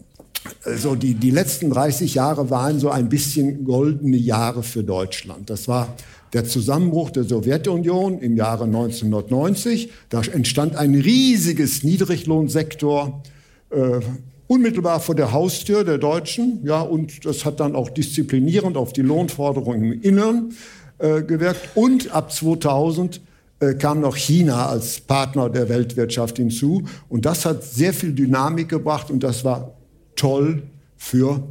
Also 0.65 0.95
die, 0.95 1.15
die 1.15 1.31
letzten 1.31 1.71
30 1.71 2.15
Jahre 2.15 2.51
waren 2.51 2.79
so 2.79 2.91
ein 2.91 3.09
bisschen 3.09 3.65
goldene 3.65 4.17
Jahre 4.17 4.63
für 4.63 4.83
Deutschland. 4.83 5.51
Das 5.51 5.69
war 5.69 5.95
der 6.33 6.45
Zusammenbruch 6.45 7.11
der 7.11 7.25
Sowjetunion 7.25 8.19
im 8.19 8.37
Jahre 8.37 8.65
1990. 8.65 9.91
Da 10.09 10.23
entstand 10.23 10.77
ein 10.77 10.95
riesiges 10.95 11.83
Niedriglohnsektor 11.83 13.23
äh, 13.71 14.01
unmittelbar 14.49 15.01
vor 15.01 15.15
der 15.15 15.33
Haustür 15.33 15.85
der 15.85 15.99
Deutschen. 15.99 16.61
Ja, 16.65 16.81
und 16.81 17.25
das 17.25 17.45
hat 17.45 17.61
dann 17.61 17.75
auch 17.75 17.91
disziplinierend 17.91 18.77
auf 18.77 18.93
die 18.93 19.03
Lohnforderungen 19.03 19.93
im 19.93 20.03
Innern 20.03 20.51
äh, 20.99 21.23
gewirkt. 21.23 21.71
Und 21.75 22.13
ab 22.13 22.33
2000 22.33 23.21
äh, 23.59 23.75
kam 23.75 24.01
noch 24.01 24.17
China 24.17 24.67
als 24.67 25.01
Partner 25.01 25.49
der 25.49 25.69
Weltwirtschaft 25.69 26.37
hinzu. 26.37 26.85
Und 27.09 27.25
das 27.25 27.47
hat 27.47 27.65
sehr 27.65 27.93
viel 27.93 28.13
Dynamik 28.13 28.69
gebracht 28.69 29.11
und 29.11 29.23
das 29.23 29.45
war 29.45 29.76
toll 30.17 30.63
für 30.97 31.43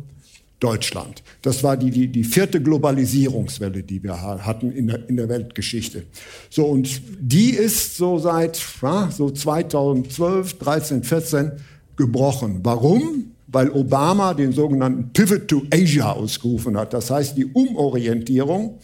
Deutschland. 0.60 1.22
Das 1.42 1.64
war 1.64 1.78
die, 1.78 1.92
die, 1.92 2.08
die 2.08 2.24
vierte 2.24 2.62
Globalisierungswelle, 2.62 3.84
die 3.84 4.02
wir 4.02 4.22
hatten 4.22 4.72
in 4.72 4.88
der, 4.88 5.08
in 5.10 5.18
der 5.18 5.30
Weltgeschichte. 5.30 6.04
So, 6.50 6.66
und 6.66 7.02
die 7.20 7.52
ist 7.52 7.98
so 7.98 8.18
seit 8.20 8.60
ja, 8.82 9.12
so 9.12 9.30
2012, 9.30 10.58
13, 10.58 11.04
14 11.04 11.52
gebrochen. 11.98 12.62
Warum? 12.64 13.32
Weil 13.48 13.70
Obama 13.70 14.34
den 14.34 14.54
sogenannten 14.54 15.12
Pivot 15.14 15.48
to 15.48 15.64
Asia 15.72 16.12
ausgerufen 16.14 16.78
hat. 16.78 16.94
Das 16.94 17.12
heißt, 17.12 17.38
die 17.38 17.46
Umorientierung 17.46 18.80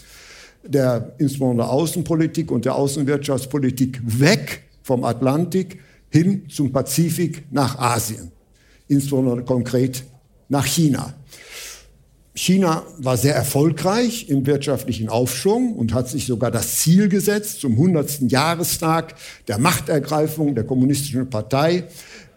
der 0.63 1.15
insbesondere 1.17 1.69
Außenpolitik 1.69 2.51
und 2.51 2.65
der 2.65 2.75
Außenwirtschaftspolitik 2.75 4.01
weg 4.03 4.63
vom 4.83 5.03
Atlantik 5.03 5.79
hin 6.09 6.43
zum 6.49 6.71
Pazifik 6.71 7.45
nach 7.49 7.79
Asien 7.79 8.31
insbesondere 8.91 9.43
konkret 9.43 10.03
nach 10.49 10.65
China. 10.65 11.13
China 12.33 12.83
war 12.97 13.17
sehr 13.17 13.35
erfolgreich 13.35 14.29
im 14.29 14.45
wirtschaftlichen 14.45 15.09
Aufschwung 15.09 15.75
und 15.75 15.93
hat 15.93 16.07
sich 16.07 16.25
sogar 16.25 16.49
das 16.49 16.77
Ziel 16.77 17.09
gesetzt, 17.09 17.59
zum 17.59 17.73
100. 17.73 18.31
Jahrestag 18.31 19.15
der 19.47 19.57
Machtergreifung 19.57 20.55
der 20.55 20.63
Kommunistischen 20.63 21.29
Partei 21.29 21.85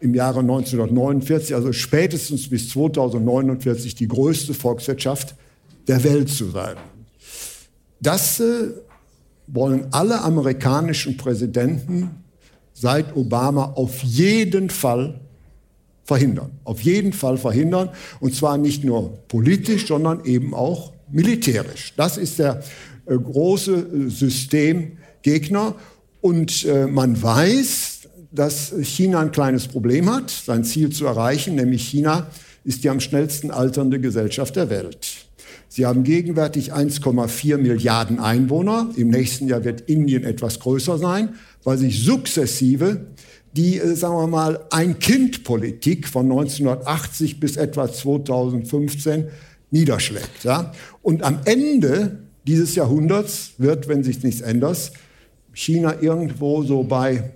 im 0.01 0.15
Jahre 0.15 0.41
1949, 0.41 1.55
also 1.55 1.73
spätestens 1.73 2.49
bis 2.49 2.69
2049 2.71 3.95
die 3.95 4.09
größte 4.09 4.53
Volkswirtschaft 4.53 5.37
der 5.87 6.03
Welt 6.03 6.29
zu 6.29 6.51
sein. 6.51 6.77
Das 8.01 8.41
äh, 8.41 8.71
wollen 9.47 9.87
alle 9.93 10.23
amerikanischen 10.23 11.17
Präsidenten 11.17 12.11
seit 12.73 13.17
Obama 13.17 13.73
auf 13.77 14.03
jeden 14.03 14.71
Fall 14.71 15.21
verhindern. 16.05 16.53
Auf 16.65 16.81
jeden 16.81 17.13
Fall 17.13 17.37
verhindern. 17.39 17.91
Und 18.21 18.35
zwar 18.35 18.59
nicht 18.59 18.85
nur 18.85 19.19
politisch, 19.29 19.87
sondern 19.87 20.25
eben 20.25 20.55
auch 20.55 20.93
militärisch. 21.11 21.93
Das 21.97 22.17
ist 22.17 22.39
der 22.39 22.63
äh, 23.07 23.17
große 23.17 23.73
äh, 23.73 24.11
Systemgegner. 24.11 25.75
Und 26.21 26.65
äh, 26.65 26.87
man 26.87 27.21
weiß, 27.21 28.01
dass 28.33 28.75
China 28.83 29.21
ein 29.21 29.33
kleines 29.33 29.69
Problem 29.69 30.11
hat, 30.11 30.31
sein 30.31 30.65
Ziel 30.65 30.91
zu 30.91 31.07
erreichen, 31.07 31.55
nämlich 31.55 31.87
China 31.87 32.27
ist 32.65 32.83
die 32.83 32.91
am 32.91 32.99
schnellsten 33.01 33.51
alternde 33.51 34.01
Gesellschaft 34.01 34.57
der 34.57 34.71
Welt. 34.71 35.27
Sie 35.69 35.87
haben 35.87 36.05
gegenwärtig 36.05 36.73
1,4 36.73 37.59
Milliarden 37.59 38.21
Einwohner. 38.21 38.91
Im 38.97 39.09
nächsten 39.09 39.49
Jahr 39.49 39.65
wird 39.65 39.83
Indien 39.83 40.25
etwas 40.25 40.61
größer 40.61 40.99
sein, 40.99 41.35
weil 41.65 41.79
sich 41.79 42.03
sukzessive 42.05 43.07
die, 43.57 43.79
äh, 43.79 43.95
sagen 43.95 44.17
wir 44.17 44.27
mal, 44.27 44.61
Ein-Kind-Politik 44.71 46.09
von 46.09 46.27
1980 46.27 47.41
bis 47.41 47.57
etwa 47.57 47.91
2015 47.91 49.29
niederschlägt. 49.71 50.45
Ja? 50.45 50.73
Und 51.03 51.23
am 51.23 51.41
Ende 51.45 52.25
dieses 52.47 52.75
Jahrhunderts 52.75 53.53
wird, 53.59 53.89
wenn 53.89 54.05
sich 54.05 54.23
nichts 54.23 54.41
ändert, 54.41 54.93
China 55.53 55.95
irgendwo 56.01 56.63
so 56.65 56.83
bei 56.83 57.33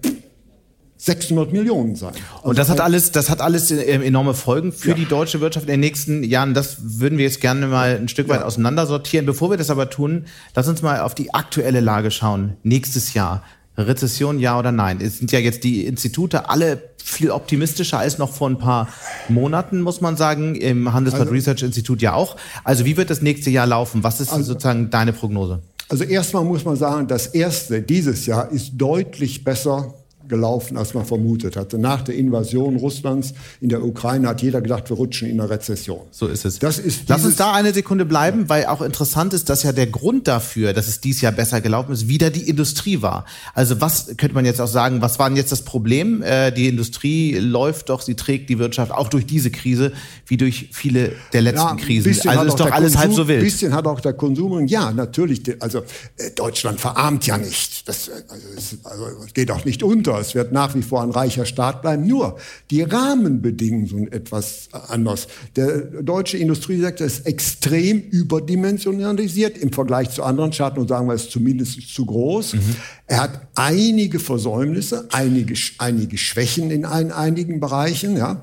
600 0.99 1.53
Millionen 1.53 1.95
sein. 1.95 2.13
Also 2.37 2.49
und 2.49 2.59
das 2.59 2.69
hat 2.69 2.81
alles, 2.81 3.13
das 3.13 3.31
hat 3.31 3.41
alles 3.41 3.71
äh, 3.71 3.85
enorme 3.85 4.35
Folgen 4.35 4.73
für 4.73 4.91
ja. 4.91 4.95
die 4.97 5.05
deutsche 5.05 5.41
Wirtschaft 5.41 5.67
in 5.67 5.71
den 5.71 5.81
nächsten 5.81 6.25
Jahren. 6.25 6.55
Das 6.55 6.79
würden 6.81 7.19
wir 7.19 7.25
jetzt 7.25 7.41
gerne 7.41 7.69
mal 7.69 7.97
ein 7.97 8.09
Stück 8.09 8.29
weit 8.29 8.41
ja. 8.41 8.47
auseinandersortieren. 8.47 9.25
Bevor 9.25 9.51
wir 9.51 9.57
das 9.57 9.71
aber 9.71 9.91
tun, 9.91 10.25
lass 10.57 10.67
uns 10.67 10.83
mal 10.83 11.01
auf 11.01 11.15
die 11.15 11.33
aktuelle 11.33 11.81
Lage 11.81 12.11
schauen. 12.11 12.57
Nächstes 12.65 13.15
Jahr. 13.15 13.45
Rezession, 13.87 14.39
ja 14.39 14.59
oder 14.59 14.73
nein? 14.73 14.99
Es 15.01 15.19
sind 15.19 15.33
ja 15.33 15.39
jetzt 15.39 15.65
die 15.65 15.87
Institute 15.87 16.49
alle 16.49 16.83
viel 17.03 17.31
optimistischer 17.31 17.99
als 17.99 18.19
noch 18.19 18.33
vor 18.33 18.51
ein 18.51 18.59
paar 18.59 18.89
Monaten, 19.29 19.81
muss 19.81 20.01
man 20.01 20.17
sagen. 20.17 20.55
Im 20.55 20.93
Handelsblatt 20.93 21.29
also, 21.29 21.35
Research 21.35 21.63
Institut 21.63 22.03
ja 22.03 22.15
auch. 22.15 22.37
Also 22.65 22.85
wie 22.85 22.97
wird 22.97 23.11
das 23.11 23.23
nächste 23.23 23.51
Jahr 23.51 23.67
laufen? 23.67 24.03
Was 24.03 24.21
ist 24.21 24.33
also, 24.33 24.45
sozusagen 24.53 24.91
deine 24.91 25.13
Prognose? 25.13 25.61
Also 25.89 26.05
erstmal 26.05 26.45
muss 26.45 26.65
man 26.65 26.77
sagen, 26.77 27.07
das 27.07 27.29
erste 27.29 27.81
dieses 27.81 28.27
Jahr 28.27 28.51
ist 28.53 28.73
deutlich 28.75 29.43
besser 29.43 29.95
gelaufen, 30.29 30.77
als 30.77 30.95
man 30.95 31.05
vermutet 31.05 31.57
hatte. 31.57 31.79
Nach 31.79 32.03
der 32.03 32.15
Invasion 32.15 32.77
Russlands 32.77 33.35
in 33.61 33.69
der 33.69 33.85
Ukraine 33.85 34.29
hat 34.29 34.43
jeder 34.43 34.61
gedacht, 34.61 34.89
wir 34.91 34.97
rutschen 34.97 35.29
in 35.29 35.41
eine 35.41 35.51
Rezession. 35.51 36.03
So 36.11 36.27
ist 36.27 36.45
es. 36.45 36.59
Das 36.59 36.79
ist 36.79 37.09
Lass 37.09 37.25
uns 37.25 37.37
da 37.37 37.53
eine 37.53 37.73
Sekunde 37.73 38.05
bleiben, 38.05 38.49
weil 38.49 38.67
auch 38.67 38.83
interessant 38.83 39.33
ist, 39.33 39.49
dass 39.49 39.63
ja 39.63 39.73
der 39.73 39.87
Grund 39.87 40.29
dafür, 40.29 40.73
dass 40.73 40.89
es 40.89 41.01
dieses 41.01 41.23
Jahr 41.23 41.33
besser 41.33 41.61
gelaufen 41.61 41.93
ist, 41.93 42.09
wieder 42.09 42.31
die 42.31 42.49
Industrie 42.49 43.03
war. 43.03 43.25
Also 43.55 43.81
was 43.81 44.17
könnte 44.17 44.35
man 44.35 44.45
jetzt 44.45 44.61
auch 44.61 44.69
sagen, 44.69 45.01
was 45.01 45.19
war 45.19 45.29
denn 45.29 45.37
jetzt 45.37 45.53
das 45.53 45.63
Problem? 45.63 46.23
Äh, 46.23 46.53
die 46.53 46.69
Industrie 46.69 47.39
läuft 47.39 47.89
doch, 47.89 48.03
sie 48.03 48.15
trägt 48.15 48.51
die 48.51 48.59
Wirtschaft 48.59 48.93
auch 48.93 49.09
durch 49.09 49.27
diese 49.27 49.51
Krise, 49.51 49.93
wie 50.27 50.37
durch 50.37 50.71
viele 50.73 51.13
der 51.33 51.43
letzten 51.43 51.61
ja, 51.61 51.75
Krisen. 51.77 52.29
Also 52.29 52.45
ist 52.45 52.61
doch 52.61 52.71
alles 52.71 52.93
Konsum, 52.93 53.01
halb 53.01 53.13
so 53.15 53.29
wild. 53.29 53.39
Ein 53.41 53.45
bisschen 53.45 53.75
hat 53.75 53.87
auch 53.87 54.01
der 54.01 54.13
Konsum, 54.13 54.67
ja, 54.67 54.93
natürlich, 54.93 55.43
also 55.61 55.79
äh, 56.17 56.31
Deutschland 56.35 56.81
verarmt 56.81 57.27
ja 57.27 57.39
nicht. 57.39 57.89
Das, 57.89 58.09
äh, 58.09 58.13
also, 58.29 58.47
es, 58.57 58.79
also, 58.85 59.05
geht 59.35 59.51
auch 59.51 59.65
nicht 59.65 59.83
unter. 59.83 60.18
Es 60.21 60.35
wird 60.35 60.53
nach 60.53 60.75
wie 60.75 60.83
vor 60.83 61.03
ein 61.03 61.11
reicher 61.11 61.47
Staat 61.47 61.83
bleiben. 61.83 62.07
Nur 62.07 62.39
die 62.71 62.83
Rahmenbedingungen 62.83 63.87
sind 63.87 64.13
etwas 64.13 64.69
anders. 64.89 65.29
Der 65.57 65.81
deutsche 66.03 66.39
Industriesektor 66.39 67.07
ist 67.07 67.27
extrem 67.27 68.01
überdimensionalisiert 68.01 69.59
im 69.59 69.73
Vergleich 69.73 70.11
zu 70.11 70.23
anderen 70.23 70.53
Staaten 70.53 70.81
und 70.81 70.89
sagen 70.89 71.07
wir, 71.07 71.15
es 71.15 71.25
ist 71.25 71.33
zumindest 71.33 71.81
zu 71.95 72.07
groß. 72.07 72.55
Mhm. 72.55 72.77
Er 73.07 73.23
hat 73.23 73.49
einige 73.55 74.19
Versäumnisse, 74.19 75.09
einige, 75.13 75.55
einige 75.79 76.19
Schwächen 76.19 76.71
in 76.71 76.85
ein, 76.85 77.13
einigen 77.13 77.61
Bereichen, 77.61 78.17
ja. 78.17 78.41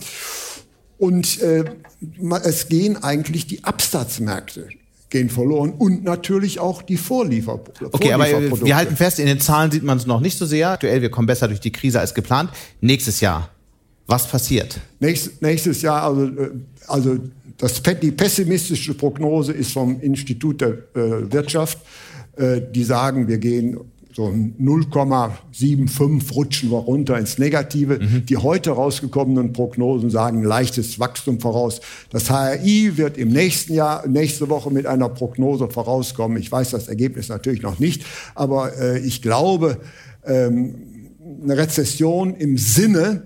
Und 0.98 1.42
äh, 1.42 1.66
es 2.44 2.70
gehen 2.70 3.04
eigentlich 3.04 3.48
die 3.48 3.64
Absatzmärkte 3.64 4.70
gehen 5.10 5.30
verloren 5.30 5.74
und 5.78 6.04
natürlich 6.04 6.60
auch 6.60 6.82
die 6.82 6.98
Vorliefer 6.98 7.60
Okay, 7.92 8.12
aber 8.12 8.26
wir 8.26 8.76
halten 8.76 8.96
fest, 8.96 9.20
in 9.20 9.28
den 9.28 9.40
Zahlen 9.40 9.72
sieht 9.72 9.84
man 9.84 9.98
es 9.98 10.06
noch 10.06 10.20
nicht 10.20 10.38
so 10.38 10.46
sehr. 10.46 10.72
Aktuell, 10.72 11.02
wir 11.02 11.10
kommen 11.10 11.28
besser 11.28 11.48
durch 11.48 11.60
die 11.60 11.72
Krise 11.72 12.00
als 12.00 12.14
geplant. 12.14 12.50
Nächstes 12.82 13.22
Jahr, 13.22 13.50
was 14.08 14.28
passiert? 14.28 14.80
Nächstes, 15.00 15.42
nächstes 15.42 15.82
Jahr, 15.82 16.04
also, 16.04 16.26
äh, 16.26 16.52
also 16.88 17.18
das, 17.58 17.82
die 18.02 18.12
pessimistische 18.12 18.94
Prognose 18.94 19.54
ist 19.54 19.72
vom 19.72 20.02
Institut 20.02 20.62
der 20.62 20.70
äh, 20.70 21.32
Wirtschaft. 21.32 21.78
Äh, 22.38 22.62
die 22.70 22.84
sagen, 22.84 23.30
wir 23.30 23.38
gehen 23.38 23.80
so 24.16 24.28
0,75 24.28 26.34
rutschen 26.34 26.72
wir 26.72 26.78
runter 26.78 27.20
ins 27.20 27.38
Negative. 27.38 28.00
Mhm. 28.00 28.26
Die 28.26 28.38
heute 28.38 28.72
rausgekommenen 28.72 29.52
Prognosen 29.52 30.10
sagen 30.10 30.42
leichtes 30.42 31.02
Wachstum 31.02 31.42
voraus. 31.42 31.82
Das 32.12 32.30
HRI 32.30 32.96
wird 32.96 33.18
im 33.18 33.28
nächsten 33.30 33.74
Jahr, 33.74 34.08
nächste 34.08 34.48
Woche 34.48 34.72
mit 34.72 34.86
einer 34.86 35.10
Prognose 35.10 35.68
vorauskommen. 35.68 36.38
Ich 36.38 36.50
weiß 36.50 36.72
das 36.72 36.88
Ergebnis 36.88 37.28
natürlich 37.28 37.62
noch 37.62 37.80
nicht, 37.80 38.06
aber 38.36 38.80
äh, 38.80 39.00
ich 39.00 39.22
glaube, 39.22 39.82
ähm, 40.24 40.76
eine 41.44 41.58
Rezession 41.58 42.36
im 42.36 42.58
Sinne 42.58 43.24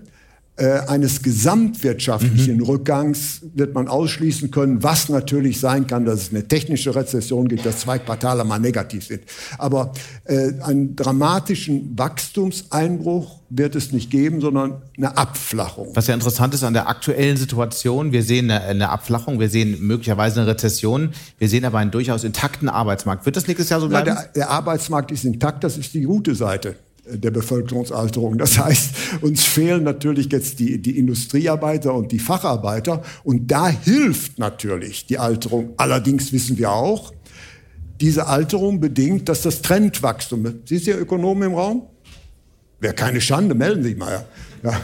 äh, 0.60 0.80
eines 0.88 1.22
gesamtwirtschaftlichen 1.22 2.58
mhm. 2.58 2.64
Rückgangs 2.64 3.40
wird 3.54 3.74
man 3.74 3.88
ausschließen 3.88 4.50
können, 4.50 4.82
was 4.82 5.08
natürlich 5.08 5.58
sein 5.58 5.86
kann, 5.86 6.04
dass 6.04 6.22
es 6.22 6.30
eine 6.30 6.46
technische 6.48 6.94
Rezession 6.94 7.48
gibt, 7.48 7.64
dass 7.64 7.80
zwei 7.80 7.98
Quartale 7.98 8.44
mal 8.44 8.58
negativ 8.58 9.06
sind. 9.06 9.22
Aber 9.56 9.94
äh, 10.24 10.52
einen 10.60 10.96
dramatischen 10.96 11.98
Wachstumseinbruch 11.98 13.40
wird 13.48 13.74
es 13.74 13.90
nicht 13.92 14.10
geben, 14.10 14.42
sondern 14.42 14.82
eine 14.98 15.16
Abflachung. 15.16 15.88
Was 15.94 16.08
ja 16.08 16.14
interessant 16.14 16.52
ist 16.52 16.62
an 16.62 16.74
der 16.74 16.88
aktuellen 16.88 17.38
Situation, 17.38 18.12
wir 18.12 18.22
sehen 18.22 18.50
eine, 18.50 18.62
eine 18.62 18.90
Abflachung, 18.90 19.40
wir 19.40 19.48
sehen 19.48 19.78
möglicherweise 19.80 20.42
eine 20.42 20.50
Rezession, 20.50 21.12
wir 21.38 21.48
sehen 21.48 21.64
aber 21.64 21.78
einen 21.78 21.90
durchaus 21.90 22.22
intakten 22.22 22.68
Arbeitsmarkt. 22.68 23.24
Wird 23.24 23.36
das 23.36 23.48
nächstes 23.48 23.70
Jahr 23.70 23.80
so 23.80 23.88
bleiben? 23.88 24.08
Ja, 24.08 24.14
der, 24.14 24.32
der 24.32 24.50
Arbeitsmarkt 24.50 25.10
ist 25.10 25.24
intakt, 25.24 25.64
das 25.64 25.78
ist 25.78 25.94
die 25.94 26.02
gute 26.02 26.34
Seite 26.34 26.76
der 27.14 27.30
Bevölkerungsalterung. 27.30 28.38
Das 28.38 28.58
heißt, 28.58 28.90
uns 29.22 29.44
fehlen 29.44 29.84
natürlich 29.84 30.30
jetzt 30.32 30.58
die, 30.58 30.80
die 30.80 30.98
Industriearbeiter 30.98 31.94
und 31.94 32.12
die 32.12 32.18
Facharbeiter 32.18 33.02
und 33.24 33.50
da 33.50 33.68
hilft 33.68 34.38
natürlich 34.38 35.06
die 35.06 35.18
Alterung. 35.18 35.74
Allerdings 35.76 36.32
wissen 36.32 36.58
wir 36.58 36.72
auch, 36.72 37.12
diese 38.00 38.26
Alterung 38.26 38.80
bedingt, 38.80 39.28
dass 39.28 39.42
das 39.42 39.60
Trendwachstum, 39.62 40.60
Sie 40.64 40.78
sind 40.78 40.94
ja 40.94 41.00
Ökonomen 41.00 41.50
im 41.50 41.54
Raum? 41.54 41.82
Wäre 42.80 42.94
keine 42.94 43.20
Schande, 43.20 43.54
melden 43.54 43.82
Sie 43.82 43.90
sich 43.90 43.98
mal. 43.98 44.24
Ja. 44.62 44.80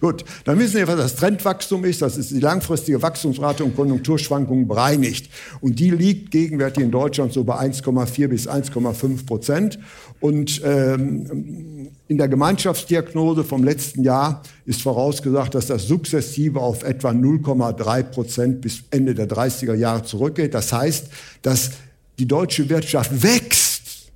Gut, 0.00 0.24
dann 0.44 0.58
wissen 0.58 0.76
wir, 0.76 0.88
was 0.88 0.96
das 0.96 1.16
Trendwachstum 1.16 1.84
ist. 1.84 2.02
Das 2.02 2.16
ist 2.16 2.30
die 2.30 2.40
langfristige 2.40 3.00
Wachstumsrate 3.02 3.64
und 3.64 3.76
Konjunkturschwankungen 3.76 4.68
bereinigt. 4.68 5.30
Und 5.60 5.78
die 5.78 5.90
liegt 5.90 6.30
gegenwärtig 6.30 6.84
in 6.84 6.90
Deutschland 6.90 7.32
so 7.32 7.44
bei 7.44 7.58
1,4 7.58 8.28
bis 8.28 8.48
1,5 8.48 9.26
Prozent. 9.26 9.78
Und 10.20 10.60
ähm, 10.64 11.88
in 12.08 12.18
der 12.18 12.28
Gemeinschaftsdiagnose 12.28 13.44
vom 13.44 13.64
letzten 13.64 14.02
Jahr 14.02 14.42
ist 14.64 14.82
vorausgesagt, 14.82 15.54
dass 15.54 15.66
das 15.66 15.86
sukzessive 15.86 16.60
auf 16.60 16.82
etwa 16.82 17.10
0,3 17.10 18.02
Prozent 18.02 18.60
bis 18.60 18.82
Ende 18.90 19.14
der 19.14 19.28
30er 19.28 19.74
Jahre 19.74 20.02
zurückgeht. 20.04 20.54
Das 20.54 20.72
heißt, 20.72 21.08
dass 21.42 21.70
die 22.18 22.26
deutsche 22.26 22.68
Wirtschaft 22.68 23.22
wächst, 23.22 24.10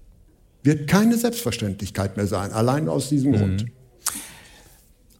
wird 0.62 0.88
keine 0.88 1.16
Selbstverständlichkeit 1.16 2.16
mehr 2.16 2.26
sein, 2.26 2.52
allein 2.52 2.88
aus 2.88 3.08
diesem 3.08 3.32
mhm. 3.32 3.36
Grund. 3.36 3.66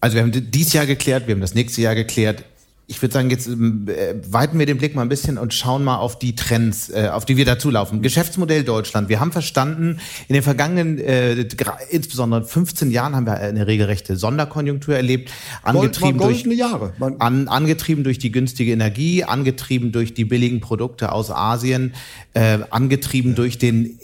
Also 0.03 0.16
wir 0.16 0.22
haben 0.22 0.50
dieses 0.50 0.72
Jahr 0.72 0.84
geklärt, 0.84 1.28
wir 1.28 1.34
haben 1.34 1.40
das 1.40 1.55
nächste 1.55 1.80
Jahr 1.80 1.94
geklärt 1.94 2.44
ich 2.93 3.01
würde 3.01 3.14
sagen, 3.14 3.30
jetzt 3.30 3.49
äh, 3.49 4.14
weiten 4.30 4.59
wir 4.59 4.66
den 4.66 4.76
Blick 4.76 4.95
mal 4.95 5.01
ein 5.01 5.09
bisschen 5.09 5.38
und 5.38 5.55
schauen 5.55 5.82
mal 5.82 5.97
auf 5.97 6.18
die 6.18 6.34
Trends, 6.34 6.90
äh, 6.90 7.09
auf 7.11 7.24
die 7.24 7.38
wir 7.38 7.47
dazulaufen. 7.47 8.03
Geschäftsmodell 8.03 8.64
Deutschland. 8.64 9.09
Wir 9.09 9.18
haben 9.18 9.32
verstanden, 9.32 9.99
in 10.28 10.34
den 10.34 10.43
vergangenen, 10.43 10.99
äh, 10.99 11.47
insbesondere 11.88 12.45
15 12.45 12.90
Jahren 12.90 13.16
haben 13.16 13.24
wir 13.24 13.38
eine 13.38 13.66
regelrechte 13.66 14.16
Sonderkonjunktur 14.16 14.95
erlebt, 14.95 15.30
angetrieben 15.62 16.18
durch 16.18 16.45
Jahre. 16.45 16.93
An, 17.18 17.49
angetrieben 17.49 18.05
durch 18.05 18.18
die 18.18 18.30
günstige 18.30 18.72
Energie, 18.72 19.24
angetrieben 19.24 19.90
durch 19.90 20.12
die 20.12 20.26
billigen 20.26 20.61
Produkte 20.61 21.12
aus 21.12 21.30
Asien, 21.30 21.95
äh, 22.34 22.59
angetrieben 22.68 23.30
ja. 23.30 23.36
durch 23.36 23.57
den 23.57 23.99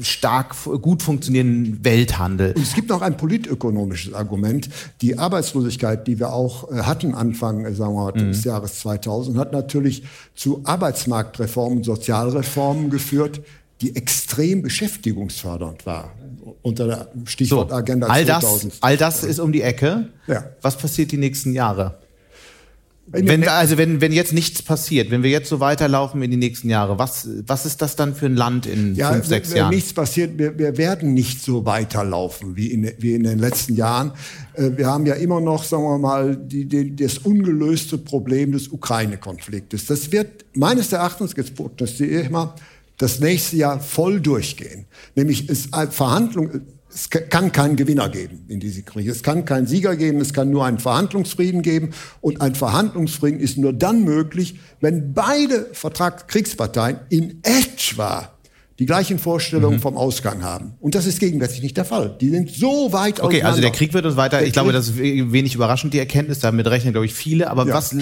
stark 0.00 0.54
gut 0.80 1.02
funktionierenden 1.02 1.84
Welthandel. 1.84 2.54
Und 2.54 2.62
es 2.62 2.72
gibt 2.72 2.88
noch 2.88 3.02
ein 3.02 3.18
politökonomisches 3.18 4.14
Argument. 4.14 4.70
Die 5.02 5.18
Arbeitslosigkeit, 5.18 6.06
die 6.06 6.18
wir 6.18 6.32
auch 6.32 6.70
hatten 6.72 7.14
Anfang, 7.14 7.74
sagen 7.74 7.94
wir 7.94 8.12
mal. 8.14 8.29
Des 8.30 8.44
Jahres 8.44 8.80
2000, 8.80 9.38
hat 9.38 9.52
natürlich 9.52 10.04
zu 10.34 10.62
Arbeitsmarktreformen, 10.64 11.84
Sozialreformen 11.84 12.90
geführt, 12.90 13.42
die 13.80 13.96
extrem 13.96 14.62
beschäftigungsfördernd 14.62 15.86
war 15.86 16.12
unter 16.62 16.86
der 16.86 17.08
Stichwort 17.24 17.70
so, 17.70 17.76
Agenda 17.76 18.06
all 18.08 18.24
2000. 18.26 18.72
Das, 18.72 18.82
all 18.82 18.96
das 18.96 19.24
ist 19.24 19.38
um 19.38 19.52
die 19.52 19.62
Ecke. 19.62 20.08
Ja. 20.26 20.44
Was 20.60 20.76
passiert 20.76 21.12
die 21.12 21.16
nächsten 21.16 21.52
Jahre? 21.52 21.98
Wenn, 23.12 23.48
also 23.48 23.76
wenn, 23.76 24.00
wenn 24.00 24.12
jetzt 24.12 24.32
nichts 24.32 24.62
passiert, 24.62 25.10
wenn 25.10 25.24
wir 25.24 25.30
jetzt 25.30 25.48
so 25.48 25.58
weiterlaufen 25.58 26.22
in 26.22 26.30
die 26.30 26.36
nächsten 26.36 26.70
Jahre, 26.70 26.96
was, 26.98 27.28
was 27.44 27.66
ist 27.66 27.82
das 27.82 27.96
dann 27.96 28.14
für 28.14 28.26
ein 28.26 28.36
Land 28.36 28.66
in 28.66 28.94
ja, 28.94 29.12
fünf, 29.12 29.26
sechs 29.26 29.50
wenn, 29.50 29.56
Jahren? 29.56 29.70
Wenn 29.70 29.76
nichts 29.76 29.92
passiert, 29.92 30.38
wir, 30.38 30.56
wir 30.58 30.76
werden 30.78 31.12
nicht 31.12 31.42
so 31.42 31.66
weiterlaufen 31.66 32.56
wie 32.56 32.68
in, 32.68 32.92
wie 32.98 33.14
in 33.14 33.24
den 33.24 33.40
letzten 33.40 33.74
Jahren. 33.74 34.12
Äh, 34.54 34.70
wir 34.76 34.86
haben 34.86 35.06
ja 35.06 35.14
immer 35.14 35.40
noch, 35.40 35.64
sagen 35.64 35.82
wir 35.82 35.98
mal, 35.98 36.36
die, 36.36 36.66
die, 36.66 36.94
das 36.94 37.18
ungelöste 37.18 37.98
Problem 37.98 38.52
des 38.52 38.68
Ukraine-Konfliktes. 38.68 39.86
Das 39.86 40.12
wird 40.12 40.44
meines 40.54 40.92
Erachtens, 40.92 41.32
jetzt 41.36 41.56
prognostiziere 41.56 42.22
ich 42.22 42.30
mal, 42.30 42.54
das 42.96 43.18
nächste 43.18 43.56
Jahr 43.56 43.80
voll 43.80 44.20
durchgehen. 44.20 44.84
Nämlich 45.16 45.48
es 45.48 45.68
Verhandlungen 45.90 46.62
es 46.92 47.08
kann 47.08 47.52
keinen 47.52 47.76
Gewinner 47.76 48.08
geben 48.08 48.44
in 48.48 48.58
diesem 48.58 48.84
Krieg. 48.84 49.06
Es 49.06 49.22
kann 49.22 49.44
keinen 49.44 49.66
Sieger 49.66 49.94
geben. 49.96 50.20
Es 50.20 50.32
kann 50.32 50.50
nur 50.50 50.64
einen 50.64 50.78
Verhandlungsfrieden 50.78 51.62
geben. 51.62 51.90
Und 52.20 52.40
ein 52.40 52.54
Verhandlungsfrieden 52.54 53.38
ist 53.38 53.58
nur 53.58 53.72
dann 53.72 54.02
möglich, 54.04 54.58
wenn 54.80 55.12
beide 55.14 55.68
Vertragskriegsparteien 55.72 57.00
in 57.08 57.40
etwa 57.42 58.32
die 58.80 58.86
gleichen 58.86 59.18
Vorstellungen 59.18 59.76
mhm. 59.76 59.82
vom 59.82 59.96
Ausgang 59.98 60.42
haben. 60.42 60.72
Und 60.80 60.94
das 60.94 61.04
ist 61.04 61.20
gegenwärtig 61.20 61.62
nicht 61.62 61.76
der 61.76 61.84
Fall. 61.84 62.16
Die 62.18 62.30
sind 62.30 62.50
so 62.50 62.90
weit 62.92 63.20
Okay, 63.20 63.42
also 63.42 63.60
der 63.60 63.72
Krieg 63.72 63.92
wird 63.92 64.06
uns 64.06 64.16
weiter, 64.16 64.38
der 64.38 64.46
ich 64.46 64.54
glaube, 64.54 64.72
das 64.72 64.88
ist 64.88 64.98
wenig 64.98 65.54
überraschend, 65.54 65.92
die 65.92 65.98
Erkenntnis, 65.98 66.38
damit 66.38 66.66
rechnen, 66.66 66.94
glaube 66.94 67.04
ich, 67.04 67.12
viele, 67.12 67.50
aber 67.50 67.66
ja. 67.66 67.74
was, 67.74 67.94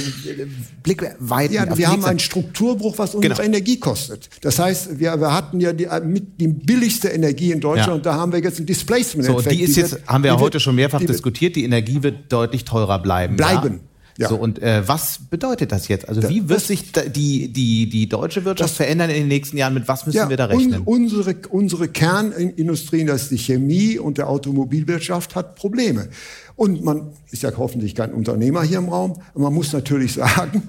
Blick 0.84 1.02
weit. 1.18 1.50
Ja, 1.50 1.76
wir 1.76 1.88
haben 1.88 2.04
einen 2.04 2.20
Strukturbruch, 2.20 2.96
was 2.96 3.16
unsere 3.16 3.34
genau. 3.34 3.44
Energie 3.44 3.80
kostet. 3.80 4.30
Das 4.40 4.60
heißt, 4.60 5.00
wir, 5.00 5.20
wir 5.20 5.34
hatten 5.34 5.58
ja 5.58 5.72
die, 5.72 5.88
mit 6.04 6.40
die 6.40 6.46
billigste 6.46 7.08
Energie 7.08 7.50
in 7.50 7.58
Deutschland 7.58 7.88
ja. 7.88 7.94
und 7.94 8.06
da 8.06 8.14
haben 8.14 8.30
wir 8.30 8.38
jetzt 8.40 8.60
ein 8.60 8.66
Displacement. 8.66 9.26
So, 9.26 9.40
die 9.40 9.62
ist 9.62 9.76
jetzt, 9.76 9.98
haben 10.06 10.22
wir 10.22 10.30
ja 10.30 10.38
heute 10.38 10.60
schon 10.60 10.76
mehrfach 10.76 11.00
diskutiert, 11.00 11.56
die 11.56 11.64
Energie 11.64 12.04
wird 12.04 12.32
deutlich 12.32 12.64
teurer 12.64 13.00
bleiben. 13.00 13.36
Bleiben. 13.36 13.74
Ja. 13.74 13.87
So, 14.26 14.34
und 14.34 14.60
äh, 14.60 14.82
was 14.86 15.20
bedeutet 15.30 15.70
das 15.70 15.86
jetzt? 15.86 16.08
Also 16.08 16.28
wie 16.28 16.48
wird 16.48 16.60
sich 16.60 16.90
die, 16.90 17.52
die, 17.52 17.88
die 17.88 18.08
deutsche 18.08 18.44
Wirtschaft 18.44 18.70
das, 18.70 18.76
verändern 18.76 19.10
in 19.10 19.16
den 19.16 19.28
nächsten 19.28 19.56
Jahren? 19.56 19.74
Mit 19.74 19.86
was 19.86 20.06
müssen 20.06 20.16
ja, 20.16 20.28
wir 20.28 20.36
da 20.36 20.46
rechnen? 20.46 20.82
Un, 20.84 21.04
unsere, 21.04 21.36
unsere 21.50 21.86
Kernindustrien, 21.86 23.06
das 23.06 23.22
ist 23.22 23.30
die 23.30 23.38
Chemie 23.38 23.96
und 23.96 24.18
der 24.18 24.28
Automobilwirtschaft, 24.28 25.36
hat 25.36 25.54
Probleme. 25.54 26.08
Und 26.56 26.82
man 26.82 27.12
ist 27.30 27.44
ja 27.44 27.52
hoffentlich 27.56 27.94
kein 27.94 28.12
Unternehmer 28.12 28.64
hier 28.64 28.78
im 28.78 28.88
Raum, 28.88 29.20
aber 29.34 29.44
man 29.44 29.54
muss 29.54 29.72
natürlich 29.72 30.12
sagen, 30.14 30.68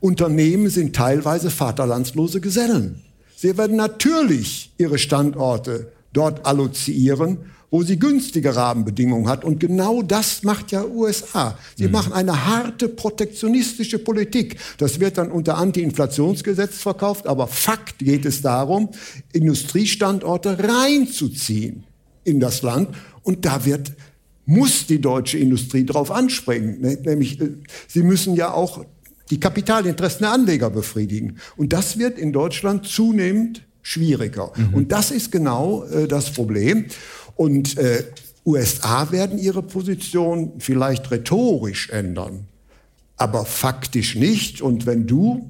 Unternehmen 0.00 0.68
sind 0.68 0.96
teilweise 0.96 1.50
vaterlandslose 1.50 2.40
Gesellen. 2.40 3.02
Sie 3.36 3.56
werden 3.56 3.76
natürlich 3.76 4.72
ihre 4.78 4.98
Standorte 4.98 5.92
dort 6.12 6.44
allozieren 6.44 7.38
wo 7.70 7.82
sie 7.82 7.98
günstige 7.98 8.54
Rahmenbedingungen 8.56 9.28
hat. 9.28 9.44
Und 9.44 9.60
genau 9.60 10.02
das 10.02 10.42
macht 10.42 10.72
ja 10.72 10.84
USA. 10.84 11.58
Sie 11.76 11.86
mhm. 11.86 11.92
machen 11.92 12.12
eine 12.12 12.46
harte 12.46 12.88
protektionistische 12.88 13.98
Politik. 13.98 14.56
Das 14.78 14.98
wird 15.00 15.18
dann 15.18 15.30
unter 15.30 15.56
Anti-Inflationsgesetz 15.56 16.78
verkauft. 16.78 17.26
Aber 17.26 17.46
Fakt 17.46 18.00
geht 18.00 18.24
es 18.24 18.42
darum, 18.42 18.90
Industriestandorte 19.32 20.58
reinzuziehen 20.58 21.84
in 22.24 22.40
das 22.40 22.62
Land. 22.62 22.88
Und 23.22 23.44
da 23.44 23.64
wird 23.64 23.92
muss 24.46 24.86
die 24.86 25.00
deutsche 25.00 25.38
Industrie 25.38 25.84
darauf 25.84 26.10
anspringen. 26.10 26.80
Nämlich, 26.80 27.40
äh, 27.40 27.50
sie 27.86 28.02
müssen 28.02 28.34
ja 28.34 28.52
auch 28.52 28.84
die 29.30 29.38
Kapitalinteressen 29.38 30.22
der 30.22 30.32
Anleger 30.32 30.70
befriedigen. 30.70 31.36
Und 31.56 31.72
das 31.72 31.98
wird 31.98 32.18
in 32.18 32.32
Deutschland 32.32 32.84
zunehmend 32.86 33.62
schwieriger. 33.82 34.52
Mhm. 34.56 34.74
Und 34.74 34.92
das 34.92 35.12
ist 35.12 35.30
genau 35.30 35.84
äh, 35.84 36.08
das 36.08 36.32
Problem. 36.32 36.86
Und 37.40 37.78
äh, 37.78 38.04
USA 38.44 39.12
werden 39.12 39.38
ihre 39.38 39.62
Position 39.62 40.52
vielleicht 40.58 41.10
rhetorisch 41.10 41.88
ändern, 41.88 42.44
aber 43.16 43.46
faktisch 43.46 44.14
nicht. 44.14 44.60
Und 44.60 44.84
wenn 44.84 45.06
du 45.06 45.48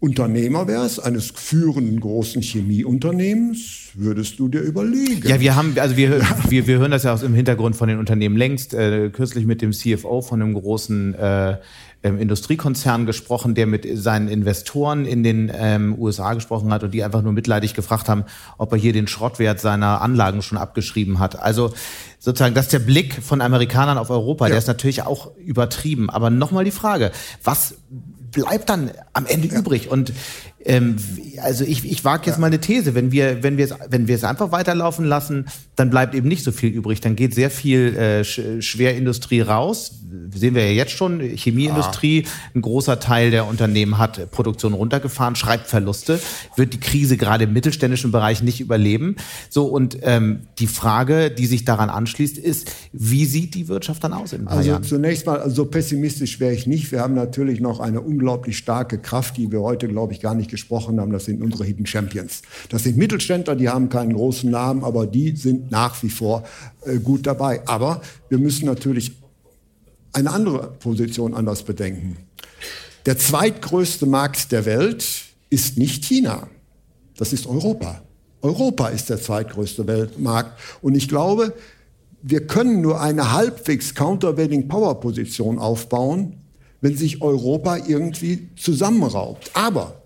Unternehmer 0.00 0.68
wärst, 0.68 1.02
eines 1.02 1.30
führenden 1.30 1.98
großen 1.98 2.42
Chemieunternehmens, 2.42 3.92
würdest 3.94 4.38
du 4.38 4.48
dir 4.48 4.60
überlegen. 4.60 5.26
Ja, 5.26 5.40
wir 5.40 5.56
haben, 5.56 5.78
also 5.78 5.96
wir, 5.96 6.20
wir, 6.50 6.66
wir 6.66 6.78
hören 6.78 6.90
das 6.90 7.04
ja 7.04 7.14
aus 7.14 7.22
dem 7.22 7.32
Hintergrund 7.32 7.74
von 7.74 7.88
den 7.88 7.98
Unternehmen 7.98 8.36
längst, 8.36 8.74
äh, 8.74 9.08
kürzlich 9.08 9.46
mit 9.46 9.62
dem 9.62 9.72
CFO 9.72 10.20
von 10.20 10.42
einem 10.42 10.52
großen 10.52 11.14
äh, 11.14 11.56
ähm, 12.02 12.18
Industriekonzern 12.18 13.06
gesprochen, 13.06 13.54
der 13.54 13.66
mit 13.66 13.86
seinen 13.98 14.28
Investoren 14.28 15.04
in 15.04 15.22
den 15.22 15.50
ähm, 15.54 15.98
USA 15.98 16.34
gesprochen 16.34 16.72
hat 16.72 16.84
und 16.84 16.92
die 16.92 17.02
einfach 17.02 17.22
nur 17.22 17.32
mitleidig 17.32 17.74
gefragt 17.74 18.08
haben, 18.08 18.24
ob 18.56 18.72
er 18.72 18.78
hier 18.78 18.92
den 18.92 19.08
Schrottwert 19.08 19.60
seiner 19.60 20.00
Anlagen 20.00 20.42
schon 20.42 20.58
abgeschrieben 20.58 21.18
hat. 21.18 21.40
Also 21.40 21.72
sozusagen, 22.18 22.54
das 22.54 22.66
ist 22.66 22.72
der 22.72 22.78
Blick 22.78 23.14
von 23.22 23.40
Amerikanern 23.40 23.98
auf 23.98 24.10
Europa, 24.10 24.46
ja. 24.46 24.50
der 24.50 24.58
ist 24.58 24.68
natürlich 24.68 25.02
auch 25.02 25.36
übertrieben. 25.38 26.08
Aber 26.08 26.30
nochmal 26.30 26.64
die 26.64 26.70
Frage, 26.70 27.10
was 27.42 27.74
bleibt 28.30 28.68
dann 28.68 28.90
am 29.12 29.26
Ende 29.26 29.48
ja. 29.48 29.58
übrig? 29.58 29.90
Und 29.90 30.12
ähm, 30.64 30.96
also 31.42 31.64
ich, 31.64 31.90
ich 31.90 32.04
wage 32.04 32.26
jetzt 32.26 32.36
ja. 32.36 32.40
mal 32.40 32.48
eine 32.48 32.60
These, 32.60 32.94
wenn 32.94 33.12
wir, 33.12 33.42
wenn 33.42 33.56
wir 33.56 33.64
es, 33.64 33.74
wenn 33.88 34.08
wir 34.08 34.14
es 34.14 34.24
einfach 34.24 34.52
weiterlaufen 34.52 35.04
lassen, 35.04 35.46
dann 35.76 35.90
bleibt 35.90 36.14
eben 36.14 36.28
nicht 36.28 36.44
so 36.44 36.52
viel 36.52 36.70
übrig. 36.70 37.00
Dann 37.00 37.16
geht 37.16 37.34
sehr 37.34 37.50
viel 37.50 37.96
äh, 37.96 38.24
Schwerindustrie 38.24 39.40
raus. 39.40 39.97
Sehen 40.34 40.54
wir 40.54 40.64
ja 40.66 40.72
jetzt 40.72 40.92
schon, 40.92 41.20
Chemieindustrie, 41.20 42.22
ja. 42.22 42.30
ein 42.54 42.62
großer 42.62 43.00
Teil 43.00 43.30
der 43.30 43.46
Unternehmen 43.46 43.98
hat 43.98 44.30
Produktion 44.30 44.72
runtergefahren, 44.72 45.36
schreibt 45.36 45.66
Verluste, 45.66 46.20
wird 46.56 46.72
die 46.74 46.80
Krise 46.80 47.16
gerade 47.16 47.44
im 47.44 47.52
mittelständischen 47.52 48.10
Bereich 48.12 48.42
nicht 48.42 48.60
überleben. 48.60 49.16
So, 49.50 49.66
und 49.66 49.98
ähm, 50.02 50.40
die 50.58 50.66
Frage, 50.66 51.30
die 51.30 51.46
sich 51.46 51.64
daran 51.64 51.90
anschließt, 51.90 52.38
ist, 52.38 52.70
wie 52.92 53.24
sieht 53.24 53.54
die 53.54 53.68
Wirtschaft 53.68 54.04
dann 54.04 54.12
aus 54.12 54.32
in 54.32 54.42
ein 54.42 54.48
Also 54.48 54.78
zunächst 54.80 55.26
mal, 55.26 55.38
so 55.38 55.42
also 55.44 55.64
pessimistisch 55.66 56.40
wäre 56.40 56.52
ich 56.52 56.66
nicht. 56.66 56.90
Wir 56.92 57.00
haben 57.00 57.14
natürlich 57.14 57.60
noch 57.60 57.80
eine 57.80 58.00
unglaublich 58.00 58.58
starke 58.58 58.98
Kraft, 58.98 59.36
die 59.36 59.50
wir 59.50 59.60
heute, 59.60 59.88
glaube 59.88 60.12
ich, 60.12 60.20
gar 60.20 60.34
nicht 60.34 60.50
gesprochen 60.50 61.00
haben, 61.00 61.12
das 61.12 61.24
sind 61.24 61.42
unsere 61.42 61.64
Hidden 61.64 61.86
Champions. 61.86 62.42
Das 62.68 62.84
sind 62.84 62.96
Mittelständler, 62.96 63.56
die 63.56 63.68
haben 63.68 63.88
keinen 63.88 64.12
großen 64.12 64.50
Namen, 64.50 64.84
aber 64.84 65.06
die 65.06 65.36
sind 65.36 65.70
nach 65.70 66.02
wie 66.02 66.10
vor 66.10 66.44
äh, 66.84 66.98
gut 66.98 67.26
dabei. 67.26 67.62
Aber 67.66 68.00
wir 68.28 68.38
müssen 68.38 68.66
natürlich 68.66 69.12
eine 70.18 70.32
andere 70.32 70.72
Position 70.80 71.34
anders 71.34 71.62
bedenken. 71.62 72.16
Der 73.06 73.16
zweitgrößte 73.16 74.06
Markt 74.06 74.52
der 74.52 74.66
Welt 74.66 75.04
ist 75.48 75.78
nicht 75.78 76.04
China, 76.04 76.48
das 77.16 77.32
ist 77.32 77.46
Europa. 77.46 78.02
Europa 78.42 78.88
ist 78.88 79.10
der 79.10 79.20
zweitgrößte 79.20 79.86
Weltmarkt. 79.86 80.58
Und 80.82 80.94
ich 80.94 81.08
glaube, 81.08 81.54
wir 82.22 82.46
können 82.46 82.80
nur 82.80 83.00
eine 83.00 83.32
halbwegs 83.32 83.94
countervailing 83.94 84.68
Power 84.68 85.00
Position 85.00 85.58
aufbauen, 85.58 86.36
wenn 86.80 86.96
sich 86.96 87.22
Europa 87.22 87.78
irgendwie 87.78 88.48
zusammenraubt. 88.56 89.50
Aber 89.54 90.02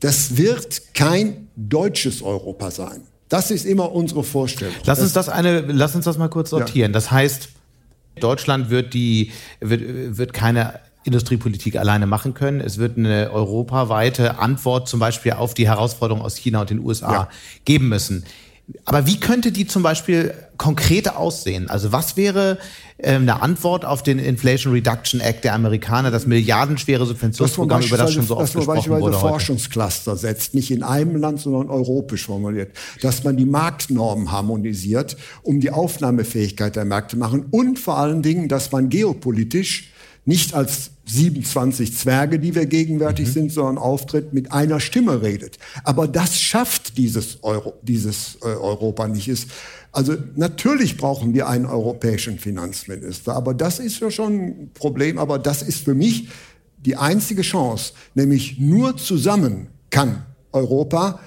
das 0.00 0.36
wird 0.36 0.94
kein 0.94 1.48
deutsches 1.56 2.22
Europa 2.22 2.70
sein. 2.70 3.02
Das 3.28 3.50
ist 3.50 3.64
immer 3.64 3.92
unsere 3.92 4.22
Vorstellung. 4.22 4.74
Lass 4.84 5.00
uns 5.00 5.12
das 5.12 5.28
eine, 5.28 5.60
lass 5.60 5.96
uns 5.96 6.04
das 6.04 6.18
mal 6.18 6.28
kurz 6.28 6.50
sortieren. 6.50 6.90
Ja. 6.90 6.94
Das 6.94 7.10
heißt, 7.10 7.48
Deutschland 8.20 8.70
wird 8.70 8.94
die, 8.94 9.32
wird, 9.60 10.16
wird 10.16 10.32
keine 10.32 10.80
Industriepolitik 11.04 11.76
alleine 11.76 12.06
machen 12.06 12.34
können. 12.34 12.60
Es 12.60 12.78
wird 12.78 12.96
eine 12.96 13.30
europaweite 13.32 14.38
Antwort 14.38 14.88
zum 14.88 15.00
Beispiel 15.00 15.32
auf 15.32 15.54
die 15.54 15.66
Herausforderungen 15.66 16.24
aus 16.24 16.36
China 16.36 16.60
und 16.60 16.70
den 16.70 16.78
USA 16.78 17.12
ja. 17.12 17.28
geben 17.64 17.88
müssen. 17.88 18.24
Aber 18.84 19.06
wie 19.06 19.18
könnte 19.18 19.52
die 19.52 19.66
zum 19.66 19.82
Beispiel 19.82 20.34
konkret 20.56 21.14
aussehen? 21.14 21.68
Also 21.68 21.92
was 21.92 22.16
wäre 22.16 22.58
ähm, 22.98 23.22
eine 23.22 23.42
Antwort 23.42 23.84
auf 23.84 24.02
den 24.02 24.18
Inflation 24.18 24.72
Reduction 24.72 25.20
Act 25.20 25.44
der 25.44 25.54
Amerikaner, 25.54 26.10
das 26.10 26.26
milliardenschwere 26.26 27.04
Subventionsprogramm, 27.04 27.82
über 27.82 27.96
das 27.96 28.12
schon 28.12 28.26
so 28.26 28.36
oft 28.36 28.54
gesprochen 28.54 28.90
wurde 28.90 29.12
Dass 29.12 29.22
man 29.22 29.30
Forschungscluster 29.30 30.16
setzt, 30.16 30.54
nicht 30.54 30.70
in 30.70 30.82
einem 30.82 31.16
Land, 31.16 31.40
sondern 31.40 31.68
europäisch 31.68 32.26
formuliert. 32.26 32.70
Dass 33.00 33.24
man 33.24 33.36
die 33.36 33.44
Marktnormen 33.44 34.30
harmonisiert, 34.30 35.16
um 35.42 35.60
die 35.60 35.70
Aufnahmefähigkeit 35.70 36.76
der 36.76 36.84
Märkte 36.84 37.16
machen 37.16 37.46
und 37.50 37.78
vor 37.78 37.98
allen 37.98 38.22
Dingen, 38.22 38.48
dass 38.48 38.70
man 38.70 38.88
geopolitisch 38.88 39.92
nicht 40.24 40.54
als 40.54 40.91
27 41.04 41.96
Zwerge, 41.96 42.38
die 42.38 42.54
wir 42.54 42.66
gegenwärtig 42.66 43.28
mhm. 43.28 43.32
sind, 43.32 43.52
sondern 43.52 43.78
auftritt, 43.78 44.32
mit 44.32 44.52
einer 44.52 44.80
Stimme 44.80 45.22
redet. 45.22 45.58
Aber 45.84 46.06
das 46.06 46.40
schafft 46.40 46.96
dieses, 46.96 47.42
Euro, 47.42 47.74
dieses 47.82 48.36
äh, 48.42 48.46
Europa 48.46 49.08
nicht. 49.08 49.28
Ist, 49.28 49.48
also 49.90 50.14
natürlich 50.36 50.96
brauchen 50.96 51.34
wir 51.34 51.48
einen 51.48 51.66
europäischen 51.66 52.38
Finanzminister, 52.38 53.34
aber 53.34 53.54
das 53.54 53.78
ist 53.78 54.00
ja 54.00 54.10
schon 54.10 54.32
ein 54.34 54.70
Problem. 54.74 55.18
Aber 55.18 55.38
das 55.38 55.62
ist 55.62 55.84
für 55.84 55.94
mich 55.94 56.28
die 56.78 56.96
einzige 56.96 57.42
Chance, 57.42 57.92
nämlich 58.14 58.58
nur 58.58 58.96
zusammen 58.96 59.68
kann 59.90 60.24
Europa 60.52 61.20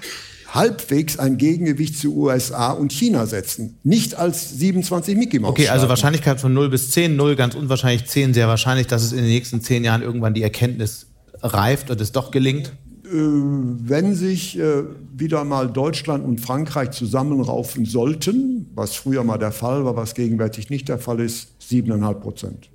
halbwegs 0.56 1.18
ein 1.18 1.36
Gegengewicht 1.36 1.98
zu 1.98 2.16
USA 2.16 2.72
und 2.72 2.92
China 2.92 3.26
setzen. 3.26 3.78
Nicht 3.84 4.14
als 4.14 4.58
27 4.58 5.16
Mickey 5.16 5.38
Mouse. 5.38 5.50
Okay, 5.50 5.68
also 5.68 5.88
Wahrscheinlichkeit 5.88 6.40
von 6.40 6.52
0 6.52 6.70
bis 6.70 6.90
10, 6.90 7.14
0 7.14 7.36
ganz 7.36 7.54
unwahrscheinlich, 7.54 8.06
10 8.06 8.34
sehr 8.34 8.48
wahrscheinlich, 8.48 8.86
dass 8.86 9.02
es 9.02 9.12
in 9.12 9.18
den 9.18 9.28
nächsten 9.28 9.60
10 9.60 9.84
Jahren 9.84 10.02
irgendwann 10.02 10.34
die 10.34 10.42
Erkenntnis 10.42 11.06
reift 11.42 11.90
und 11.90 12.00
es 12.00 12.12
doch 12.12 12.30
gelingt? 12.30 12.72
Äh, 13.04 13.10
wenn 13.12 14.14
sich 14.14 14.58
äh, 14.58 14.82
wieder 15.16 15.44
mal 15.44 15.70
Deutschland 15.70 16.24
und 16.24 16.40
Frankreich 16.40 16.90
zusammenraufen 16.90 17.84
sollten, 17.84 18.70
was 18.74 18.94
früher 18.94 19.22
mal 19.22 19.38
der 19.38 19.52
Fall 19.52 19.84
war, 19.84 19.94
was 19.94 20.14
gegenwärtig 20.14 20.70
nicht 20.70 20.88
der 20.88 20.98
Fall 20.98 21.20
ist, 21.20 21.50
7,5 21.70 22.14
Prozent. 22.14 22.70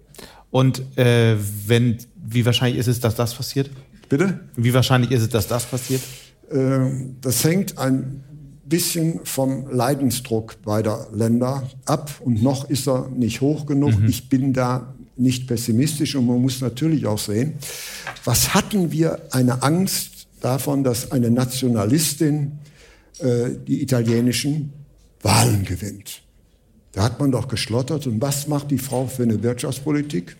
Und 0.50 0.98
äh, 0.98 1.36
wenn, 1.68 1.98
wie 2.16 2.46
wahrscheinlich 2.46 2.80
ist 2.80 2.88
es, 2.88 3.00
dass 3.00 3.16
das 3.16 3.34
passiert? 3.34 3.70
Bitte? 4.10 4.42
Wie 4.56 4.74
wahrscheinlich 4.74 5.12
ist 5.12 5.22
es, 5.22 5.30
dass 5.30 5.48
das 5.48 5.66
passiert? 5.66 6.02
Ähm, 6.52 7.18
das 7.22 7.44
hängt 7.44 7.78
ein 7.78 8.24
bisschen 8.66 9.20
vom 9.26 9.70
Leidensdruck 9.70 10.62
beider 10.64 11.08
Länder 11.14 11.70
ab 11.86 12.12
und 12.24 12.42
noch 12.42 12.70
ist 12.70 12.88
er 12.88 13.10
nicht 13.10 13.42
hoch 13.42 13.66
genug. 13.66 14.00
Mhm. 14.00 14.08
Ich 14.08 14.30
bin 14.30 14.54
da 14.54 14.94
nicht 15.18 15.48
pessimistisch 15.48 16.16
und 16.16 16.26
man 16.26 16.42
muss 16.42 16.62
natürlich 16.62 17.06
auch 17.06 17.20
sehen, 17.20 17.54
was 18.24 18.54
hatten 18.54 18.92
wir 18.92 19.20
eine 19.32 19.62
Angst 19.62 20.28
davon, 20.40 20.84
dass 20.84 21.12
eine 21.12 21.30
Nationalistin 21.30 22.60
äh, 23.20 23.52
die 23.68 23.82
italienischen 23.82 24.74
Wahlen 25.22 25.66
gewinnt. 25.66 26.24
Da 26.94 27.04
hat 27.04 27.20
man 27.20 27.32
doch 27.32 27.48
geschlottert. 27.48 28.08
Und 28.08 28.22
was 28.22 28.48
macht 28.48 28.72
die 28.72 28.78
Frau 28.78 29.06
für 29.06 29.24
eine 29.24 29.42
Wirtschaftspolitik? 29.44 30.36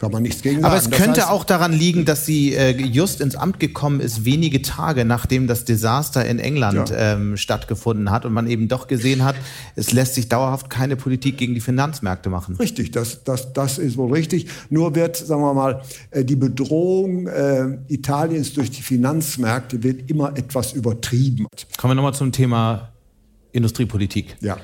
Kann 0.00 0.12
man 0.12 0.22
nichts 0.22 0.40
gegen 0.40 0.64
Aber 0.64 0.76
es 0.76 0.90
könnte 0.90 1.20
heißt, 1.20 1.30
auch 1.30 1.44
daran 1.44 1.74
liegen, 1.74 2.06
dass 2.06 2.24
sie 2.24 2.54
äh, 2.54 2.70
just 2.70 3.20
ins 3.20 3.36
Amt 3.36 3.60
gekommen 3.60 4.00
ist, 4.00 4.24
wenige 4.24 4.62
Tage 4.62 5.04
nachdem 5.04 5.46
das 5.46 5.66
Desaster 5.66 6.24
in 6.24 6.38
England 6.38 6.88
ja. 6.88 7.14
ähm, 7.14 7.36
stattgefunden 7.36 8.10
hat 8.10 8.24
und 8.24 8.32
man 8.32 8.46
eben 8.46 8.66
doch 8.66 8.88
gesehen 8.88 9.24
hat, 9.24 9.36
es 9.76 9.92
lässt 9.92 10.14
sich 10.14 10.30
dauerhaft 10.30 10.70
keine 10.70 10.96
Politik 10.96 11.36
gegen 11.36 11.52
die 11.52 11.60
Finanzmärkte 11.60 12.30
machen. 12.30 12.56
Richtig, 12.56 12.92
das, 12.92 13.24
das, 13.24 13.52
das 13.52 13.76
ist 13.76 13.98
wohl 13.98 14.10
richtig. 14.10 14.46
Nur 14.70 14.94
wird, 14.94 15.18
sagen 15.18 15.42
wir 15.42 15.52
mal, 15.52 15.82
äh, 16.12 16.24
die 16.24 16.36
Bedrohung 16.36 17.26
äh, 17.26 17.76
Italiens 17.88 18.54
durch 18.54 18.70
die 18.70 18.82
Finanzmärkte 18.82 19.82
wird 19.82 20.10
immer 20.10 20.34
etwas 20.34 20.72
übertrieben. 20.72 21.46
Kommen 21.76 21.90
wir 21.90 21.96
nochmal 21.96 22.14
zum 22.14 22.32
Thema 22.32 22.94
Industriepolitik. 23.52 24.38
Ja. 24.40 24.56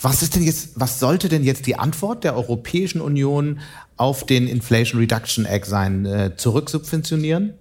Was 0.00 0.22
ist 0.22 0.34
denn 0.34 0.42
jetzt, 0.42 0.72
was 0.74 0.98
sollte 0.98 1.28
denn 1.28 1.44
jetzt 1.44 1.66
die 1.66 1.76
Antwort 1.76 2.24
der 2.24 2.36
Europäischen 2.36 3.00
Union 3.00 3.60
auf 3.96 4.26
den 4.26 4.46
Inflation 4.46 5.00
Reduction 5.00 5.44
Act 5.44 5.66
sein? 5.66 6.06
Äh, 6.06 6.36
zurücksubventionieren? 6.36 7.54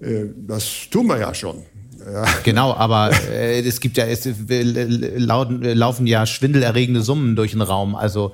Äh, 0.00 0.26
das 0.46 0.88
tun 0.90 1.06
wir 1.06 1.18
ja 1.18 1.34
schon. 1.34 1.62
Ja. 2.04 2.24
Genau, 2.44 2.72
aber 2.72 3.10
äh, 3.30 3.60
es 3.60 3.80
gibt 3.80 3.96
ja, 3.96 4.06
es 4.06 4.26
lauten, 4.48 5.62
laufen 5.62 6.06
ja 6.06 6.26
schwindelerregende 6.26 7.02
Summen 7.02 7.36
durch 7.36 7.52
den 7.52 7.60
Raum. 7.60 7.94
Also 7.94 8.32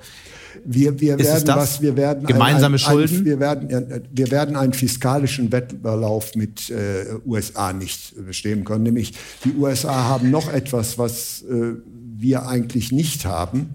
wir, 0.65 1.01
wir 1.01 1.19
werden 1.19 1.49
was, 1.49 1.83
wir 1.83 1.97
werden 1.97 2.27
gemeinsame 2.27 2.67
ein, 2.67 2.73
ein, 2.75 2.79
Schulden. 2.79 3.19
Ein, 3.19 3.25
wir 3.25 3.41
werden, 3.41 4.03
wir 4.13 4.31
werden 4.31 4.57
einen 4.57 4.73
fiskalischen 4.73 5.53
Wettlauf 5.53 6.35
mit 6.35 6.71
äh, 6.71 7.05
USA 7.27 7.73
nicht 7.73 8.15
bestehen 8.25 8.65
können. 8.65 8.85
Nämlich 8.85 9.15
die 9.45 9.53
USA 9.53 10.05
haben 10.05 10.31
noch 10.31 10.53
etwas, 10.53 10.99
was 10.99 11.43
äh, 11.43 11.75
wir 12.17 12.47
eigentlich 12.47 12.93
nicht 12.93 13.25
haben. 13.25 13.71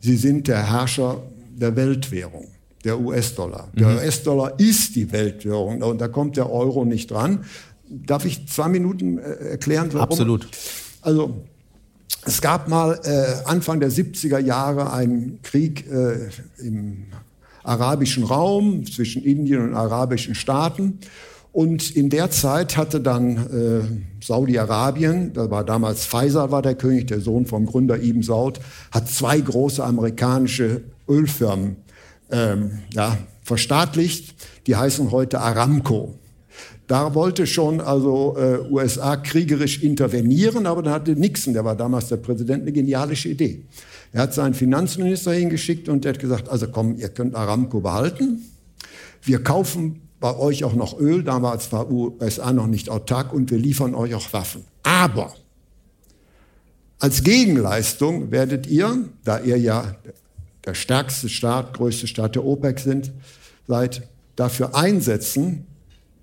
Sie 0.00 0.16
sind 0.16 0.48
der 0.48 0.70
Herrscher 0.70 1.22
der 1.54 1.76
Weltwährung, 1.76 2.48
der 2.84 3.00
US-Dollar. 3.00 3.68
Der 3.74 3.88
mhm. 3.88 3.96
US-Dollar 3.96 4.58
ist 4.58 4.96
die 4.96 5.12
Weltwährung 5.12 5.82
und 5.82 6.00
da 6.00 6.08
kommt 6.08 6.36
der 6.36 6.50
Euro 6.50 6.84
nicht 6.84 7.10
dran. 7.10 7.44
Darf 7.88 8.24
ich 8.24 8.48
zwei 8.48 8.68
Minuten 8.68 9.18
äh, 9.18 9.50
erklären, 9.50 9.88
warum? 9.92 10.08
Absolut. 10.08 10.48
Also 11.02 11.42
es 12.24 12.40
gab 12.40 12.68
mal 12.68 13.00
äh, 13.04 13.48
Anfang 13.48 13.80
der 13.80 13.90
70er 13.90 14.38
Jahre 14.38 14.92
einen 14.92 15.40
Krieg 15.42 15.90
äh, 15.90 16.28
im 16.58 17.04
arabischen 17.64 18.24
Raum 18.24 18.86
zwischen 18.86 19.22
Indien 19.22 19.62
und 19.62 19.74
arabischen 19.74 20.34
Staaten. 20.34 20.98
Und 21.52 21.94
in 21.94 22.08
der 22.08 22.30
Zeit 22.30 22.76
hatte 22.76 23.00
dann 23.00 23.36
äh, 23.36 24.24
Saudi-Arabien, 24.24 25.32
da 25.34 25.50
war 25.50 25.64
damals 25.64 26.06
Faisal 26.06 26.50
war 26.50 26.62
der 26.62 26.76
König, 26.76 27.08
der 27.08 27.20
Sohn 27.20 27.44
vom 27.44 27.66
Gründer 27.66 28.02
Ibn 28.02 28.22
Saud, 28.22 28.58
hat 28.90 29.08
zwei 29.10 29.38
große 29.38 29.84
amerikanische 29.84 30.82
Ölfirmen 31.08 31.76
ähm, 32.32 32.80
ja, 32.92 33.18
verstaatlicht. 33.42 34.34
Die 34.66 34.76
heißen 34.76 35.10
heute 35.10 35.40
Aramco. 35.40 36.18
Da 36.86 37.14
wollte 37.14 37.46
schon 37.46 37.80
also 37.80 38.36
äh, 38.36 38.58
USA 38.70 39.16
kriegerisch 39.16 39.82
intervenieren, 39.82 40.66
aber 40.66 40.82
da 40.82 40.92
hatte 40.92 41.12
Nixon, 41.12 41.54
der 41.54 41.64
war 41.64 41.76
damals 41.76 42.08
der 42.08 42.16
Präsident, 42.16 42.62
eine 42.62 42.72
genialische 42.72 43.28
Idee. 43.28 43.64
Er 44.12 44.22
hat 44.22 44.34
seinen 44.34 44.54
Finanzminister 44.54 45.32
hingeschickt 45.32 45.88
und 45.88 46.04
der 46.04 46.14
hat 46.14 46.20
gesagt, 46.20 46.48
also 46.48 46.68
komm, 46.68 46.96
ihr 46.96 47.08
könnt 47.08 47.34
Aramco 47.34 47.80
behalten. 47.80 48.42
Wir 49.22 49.42
kaufen 49.42 50.00
bei 50.20 50.36
euch 50.36 50.64
auch 50.64 50.74
noch 50.74 50.98
Öl, 50.98 51.22
damals 51.22 51.72
war 51.72 51.90
USA 51.90 52.52
noch 52.52 52.66
nicht 52.66 52.90
autark 52.90 53.32
und 53.32 53.50
wir 53.50 53.58
liefern 53.58 53.94
euch 53.94 54.14
auch 54.14 54.32
Waffen. 54.32 54.64
Aber 54.82 55.34
als 56.98 57.22
Gegenleistung 57.24 58.30
werdet 58.30 58.66
ihr, 58.66 59.08
da 59.24 59.40
ihr 59.40 59.58
ja 59.58 59.96
der 60.64 60.74
stärkste 60.74 61.28
Staat, 61.28 61.74
größte 61.74 62.06
Staat 62.06 62.34
der 62.34 62.44
OPEC 62.44 62.78
sind, 62.78 63.12
seid, 63.66 64.08
dafür 64.36 64.74
einsetzen, 64.74 65.66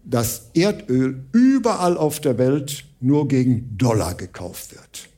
dass 0.04 0.50
Erdöl 0.54 1.24
überall 1.32 1.98
auf 1.98 2.20
der 2.20 2.38
Welt 2.38 2.86
nur 3.00 3.28
gegen 3.28 3.78
Dollar 3.78 4.16
gekauft 4.16 4.72
wird. 4.72 5.10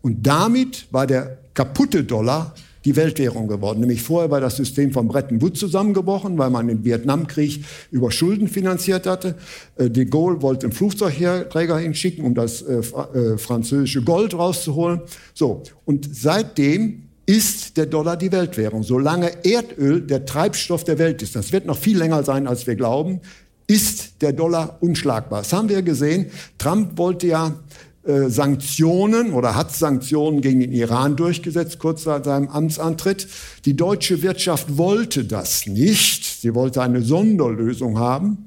Und 0.00 0.26
damit 0.26 0.86
war 0.90 1.06
der 1.06 1.38
kaputte 1.54 2.04
Dollar 2.04 2.54
die 2.84 2.94
Weltwährung 2.94 3.48
geworden. 3.48 3.80
Nämlich 3.80 4.00
vorher 4.00 4.30
war 4.30 4.40
das 4.40 4.56
System 4.56 4.92
von 4.92 5.08
Bretton 5.08 5.42
Woods 5.42 5.58
zusammengebrochen, 5.58 6.38
weil 6.38 6.50
man 6.50 6.68
den 6.68 6.84
Vietnamkrieg 6.84 7.64
über 7.90 8.12
Schulden 8.12 8.46
finanziert 8.46 9.06
hatte. 9.06 9.34
Äh, 9.76 9.90
de 9.90 10.04
Gaulle 10.04 10.40
wollte 10.40 10.66
einen 10.66 10.72
Flugzeugträger 10.72 11.78
hinschicken, 11.78 12.24
um 12.24 12.34
das 12.34 12.62
äh, 12.62 12.78
äh, 12.78 13.38
französische 13.38 14.02
Gold 14.02 14.34
rauszuholen. 14.34 15.00
So. 15.34 15.64
Und 15.84 16.08
seitdem 16.12 17.05
ist 17.26 17.76
der 17.76 17.86
Dollar 17.86 18.16
die 18.16 18.30
Weltwährung. 18.32 18.84
Solange 18.84 19.44
Erdöl 19.44 20.00
der 20.00 20.24
Treibstoff 20.24 20.84
der 20.84 20.98
Welt 20.98 21.22
ist, 21.22 21.34
das 21.34 21.52
wird 21.52 21.66
noch 21.66 21.76
viel 21.76 21.98
länger 21.98 22.22
sein, 22.22 22.46
als 22.46 22.66
wir 22.66 22.76
glauben, 22.76 23.20
ist 23.66 24.22
der 24.22 24.32
Dollar 24.32 24.78
unschlagbar. 24.80 25.40
Das 25.40 25.52
haben 25.52 25.68
wir 25.68 25.82
gesehen. 25.82 26.26
Trump 26.56 26.96
wollte 26.96 27.26
ja 27.26 27.56
äh, 28.04 28.28
Sanktionen 28.28 29.32
oder 29.32 29.56
hat 29.56 29.74
Sanktionen 29.74 30.40
gegen 30.40 30.60
den 30.60 30.72
Iran 30.72 31.16
durchgesetzt, 31.16 31.80
kurz 31.80 32.06
nach 32.06 32.24
seinem 32.24 32.48
Amtsantritt. 32.48 33.26
Die 33.64 33.74
deutsche 33.74 34.22
Wirtschaft 34.22 34.76
wollte 34.78 35.24
das 35.24 35.66
nicht. 35.66 36.24
Sie 36.24 36.54
wollte 36.54 36.82
eine 36.82 37.02
Sonderlösung 37.02 37.98
haben. 37.98 38.45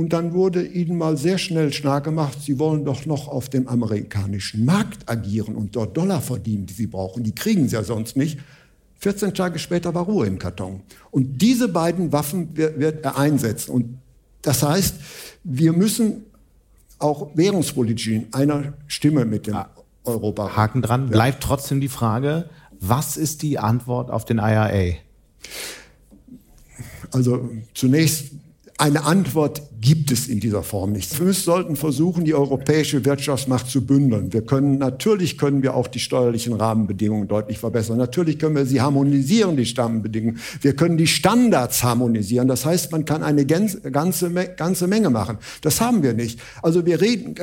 Und 0.00 0.14
dann 0.14 0.32
wurde 0.32 0.66
ihnen 0.66 0.96
mal 0.96 1.18
sehr 1.18 1.36
schnell 1.36 1.74
stark 1.74 2.04
gemacht, 2.04 2.38
sie 2.40 2.58
wollen 2.58 2.86
doch 2.86 3.04
noch 3.04 3.28
auf 3.28 3.50
dem 3.50 3.68
amerikanischen 3.68 4.64
Markt 4.64 5.06
agieren 5.10 5.56
und 5.56 5.76
dort 5.76 5.94
Dollar 5.94 6.22
verdienen, 6.22 6.64
die 6.64 6.72
sie 6.72 6.86
brauchen. 6.86 7.22
Die 7.22 7.34
kriegen 7.34 7.68
sie 7.68 7.74
ja 7.74 7.84
sonst 7.84 8.16
nicht. 8.16 8.38
14 9.00 9.34
Tage 9.34 9.58
später 9.58 9.94
war 9.94 10.04
Ruhe 10.04 10.26
im 10.26 10.38
Karton. 10.38 10.80
Und 11.10 11.42
diese 11.42 11.68
beiden 11.68 12.12
Waffen 12.12 12.56
wird 12.56 13.04
er 13.04 13.18
einsetzen. 13.18 13.72
Und 13.72 13.98
das 14.40 14.62
heißt, 14.62 14.94
wir 15.44 15.74
müssen 15.74 16.24
auch 16.98 17.32
währungspolitisch 17.34 18.08
in 18.08 18.32
einer 18.32 18.72
Stimme 18.86 19.26
mit 19.26 19.48
dem 19.48 19.56
ah, 19.56 19.68
Europa. 20.04 20.56
Haken 20.56 20.80
dran. 20.80 21.08
Ja. 21.08 21.10
Bleibt 21.10 21.42
trotzdem 21.42 21.78
die 21.78 21.88
Frage, 21.88 22.48
was 22.80 23.18
ist 23.18 23.42
die 23.42 23.58
Antwort 23.58 24.10
auf 24.10 24.24
den 24.24 24.38
IRA? 24.38 24.94
Also 27.12 27.50
zunächst 27.74 28.30
eine 28.80 29.04
Antwort 29.04 29.62
gibt 29.80 30.10
es 30.10 30.26
in 30.26 30.40
dieser 30.40 30.62
Form 30.62 30.92
nicht. 30.92 31.20
Wir 31.20 31.32
sollten 31.34 31.76
versuchen, 31.76 32.24
die 32.24 32.34
europäische 32.34 33.04
Wirtschaftsmacht 33.04 33.68
zu 33.68 33.84
bündeln. 33.84 34.32
Wir 34.32 34.40
können, 34.40 34.78
natürlich 34.78 35.36
können 35.36 35.62
wir 35.62 35.74
auch 35.74 35.86
die 35.86 35.98
steuerlichen 35.98 36.54
Rahmenbedingungen 36.54 37.28
deutlich 37.28 37.58
verbessern. 37.58 37.98
Natürlich 37.98 38.38
können 38.38 38.56
wir 38.56 38.64
sie 38.64 38.80
harmonisieren, 38.80 39.58
die 39.58 39.70
Rahmenbedingungen. 39.76 40.40
Wir 40.62 40.74
können 40.74 40.96
die 40.96 41.06
Standards 41.06 41.82
harmonisieren. 41.82 42.48
Das 42.48 42.64
heißt, 42.64 42.90
man 42.90 43.04
kann 43.04 43.22
eine 43.22 43.44
ganze, 43.44 43.90
ganze 43.90 44.86
Menge 44.86 45.10
machen. 45.10 45.36
Das 45.60 45.82
haben 45.82 46.02
wir 46.02 46.14
nicht. 46.14 46.40
Also 46.62 46.86
wir 46.86 47.02
reden, 47.02 47.34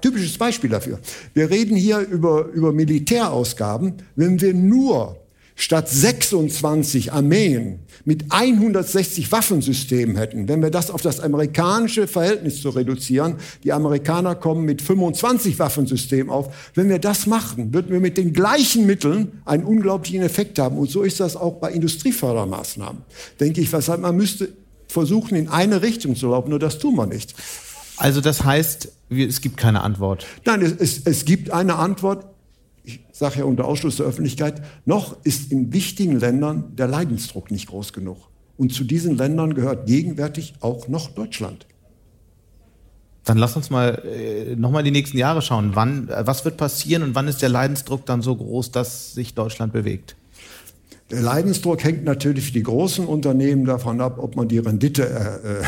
typisches 0.00 0.38
Beispiel 0.38 0.70
dafür. 0.70 1.00
Wir 1.34 1.50
reden 1.50 1.76
hier 1.76 1.98
über, 1.98 2.46
über 2.46 2.72
Militärausgaben. 2.72 3.94
Wenn 4.14 4.40
wir 4.40 4.54
nur 4.54 5.16
statt 5.58 5.88
26 5.88 7.12
Armeen 7.12 7.80
mit 8.04 8.26
160 8.30 9.30
Waffensystemen 9.32 10.16
hätten, 10.16 10.48
wenn 10.48 10.62
wir 10.62 10.70
das 10.70 10.90
auf 10.90 11.02
das 11.02 11.18
amerikanische 11.18 12.06
Verhältnis 12.06 12.62
zu 12.62 12.70
reduzieren, 12.70 13.34
die 13.64 13.72
Amerikaner 13.72 14.36
kommen 14.36 14.64
mit 14.64 14.80
25 14.80 15.58
Waffensystemen 15.58 16.30
auf, 16.30 16.54
wenn 16.74 16.88
wir 16.88 17.00
das 17.00 17.26
machen, 17.26 17.74
würden 17.74 17.90
wir 17.90 17.98
mit 17.98 18.16
den 18.16 18.32
gleichen 18.32 18.86
Mitteln 18.86 19.42
einen 19.44 19.64
unglaublichen 19.64 20.22
Effekt 20.22 20.60
haben. 20.60 20.78
Und 20.78 20.90
so 20.90 21.02
ist 21.02 21.18
das 21.18 21.34
auch 21.34 21.54
bei 21.54 21.72
Industriefördermaßnahmen. 21.72 23.02
Denke 23.40 23.60
ich, 23.60 23.72
weshalb 23.72 24.00
man 24.00 24.16
müsste 24.16 24.50
versuchen, 24.86 25.34
in 25.36 25.48
eine 25.48 25.82
Richtung 25.82 26.14
zu 26.14 26.28
laufen, 26.28 26.50
nur 26.50 26.60
das 26.60 26.78
tun 26.78 26.94
wir 26.94 27.06
nicht. 27.06 27.34
Also 27.96 28.20
das 28.20 28.44
heißt, 28.44 28.92
es 29.10 29.40
gibt 29.40 29.56
keine 29.56 29.80
Antwort. 29.80 30.24
Nein, 30.44 30.62
es, 30.62 30.72
es, 30.72 31.00
es 31.04 31.24
gibt 31.24 31.50
eine 31.50 31.74
Antwort 31.74 32.26
sage 33.18 33.40
ja 33.40 33.44
unter 33.44 33.64
Ausschluss 33.64 33.96
der 33.96 34.06
Öffentlichkeit, 34.06 34.62
noch 34.84 35.16
ist 35.24 35.50
in 35.50 35.72
wichtigen 35.72 36.20
Ländern 36.20 36.76
der 36.76 36.86
Leidensdruck 36.86 37.50
nicht 37.50 37.68
groß 37.68 37.92
genug. 37.92 38.28
Und 38.56 38.72
zu 38.72 38.84
diesen 38.84 39.16
Ländern 39.16 39.54
gehört 39.54 39.86
gegenwärtig 39.86 40.54
auch 40.60 40.88
noch 40.88 41.10
Deutschland. 41.10 41.66
Dann 43.24 43.36
lass 43.38 43.56
uns 43.56 43.70
mal 43.70 44.02
äh, 44.04 44.56
nochmal 44.56 44.82
die 44.84 44.90
nächsten 44.90 45.18
Jahre 45.18 45.42
schauen. 45.42 45.72
Wann, 45.74 46.08
äh, 46.08 46.26
was 46.26 46.44
wird 46.44 46.56
passieren 46.56 47.02
und 47.02 47.14
wann 47.14 47.28
ist 47.28 47.42
der 47.42 47.50
Leidensdruck 47.50 48.06
dann 48.06 48.22
so 48.22 48.34
groß, 48.34 48.70
dass 48.70 49.12
sich 49.12 49.34
Deutschland 49.34 49.72
bewegt? 49.72 50.16
Der 51.10 51.22
Leidensdruck 51.22 51.82
hängt 51.84 52.04
natürlich 52.04 52.44
für 52.44 52.52
die 52.52 52.62
großen 52.62 53.06
Unternehmen 53.06 53.64
davon 53.64 54.02
ab, 54.02 54.18
ob 54.18 54.36
man 54.36 54.46
die 54.46 54.58
Renditeziele 54.58 55.64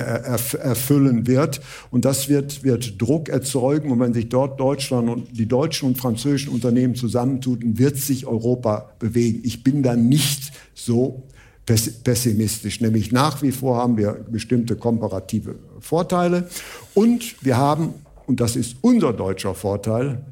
äh, 0.00 0.36
äh 0.36 0.58
erfüllen 0.60 1.26
wird. 1.26 1.60
Und 1.90 2.04
das 2.04 2.28
wird, 2.28 2.62
wird 2.62 3.02
Druck 3.02 3.28
erzeugen. 3.28 3.90
Und 3.90 3.98
wenn 3.98 4.14
sich 4.14 4.28
dort 4.28 4.60
Deutschland 4.60 5.10
und 5.10 5.36
die 5.36 5.46
deutschen 5.46 5.88
und 5.88 5.98
französischen 5.98 6.52
Unternehmen 6.52 6.94
zusammentun, 6.94 7.78
wird 7.78 7.96
sich 7.96 8.24
Europa 8.24 8.92
bewegen. 9.00 9.40
Ich 9.42 9.64
bin 9.64 9.82
da 9.82 9.96
nicht 9.96 10.52
so 10.72 11.24
pessimistisch. 11.66 12.80
Nämlich 12.80 13.10
nach 13.10 13.42
wie 13.42 13.50
vor 13.50 13.78
haben 13.78 13.96
wir 13.96 14.24
bestimmte 14.30 14.76
komparative 14.76 15.56
Vorteile. 15.80 16.48
Und 16.94 17.44
wir 17.44 17.56
haben, 17.56 17.94
und 18.26 18.38
das 18.38 18.54
ist 18.54 18.76
unser 18.82 19.12
deutscher 19.12 19.56
Vorteil, 19.56 20.22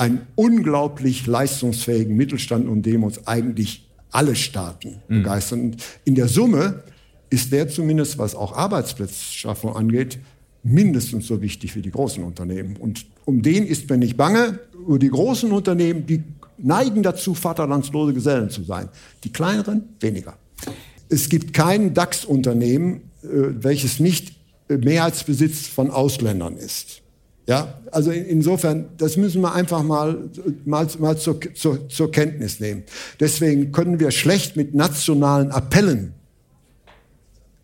einen 0.00 0.22
unglaublich 0.34 1.26
leistungsfähigen 1.26 2.16
Mittelstand, 2.16 2.66
um 2.66 2.80
dem 2.80 3.04
uns 3.04 3.26
eigentlich 3.26 3.86
alle 4.10 4.34
Staaten 4.34 5.02
mhm. 5.08 5.22
begeistern. 5.22 5.60
Und 5.60 5.84
in 6.06 6.14
der 6.14 6.26
Summe 6.26 6.82
ist 7.28 7.52
der 7.52 7.68
zumindest, 7.68 8.16
was 8.16 8.34
auch 8.34 8.56
Arbeitsplatzschaffung 8.56 9.76
angeht, 9.76 10.18
mindestens 10.62 11.26
so 11.26 11.42
wichtig 11.42 11.76
wie 11.76 11.82
die 11.82 11.90
großen 11.90 12.24
Unternehmen. 12.24 12.76
Und 12.76 13.04
um 13.26 13.42
den 13.42 13.66
ist 13.66 13.90
mir 13.90 13.98
nicht 13.98 14.16
bange. 14.16 14.60
Über 14.72 14.98
die 14.98 15.10
großen 15.10 15.52
Unternehmen, 15.52 16.06
die 16.06 16.22
neigen 16.56 17.02
dazu, 17.02 17.34
vaterlandslose 17.34 18.14
Gesellen 18.14 18.48
zu 18.48 18.62
sein. 18.62 18.88
Die 19.22 19.32
kleineren 19.32 19.84
weniger. 20.00 20.38
Es 21.10 21.28
gibt 21.28 21.52
kein 21.52 21.92
DAX-Unternehmen, 21.92 23.02
äh, 23.22 23.28
welches 23.28 24.00
nicht 24.00 24.32
Mehrheitsbesitz 24.68 25.66
von 25.66 25.90
Ausländern 25.90 26.56
ist. 26.56 27.02
Ja, 27.50 27.80
also 27.90 28.12
insofern, 28.12 28.90
das 28.96 29.16
müssen 29.16 29.40
wir 29.40 29.52
einfach 29.52 29.82
mal, 29.82 30.30
mal, 30.64 30.86
mal 31.00 31.18
zur, 31.18 31.40
zur, 31.54 31.88
zur 31.88 32.12
Kenntnis 32.12 32.60
nehmen. 32.60 32.84
Deswegen 33.18 33.72
können 33.72 33.98
wir 33.98 34.12
schlecht 34.12 34.56
mit 34.56 34.72
nationalen 34.72 35.50
Appellen 35.50 36.14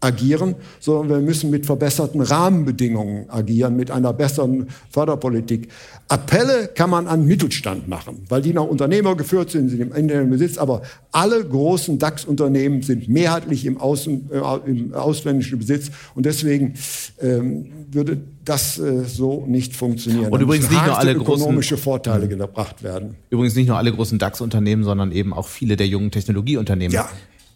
agieren, 0.01 0.55
sondern 0.79 1.09
wir 1.09 1.27
müssen 1.27 1.51
mit 1.51 1.67
verbesserten 1.67 2.21
Rahmenbedingungen 2.21 3.31
agieren, 3.31 3.77
mit 3.77 3.91
einer 3.91 4.13
besseren 4.13 4.69
Förderpolitik. 4.91 5.69
Appelle 6.09 6.69
kann 6.69 6.91
man 6.91 7.07
an 7.07 7.27
Mittelstand 7.27 7.89
machen, 7.89 8.25
weil 8.29 8.43
die 8.43 8.53
noch 8.53 8.69
Unternehmer 8.69 9.17
geführt 9.17 9.51
sind, 9.51 9.71
sind 9.71 9.81
im 9.81 9.93
internen 9.93 10.31
Besitz, 10.31 10.59
aber 10.59 10.83
alle 11.13 11.43
großen 11.43 11.99
DAX-Unternehmen 11.99 12.83
sind 12.83 13.09
mehrheitlich 13.09 13.65
im, 13.65 13.79
Außen, 13.79 14.31
äh, 14.31 14.71
im 14.71 14.95
ausländischen 14.95 15.59
Besitz 15.59 15.91
und 16.15 16.27
deswegen 16.27 16.75
ähm, 17.21 17.67
würde 17.91 18.19
das 18.45 18.79
äh, 18.79 19.05
so 19.05 19.45
nicht 19.47 19.75
funktionieren. 19.75 20.31
Und 20.31 20.41
übrigens 20.41 20.71
nicht 20.71 20.85
nur 20.85 20.99
alle 20.99 21.15
ökonomische 21.15 21.75
großen, 21.75 21.85
Vorteile 21.85 22.29
gebracht 22.29 22.83
werden. 22.83 23.17
Übrigens 23.31 23.57
nicht 23.57 23.67
nur 23.67 23.79
alle 23.79 23.93
großen 23.93 24.19
DAX-Unternehmen, 24.19 24.85
sondern 24.85 25.11
eben 25.11 25.33
auch 25.33 25.49
viele 25.49 25.77
der 25.77 25.89
jungen 25.89 26.11
Technologieunternehmen. 26.11 26.95
Ja 26.95 27.09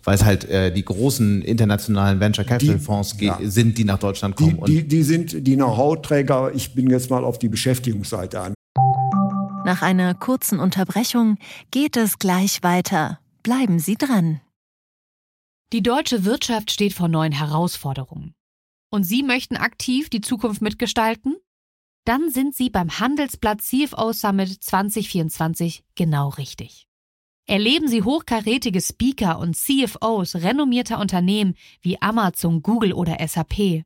weil 0.04 0.14
es 0.14 0.24
halt 0.24 0.44
äh, 0.44 0.72
die 0.72 0.84
großen 0.84 1.42
internationalen 1.42 2.20
Venture 2.20 2.44
Capital 2.44 2.76
die, 2.76 2.80
Fonds 2.80 3.16
ja. 3.20 3.38
sind, 3.42 3.78
die 3.78 3.84
nach 3.84 3.98
Deutschland 3.98 4.36
kommen. 4.36 4.62
Die, 4.66 4.82
die, 4.82 4.88
die 4.88 5.02
sind 5.02 5.46
die 5.46 5.56
Know-how-Träger. 5.56 6.52
Ich 6.54 6.74
bin 6.74 6.88
jetzt 6.90 7.10
mal 7.10 7.24
auf 7.24 7.38
die 7.38 7.48
Beschäftigungsseite 7.48 8.40
an. 8.40 8.54
Nach 9.64 9.82
einer 9.82 10.14
kurzen 10.14 10.58
Unterbrechung 10.58 11.36
geht 11.70 11.96
es 11.96 12.18
gleich 12.18 12.62
weiter. 12.62 13.20
Bleiben 13.42 13.78
Sie 13.78 13.96
dran. 13.96 14.40
Die 15.72 15.82
deutsche 15.82 16.24
Wirtschaft 16.24 16.72
steht 16.72 16.94
vor 16.94 17.08
neuen 17.08 17.32
Herausforderungen. 17.32 18.34
und 18.92 19.04
Sie 19.04 19.22
möchten 19.22 19.56
aktiv 19.56 20.10
die 20.10 20.20
Zukunft 20.20 20.62
mitgestalten? 20.62 21.36
Dann 22.04 22.30
sind 22.30 22.56
Sie 22.56 22.70
beim 22.70 22.98
Handelsblatt 22.98 23.60
CFO 23.60 24.12
Summit 24.12 24.64
2024 24.64 25.84
genau 25.94 26.30
richtig. 26.30 26.89
Erleben 27.50 27.88
Sie 27.88 28.04
hochkarätige 28.04 28.80
Speaker 28.80 29.40
und 29.40 29.56
CFOs 29.56 30.36
renommierter 30.36 31.00
Unternehmen 31.00 31.56
wie 31.82 32.00
Amazon, 32.00 32.62
Google 32.62 32.92
oder 32.92 33.16
SAP. 33.26 33.82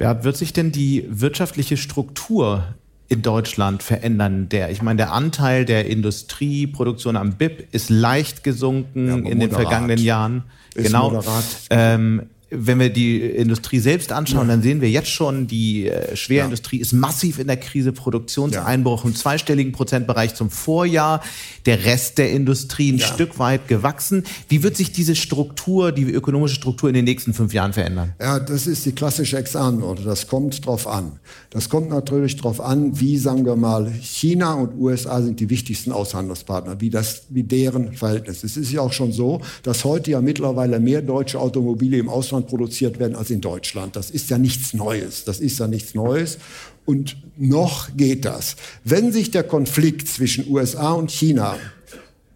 Ja, 0.00 0.24
wird 0.24 0.36
sich 0.36 0.52
denn 0.52 0.72
die 0.72 1.04
wirtschaftliche 1.08 1.76
Struktur 1.76 2.74
in 3.08 3.22
Deutschland 3.22 3.82
verändern? 3.82 4.48
Der, 4.48 4.70
ich 4.70 4.82
meine, 4.82 4.98
der 4.98 5.12
Anteil 5.12 5.64
der 5.64 5.86
Industrieproduktion 5.86 7.16
am 7.16 7.34
BIP 7.34 7.68
ist 7.72 7.88
leicht 7.88 8.44
gesunken 8.44 9.24
ja, 9.24 9.30
in 9.30 9.40
den 9.40 9.50
vergangenen 9.50 9.98
Jahren. 9.98 10.44
Ist 10.74 10.86
genau. 10.86 11.22
Ähm, 11.70 12.28
wenn 12.48 12.78
wir 12.78 12.90
die 12.90 13.20
Industrie 13.22 13.80
selbst 13.80 14.12
anschauen, 14.12 14.46
ja. 14.46 14.54
dann 14.54 14.62
sehen 14.62 14.80
wir 14.80 14.88
jetzt 14.88 15.08
schon, 15.08 15.48
die 15.48 15.88
äh, 15.88 16.14
Schwerindustrie 16.14 16.76
ja. 16.76 16.82
ist 16.82 16.92
massiv 16.92 17.40
in 17.40 17.48
der 17.48 17.56
Krise, 17.56 17.92
Produktionseinbruch 17.92 19.02
ja. 19.02 19.10
im 19.10 19.16
zweistelligen 19.16 19.72
Prozentbereich 19.72 20.36
zum 20.36 20.50
Vorjahr, 20.50 21.22
der 21.66 21.84
Rest 21.84 22.18
der 22.18 22.30
Industrie 22.30 22.92
ein 22.92 23.00
Stück 23.00 23.40
weit 23.40 23.66
gewachsen. 23.66 24.22
Wie 24.48 24.62
wird 24.62 24.76
sich 24.76 24.92
diese 24.92 25.16
Struktur, 25.16 25.90
die 25.90 26.04
ökonomische 26.04 26.54
Struktur 26.54 26.88
in 26.88 26.94
den 26.94 27.04
nächsten 27.04 27.34
fünf 27.34 27.52
Jahren 27.52 27.72
verändern? 27.72 28.12
Ja, 28.20 28.38
das 28.38 28.68
ist 28.68 28.86
die 28.86 28.92
klassische 28.92 29.38
Ex-Antwort. 29.38 30.06
Das 30.06 30.28
kommt 30.28 30.64
drauf 30.64 30.86
an. 30.86 31.18
Das 31.50 31.68
kommt 31.68 31.90
natürlich 31.90 32.36
drauf 32.36 32.60
an, 32.60 33.00
wie, 33.00 33.18
sagen 33.18 33.44
wir 33.44 33.56
mal, 33.56 33.90
China 34.00 34.54
und 34.54 34.78
USA 34.78 35.20
sind 35.20 35.40
die 35.40 35.50
wichtigsten 35.50 35.90
Aushandelspartner, 35.90 36.80
wie 36.80 36.90
das, 36.90 37.22
wie 37.28 37.42
deren 37.42 37.94
Verhältnis. 37.94 38.44
Es 38.44 38.56
ist 38.56 38.70
ja 38.70 38.82
auch 38.82 38.92
schon 38.92 39.10
so, 39.10 39.40
dass 39.64 39.84
heute 39.84 40.12
ja 40.12 40.20
mittlerweile 40.20 40.78
mehr 40.78 41.02
deutsche 41.02 41.40
Automobile 41.40 41.96
im 41.98 42.08
Ausland 42.08 42.35
Ausland 42.36 42.48
produziert 42.48 42.98
werden 42.98 43.16
als 43.16 43.30
in 43.30 43.40
Deutschland. 43.40 43.96
Das 43.96 44.10
ist 44.10 44.30
ja 44.30 44.38
nichts 44.38 44.74
Neues. 44.74 45.24
Das 45.24 45.40
ist 45.40 45.58
ja 45.58 45.66
nichts 45.66 45.94
Neues. 45.94 46.38
Und 46.84 47.16
noch 47.36 47.96
geht 47.96 48.24
das. 48.24 48.56
Wenn 48.84 49.12
sich 49.12 49.30
der 49.30 49.42
Konflikt 49.42 50.08
zwischen 50.08 50.50
USA 50.50 50.92
und 50.92 51.10
China 51.10 51.56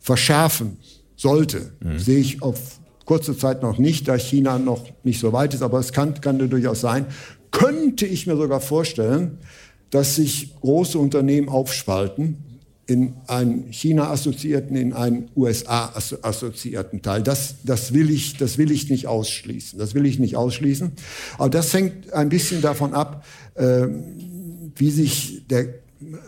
verschärfen 0.01 0.78
sollte, 1.16 1.72
mhm. 1.80 1.98
sehe 1.98 2.18
ich 2.18 2.42
auf 2.42 2.80
kurze 3.05 3.36
Zeit 3.36 3.62
noch 3.62 3.78
nicht, 3.78 4.09
da 4.09 4.16
China 4.16 4.59
noch 4.59 4.86
nicht 5.05 5.20
so 5.20 5.32
weit 5.32 5.53
ist, 5.53 5.62
aber 5.62 5.80
es 5.80 5.92
kann, 5.92 6.20
kann 6.20 6.38
durchaus 6.38 6.80
sein, 6.80 7.07
könnte 7.51 8.07
ich 8.07 8.26
mir 8.26 8.36
sogar 8.36 8.61
vorstellen, 8.61 9.38
dass 9.90 10.14
sich 10.14 10.55
große 10.61 10.98
Unternehmen 10.98 11.48
aufspalten 11.48 12.38
in 12.91 13.14
einen 13.28 13.72
China-assoziierten, 13.72 14.74
in 14.74 14.93
einen 14.93 15.28
USA-assoziierten 15.36 17.03
Teil. 17.03 17.22
Das, 17.22 17.55
das, 17.62 17.95
will 17.95 18.11
ich, 18.11 18.36
das 18.36 18.59
will 18.59 18.72
ich 18.72 18.91
nicht 18.91 19.07
ausschließen. 19.07 19.78
Das 19.78 19.95
will 19.95 20.07
ich 20.07 20.18
nicht 20.18 20.34
ausschließen. 20.34 20.91
Aber 21.38 21.51
das 21.51 21.72
hängt 21.72 22.12
ein 22.12 22.30
bisschen 22.30 22.62
davon 22.62 22.93
ab, 22.93 23.24
äh, 23.55 23.86
wie 24.74 24.91
sich 24.91 25.47
der 25.49 25.66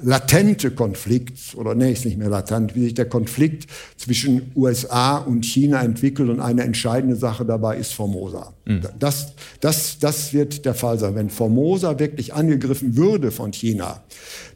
latente 0.02 0.70
Konflikt, 0.70 1.54
oder 1.54 1.74
nee, 1.74 1.92
ist 1.92 2.04
nicht 2.04 2.18
mehr 2.18 2.28
latent, 2.28 2.74
wie 2.74 2.84
sich 2.84 2.94
der 2.94 3.08
Konflikt 3.08 3.70
zwischen 3.96 4.52
USA 4.54 5.16
und 5.16 5.44
China 5.44 5.82
entwickelt 5.82 6.28
und 6.28 6.40
eine 6.40 6.62
entscheidende 6.62 7.16
Sache 7.16 7.46
dabei 7.46 7.78
ist 7.78 7.94
Formosa. 7.94 8.52
Mhm. 8.66 8.82
Das, 8.98 9.32
das, 9.60 9.98
das 9.98 10.34
wird 10.34 10.66
der 10.66 10.74
Fall 10.74 10.98
sein. 10.98 11.14
Wenn 11.14 11.30
Formosa 11.30 11.98
wirklich 11.98 12.34
angegriffen 12.34 12.96
würde 12.96 13.30
von 13.30 13.52
China, 13.52 14.02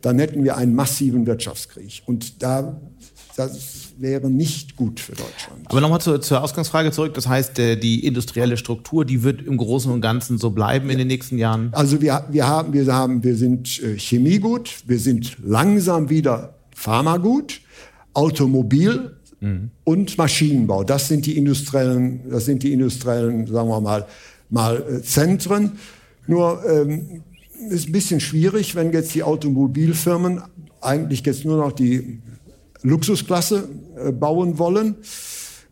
dann 0.02 0.18
hätten 0.18 0.44
wir 0.44 0.56
einen 0.56 0.74
massiven 0.74 1.26
Wirtschaftskrieg. 1.26 2.02
Und 2.06 2.42
da, 2.42 2.80
das 3.36 3.92
wäre 3.98 4.30
nicht 4.30 4.76
gut 4.76 4.98
für 4.98 5.12
Deutschland. 5.12 5.66
Aber 5.66 5.80
nochmal 5.80 6.00
zur, 6.00 6.20
zur 6.20 6.42
Ausgangsfrage 6.42 6.90
zurück. 6.90 7.14
Das 7.14 7.28
heißt, 7.28 7.58
äh, 7.58 7.76
die 7.76 8.06
industrielle 8.06 8.56
Struktur, 8.56 9.04
die 9.04 9.22
wird 9.22 9.42
im 9.42 9.56
Großen 9.56 9.90
und 9.92 10.00
Ganzen 10.00 10.38
so 10.38 10.50
bleiben 10.50 10.86
ja. 10.86 10.92
in 10.92 10.98
den 10.98 11.08
nächsten 11.08 11.38
Jahren? 11.38 11.68
Also 11.72 12.00
wir, 12.00 12.24
wir, 12.30 12.46
haben, 12.48 12.72
wir, 12.72 12.86
haben, 12.92 13.22
wir 13.22 13.36
sind 13.36 13.82
äh, 13.82 13.98
Chemiegut, 13.98 14.70
wir 14.86 14.98
sind 14.98 15.36
langsam 15.44 16.08
wieder 16.08 16.54
Pharmagut, 16.74 17.60
Automobil 18.14 19.16
mhm. 19.40 19.70
und 19.84 20.16
Maschinenbau. 20.16 20.84
Das 20.84 21.08
sind 21.08 21.26
die 21.26 21.36
industriellen, 21.36 22.30
das 22.30 22.46
sind 22.46 22.62
die 22.62 22.72
industriellen, 22.72 23.46
sagen 23.46 23.68
wir 23.68 23.80
mal, 23.80 24.06
mal 24.48 24.76
äh, 24.76 25.02
Zentren. 25.02 25.72
Nur 26.26 26.62
ähm, 26.68 27.22
ist 27.70 27.88
ein 27.88 27.92
bisschen 27.92 28.20
schwierig, 28.20 28.74
wenn 28.74 28.92
jetzt 28.92 29.14
die 29.14 29.22
Automobilfirmen 29.22 30.42
eigentlich 30.80 31.24
jetzt 31.24 31.44
nur 31.44 31.56
noch 31.56 31.72
die 31.72 32.20
Luxusklasse 32.82 33.68
äh, 33.96 34.12
bauen 34.12 34.58
wollen. 34.58 34.96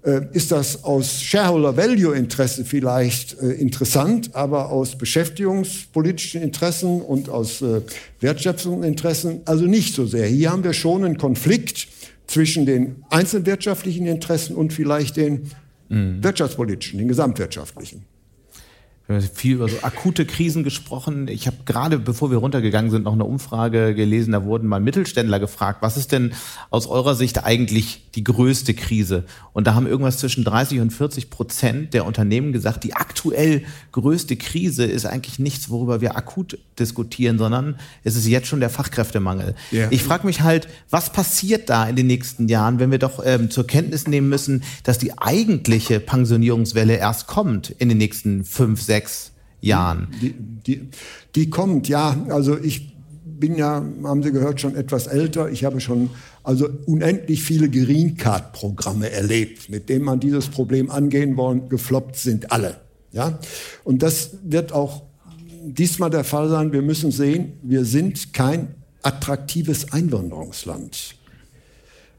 Äh, 0.04 0.26
ist 0.32 0.52
das 0.52 0.84
aus 0.84 1.22
Shareholder 1.22 1.76
Value 1.76 2.14
Interesse 2.14 2.64
vielleicht 2.64 3.40
äh, 3.40 3.52
interessant, 3.52 4.34
aber 4.34 4.70
aus 4.70 4.96
beschäftigungspolitischen 4.96 6.42
Interessen 6.42 7.00
und 7.00 7.28
aus 7.28 7.64
Wertschöpfungsinteressen 8.20 9.40
also 9.44 9.64
nicht 9.64 9.94
so 9.94 10.06
sehr. 10.06 10.26
Hier 10.26 10.50
haben 10.50 10.64
wir 10.64 10.72
schon 10.72 11.04
einen 11.04 11.18
Konflikt 11.18 11.88
zwischen 12.26 12.66
den 12.66 13.04
einzelwirtschaftlichen 13.10 14.06
Interessen 14.06 14.56
und 14.56 14.72
vielleicht 14.72 15.16
den 15.16 15.50
mhm. 15.88 16.22
wirtschaftspolitischen, 16.22 16.98
den 16.98 17.08
gesamtwirtschaftlichen. 17.08 18.04
Wir 19.06 19.16
haben 19.16 19.22
viel 19.34 19.56
über 19.56 19.68
so 19.68 19.76
akute 19.82 20.24
Krisen 20.24 20.64
gesprochen. 20.64 21.28
Ich 21.28 21.46
habe 21.46 21.58
gerade, 21.66 21.98
bevor 21.98 22.30
wir 22.30 22.38
runtergegangen 22.38 22.90
sind, 22.90 23.02
noch 23.02 23.12
eine 23.12 23.24
Umfrage 23.24 23.94
gelesen. 23.94 24.32
Da 24.32 24.44
wurden 24.44 24.66
mal 24.66 24.80
Mittelständler 24.80 25.38
gefragt, 25.38 25.82
was 25.82 25.98
ist 25.98 26.10
denn 26.10 26.32
aus 26.70 26.86
eurer 26.86 27.14
Sicht 27.14 27.44
eigentlich 27.44 28.00
die 28.14 28.24
größte 28.24 28.72
Krise? 28.72 29.24
Und 29.52 29.66
da 29.66 29.74
haben 29.74 29.86
irgendwas 29.86 30.16
zwischen 30.16 30.42
30 30.42 30.80
und 30.80 30.90
40 30.90 31.28
Prozent 31.28 31.92
der 31.92 32.06
Unternehmen 32.06 32.54
gesagt, 32.54 32.82
die 32.82 32.94
aktuell 32.94 33.64
größte 33.92 34.36
Krise 34.36 34.86
ist 34.86 35.04
eigentlich 35.04 35.38
nichts, 35.38 35.68
worüber 35.68 36.00
wir 36.00 36.16
akut 36.16 36.56
diskutieren, 36.78 37.36
sondern 37.36 37.76
es 38.04 38.16
ist 38.16 38.26
jetzt 38.26 38.48
schon 38.48 38.60
der 38.60 38.70
Fachkräftemangel. 38.70 39.54
Yeah. 39.70 39.88
Ich 39.92 40.02
frage 40.02 40.26
mich 40.26 40.40
halt, 40.40 40.66
was 40.88 41.12
passiert 41.12 41.68
da 41.68 41.86
in 41.86 41.96
den 41.96 42.06
nächsten 42.06 42.48
Jahren, 42.48 42.78
wenn 42.78 42.90
wir 42.90 42.98
doch 42.98 43.22
ähm, 43.22 43.50
zur 43.50 43.66
Kenntnis 43.66 44.08
nehmen 44.08 44.30
müssen, 44.30 44.64
dass 44.82 44.96
die 44.96 45.18
eigentliche 45.18 46.00
Pensionierungswelle 46.00 46.96
erst 46.96 47.26
kommt 47.26 47.68
in 47.68 47.90
den 47.90 47.98
nächsten 47.98 48.44
fünf, 48.44 48.80
sechs 48.80 48.93
sechs 48.94 49.32
Jahren? 49.60 50.08
Die, 50.22 50.34
die, 50.38 50.88
die 51.34 51.50
kommt, 51.50 51.88
ja. 51.88 52.16
Also 52.28 52.56
ich 52.58 52.94
bin 53.24 53.56
ja, 53.56 53.84
haben 54.04 54.22
Sie 54.22 54.30
gehört, 54.30 54.60
schon 54.60 54.76
etwas 54.76 55.06
älter. 55.06 55.50
Ich 55.50 55.64
habe 55.64 55.80
schon 55.80 56.10
also 56.42 56.68
unendlich 56.86 57.42
viele 57.42 57.68
Green 57.68 58.16
Card 58.16 58.52
Programme 58.52 59.10
erlebt, 59.10 59.68
mit 59.70 59.88
denen 59.88 60.04
man 60.04 60.20
dieses 60.20 60.48
Problem 60.48 60.90
angehen 60.90 61.36
wollen. 61.36 61.68
Gefloppt 61.68 62.16
sind 62.16 62.52
alle. 62.52 62.76
Ja? 63.12 63.38
Und 63.82 64.02
das 64.02 64.30
wird 64.44 64.72
auch 64.72 65.02
diesmal 65.64 66.10
der 66.10 66.24
Fall 66.24 66.48
sein. 66.48 66.72
Wir 66.72 66.82
müssen 66.82 67.10
sehen, 67.10 67.54
wir 67.62 67.84
sind 67.84 68.32
kein 68.32 68.74
attraktives 69.02 69.92
Einwanderungsland, 69.92 71.16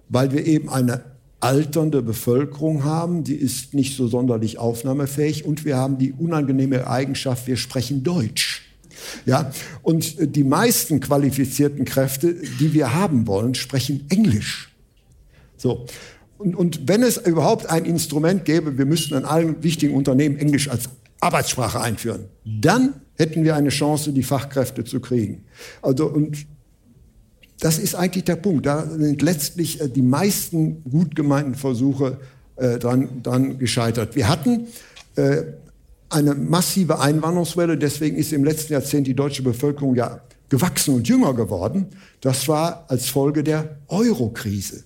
weil 0.10 0.32
wir 0.32 0.46
eben 0.46 0.70
eine 0.70 1.15
alternde 1.46 2.02
Bevölkerung 2.02 2.84
haben, 2.84 3.24
die 3.24 3.36
ist 3.36 3.76
nicht 3.76 3.96
so 3.96 4.08
sonderlich 4.08 4.58
aufnahmefähig 4.58 5.46
und 5.46 5.64
wir 5.64 5.78
haben 5.78 6.00
die 6.00 6.12
unangenehme 6.12 6.88
Eigenschaft, 6.88 7.46
wir 7.46 7.56
sprechen 7.56 8.04
Deutsch. 8.04 8.64
Ja, 9.26 9.52
und 9.84 10.36
die 10.36 10.44
meisten 10.44 11.00
qualifizierten 11.02 11.86
Kräfte, 11.86 12.34
die 12.60 12.74
wir 12.74 12.96
haben 12.96 13.28
wollen, 13.28 13.54
sprechen 13.54 14.06
Englisch. 14.10 14.74
So. 15.58 15.86
Und, 16.38 16.56
und 16.56 16.88
wenn 16.88 17.04
es 17.04 17.18
überhaupt 17.18 17.70
ein 17.70 17.86
Instrument 17.86 18.46
gäbe, 18.46 18.78
wir 18.78 18.86
müssten 18.86 19.14
in 19.14 19.26
allen 19.26 19.62
wichtigen 19.64 19.94
Unternehmen 19.94 20.38
Englisch 20.38 20.70
als 20.70 20.90
Arbeitssprache 21.20 21.80
einführen, 21.80 22.26
dann 22.44 23.02
hätten 23.18 23.44
wir 23.44 23.56
eine 23.56 23.70
Chance, 23.70 24.14
die 24.14 24.24
Fachkräfte 24.24 24.84
zu 24.84 25.00
kriegen. 25.00 25.46
Also, 25.82 26.08
und 26.08 26.48
das 27.60 27.80
ist 27.80 27.96
eigentlich 27.96 28.26
der 28.26 28.36
Punkt. 28.36 28.66
Da 28.66 28.86
sind 28.86 29.22
letztlich 29.22 29.82
äh, 29.82 29.90
die 29.90 30.02
meisten 30.02 30.84
gut 30.84 31.16
gemeinten 31.16 31.56
Versuche 31.56 32.18
äh, 32.56 32.78
dran, 32.80 33.22
dran 33.24 33.58
gescheitert. 33.58 34.16
Wir 34.16 34.28
hatten 34.28 34.68
äh, 35.16 35.44
eine 36.10 36.36
massive 36.36 37.00
Einwanderungswelle, 37.00 37.78
deswegen 37.78 38.16
ist 38.18 38.32
im 38.34 38.44
letzten 38.44 38.74
Jahrzehnt 38.74 39.08
die 39.08 39.16
deutsche 39.16 39.44
Bevölkerung 39.44 39.96
ja 39.96 40.22
gewachsen 40.50 40.96
und 40.96 41.08
jünger 41.08 41.34
geworden. 41.34 41.88
Das 42.22 42.48
war 42.48 42.86
als 42.88 43.08
Folge 43.08 43.44
der 43.44 43.78
Euro-Krise. 43.88 44.84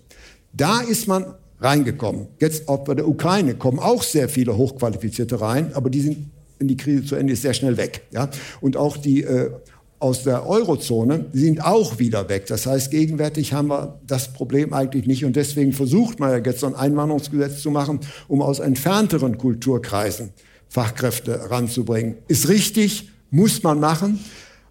Da 0.54 0.80
ist 0.82 1.08
man 1.08 1.36
reingekommen. 1.60 2.28
Jetzt 2.40 2.68
auch 2.70 2.86
bei 2.86 2.96
der 2.96 3.08
Ukraine 3.08 3.56
kommen 3.56 3.80
auch 3.80 4.04
sehr 4.04 4.30
viele 4.30 4.56
Hochqualifizierte 4.56 5.42
rein, 5.42 5.74
aber 5.74 5.90
die 5.90 6.02
sind, 6.02 6.18
wenn 6.58 6.68
die 6.68 6.78
Krise 6.78 7.06
zu 7.06 7.16
Ende 7.16 7.34
ist, 7.34 7.42
sehr 7.42 7.54
schnell 7.54 7.78
weg. 7.78 8.04
Ja? 8.12 8.30
Und 8.62 8.78
auch 8.78 8.98
die 8.98 9.24
äh, 9.24 9.52
aus 10.00 10.24
der 10.24 10.47
Eurozone 10.47 11.26
sind 11.34 11.64
auch 11.64 12.00
wieder 12.00 12.30
weg. 12.30 12.45
Das 12.47 12.66
heißt, 12.66 12.89
gegenwärtig 12.89 13.54
haben 13.54 13.68
wir 13.68 14.00
das 14.08 14.32
Problem 14.32 14.74
eigentlich 14.74 15.06
nicht. 15.06 15.26
Und 15.26 15.36
deswegen 15.36 15.74
versucht 15.74 16.20
man 16.20 16.32
ja 16.32 16.38
jetzt 16.38 16.62
so 16.62 16.68
ein 16.68 16.76
Einwanderungsgesetz 16.76 17.62
zu 17.62 17.70
machen, 17.70 18.00
um 18.28 18.41
aus 18.41 18.60
entfernteren 18.60 19.38
Kulturkreisen 19.38 20.32
Fachkräfte 20.70 21.50
ranzubringen. 21.50 22.16
Ist 22.28 22.47
richtig, 22.47 23.10
muss 23.32 23.64
man 23.64 23.80
machen, 23.80 24.20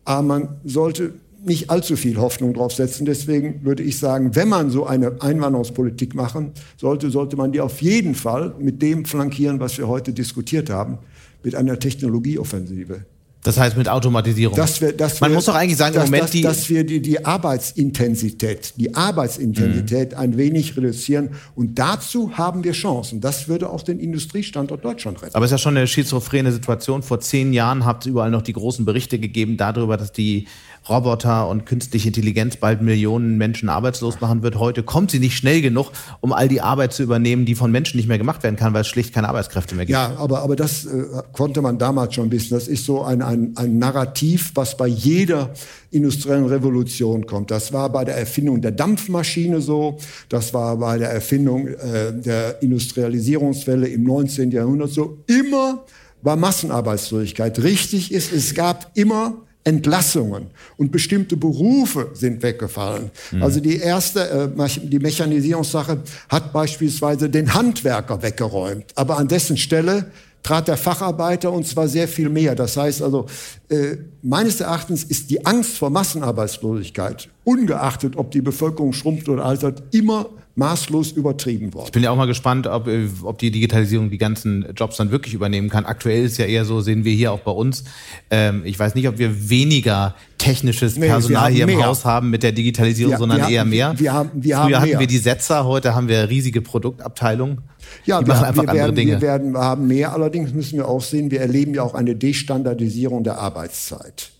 aber 0.05 0.23
man 0.23 0.49
sollte 0.65 1.15
nicht 1.45 1.71
allzu 1.71 1.97
viel 1.97 2.17
Hoffnung 2.17 2.55
drauf 2.55 2.73
setzen. 2.73 3.05
Deswegen 3.05 3.65
würde 3.65 3.83
ich 3.83 3.99
sagen, 3.99 4.35
wenn 4.35 4.49
man 4.49 4.71
so 4.71 4.87
eine 4.87 5.21
Einwanderungspolitik 5.21 6.15
machen 6.15 6.53
sollte, 6.77 7.11
sollte 7.11 7.37
man 7.37 7.53
die 7.53 7.61
auf 7.61 7.83
jeden 7.83 8.15
Fall 8.15 8.55
mit 8.59 8.81
dem 8.81 9.05
flankieren, 9.05 9.61
was 9.61 9.79
wir 9.79 9.89
heute 9.89 10.13
diskutiert 10.13 10.71
haben, 10.71 10.99
mit 11.43 11.55
einer 11.55 11.79
Technologieoffensive. 11.79 13.05
Das 13.45 13.57
heißt 13.59 13.77
mit 13.77 13.89
Automatisierung. 13.89 14.57
Dass 14.57 14.81
wir, 14.81 14.93
dass 14.93 15.21
Man 15.21 15.31
wir, 15.31 15.37
muss 15.37 15.45
doch 15.45 15.55
eigentlich 15.55 15.77
sagen, 15.79 15.95
dass, 15.95 16.05
im 16.05 16.11
Moment 16.11 16.25
dass, 16.25 16.31
die. 16.33 16.43
dass 16.43 16.69
wir 16.69 16.85
die, 16.85 17.01
die 17.01 17.25
Arbeitsintensität, 17.25 18.75
die 18.77 18.95
Arbeitsintensität 18.95 20.13
Mhm. 20.13 20.19
ein 20.19 20.37
wenig 20.37 20.77
reduzieren. 20.77 21.31
Und 21.55 21.79
dazu 21.79 22.37
haben 22.37 22.65
wir 22.65 22.73
Chancen. 22.73 23.21
Das 23.21 23.49
würde 23.49 23.71
auch 23.71 23.83
den 23.83 24.01
Industriestandort 24.01 24.85
Deutschland 24.85 25.23
retten. 25.23 25.35
aber 25.35 25.45
es 25.45 25.51
ist 25.51 25.53
ja 25.53 25.59
schon 25.59 25.77
eine 25.77 25.87
schizophrene 25.87 26.53
Situation. 26.53 27.03
Vor 27.03 27.21
zehn 27.21 27.53
Jahren 27.53 27.85
habt 27.85 28.05
es 28.05 28.11
überall 28.11 28.31
noch 28.31 28.43
die 28.43 28.53
großen 28.53 28.85
Berichte 28.85 29.19
gegeben 29.19 29.57
darüber, 29.57 29.97
dass 29.97 30.13
die 30.13 30.47
Roboter 30.89 31.49
und 31.49 31.67
künstliche 31.67 32.09
Intelligenz 32.09 32.57
bald 32.57 32.83
Millionen 32.83 33.39
Menschen 33.39 33.69
arbeitslos 33.69 34.21
machen 34.21 34.43
wird. 34.43 34.59
Heute 34.59 34.83
kommt 34.83 35.11
sie 35.11 35.19
nicht 35.19 35.37
schnell 35.37 35.61
genug, 35.61 35.93
um 36.21 36.33
all 36.33 36.49
die 36.49 36.61
Arbeit 36.61 36.93
zu 36.93 37.03
übernehmen, 37.03 37.45
die 37.45 37.55
von 37.55 37.71
Menschen 37.71 37.97
nicht 37.97 38.09
mehr 38.09 38.19
gemacht 38.19 38.43
werden 38.43 38.57
kann, 38.57 38.75
weil 38.75 38.83
es 38.83 38.89
schlicht 38.89 39.15
keine 39.15 39.29
Arbeitskräfte 39.29 39.75
mehr 39.75 39.87
gibt. 39.87 39.95
Ja, 39.95 40.17
aber, 40.17 40.43
aber 40.43 40.57
das 40.57 40.85
äh, 40.87 41.05
konnte 41.33 41.63
man 41.63 41.79
damals 41.79 42.15
schon 42.15 42.31
wissen. 42.31 42.55
Das 42.55 42.69
ist 42.69 42.85
so 42.85 43.03
ein, 43.03 43.23
ein, 43.23 43.53
ein 43.57 43.79
Narrativ, 43.79 44.53
was 44.55 44.77
bei 44.77 44.87
jeder 44.87 45.51
industriellen 45.91 46.47
Revolution 46.47 47.27
kommt. 47.27 47.51
Das 47.51 47.73
war 47.73 47.91
bei 47.91 48.05
der 48.05 48.17
Erfindung 48.17 48.61
der 48.61 48.73
Dampfmaschine 48.73 49.61
so, 49.61 49.99
das 50.29 50.53
war 50.53 50.77
bei 50.77 50.99
der 50.99 51.11
Erfindung 51.11 51.69
äh, 51.69 52.13
der 52.13 52.63
Industrialisierungswelle 52.63 53.89
im 53.89 54.05
19. 54.05 54.51
Jahrhundert 54.51 54.91
so. 54.91 55.19
Immer 55.27 55.85
war 56.23 56.37
Massenarbeitslosigkeit. 56.37 57.63
Richtig 57.63 58.13
ist, 58.13 58.33
es 58.33 58.55
gab 58.55 58.91
immer 58.95 59.48
Entlassungen 59.69 60.47
und 60.79 60.91
bestimmte 60.91 61.37
Berufe 61.37 62.09
sind 62.15 62.43
weggefallen. 62.43 63.11
Also 63.41 63.61
die 63.61 63.77
erste, 63.77 64.51
äh, 64.57 64.69
die 64.83 64.99
Mechanisierungssache 64.99 66.03
hat 66.31 66.53
beispielsweise 66.55 67.29
den 67.29 67.53
Handwerker 67.53 68.23
weggeräumt, 68.23 68.87
aber 68.95 69.19
an 69.19 69.29
dessen 69.29 69.59
Stelle 69.59 70.11
trat 70.43 70.69
der 70.69 70.79
Facharbeiter 70.79 71.53
und 71.53 71.67
zwar 71.67 71.87
sehr 71.87 72.09
viel 72.09 72.31
mehr. 72.31 72.55
Das 72.55 72.79
heißt 72.79 73.03
also, 73.03 73.27
äh, 73.69 73.97
meines 74.23 74.61
Erachtens 74.61 75.05
ist 75.05 75.29
die 75.29 75.45
Angst 75.45 75.77
vor 75.77 75.91
Massenarbeitslosigkeit, 75.91 77.29
ungeachtet 77.45 78.17
ob 78.17 78.31
die 78.31 78.41
Bevölkerung 78.41 78.95
schrumpft 78.95 79.29
oder 79.29 79.45
altert, 79.45 79.83
immer 79.95 80.31
maßlos 80.59 81.13
übertrieben 81.13 81.73
worden. 81.73 81.87
Ich 81.87 81.93
bin 81.93 82.03
ja 82.03 82.11
auch 82.11 82.17
mal 82.17 82.27
gespannt, 82.27 82.67
ob, 82.67 82.89
äh, 82.89 83.07
ob 83.23 83.39
die 83.39 83.51
Digitalisierung 83.53 84.11
die 84.11 84.19
ganzen 84.19 84.67
Jobs 84.77 84.97
dann 84.97 85.11
wirklich 85.13 85.33
übernehmen 85.33 85.69
kann. 85.71 85.87
Aktuell 85.87 86.25
ist 86.25 86.37
ja 86.37 86.47
eher 86.47 86.65
so, 86.65 86.81
sehen 86.81 87.05
wir 87.05 87.13
hier 87.15 87.31
auch 87.33 87.39
bei 87.41 87.53
uns. 87.53 87.85
Ähm, 88.31 88.63
ich 88.65 88.79
weiß 88.79 88.95
nicht, 88.97 89.07
ob 89.09 89.19
wir 89.19 89.49
weniger 89.49 90.17
technisches 90.37 90.97
Nee, 90.97 91.07
Personal 91.07 91.45
haben 91.47 91.55
hier 91.55 91.69
im 91.69 91.77
mehr. 91.77 91.87
Haus 91.87 92.05
haben 92.05 92.31
mit 92.31 92.43
der 92.43 92.53
Digitalisierung, 92.53 93.13
Wir- 93.13 93.19
sondern 93.19 93.43
haben- 93.43 93.53
eher 93.53 93.65
mehr. 93.65 93.95
wir 93.99 94.13
haben- 94.13 94.31
wir 94.35 94.57
Früher 94.57 94.65
haben 94.65 94.75
hatten 94.77 94.91
mehr. 94.91 95.01
wir 95.01 95.07
die 95.07 95.19
Setzer, 95.19 95.65
heute 95.65 95.95
haben 95.95 96.09
wir 96.09 96.29
riesige 96.29 96.61
Produktabteilungen. 96.61 97.59
Ja, 98.05 98.21
die 98.21 98.27
wir, 98.27 98.35
machen 98.35 98.45
einfach 98.47 98.63
wir, 98.65 98.69
andere 98.71 98.85
werden, 98.87 98.97
Dinge. 98.97 99.13
wir 99.13 99.21
werden 99.23 99.57
haben 99.57 99.87
mehr. 99.87 100.13
Allerdings 100.13 100.53
müssen 100.53 100.77
wir 100.79 100.89
auch 100.89 101.03
sehen, 101.03 101.31
wir 101.31 101.41
erleben 101.41 101.73
ja 101.75 101.83
auch 101.85 101.95
eine 101.95 102.15
Destandardisierung 102.17 103.23
der 103.25 103.39
Arbeitszeit. 103.39 104.31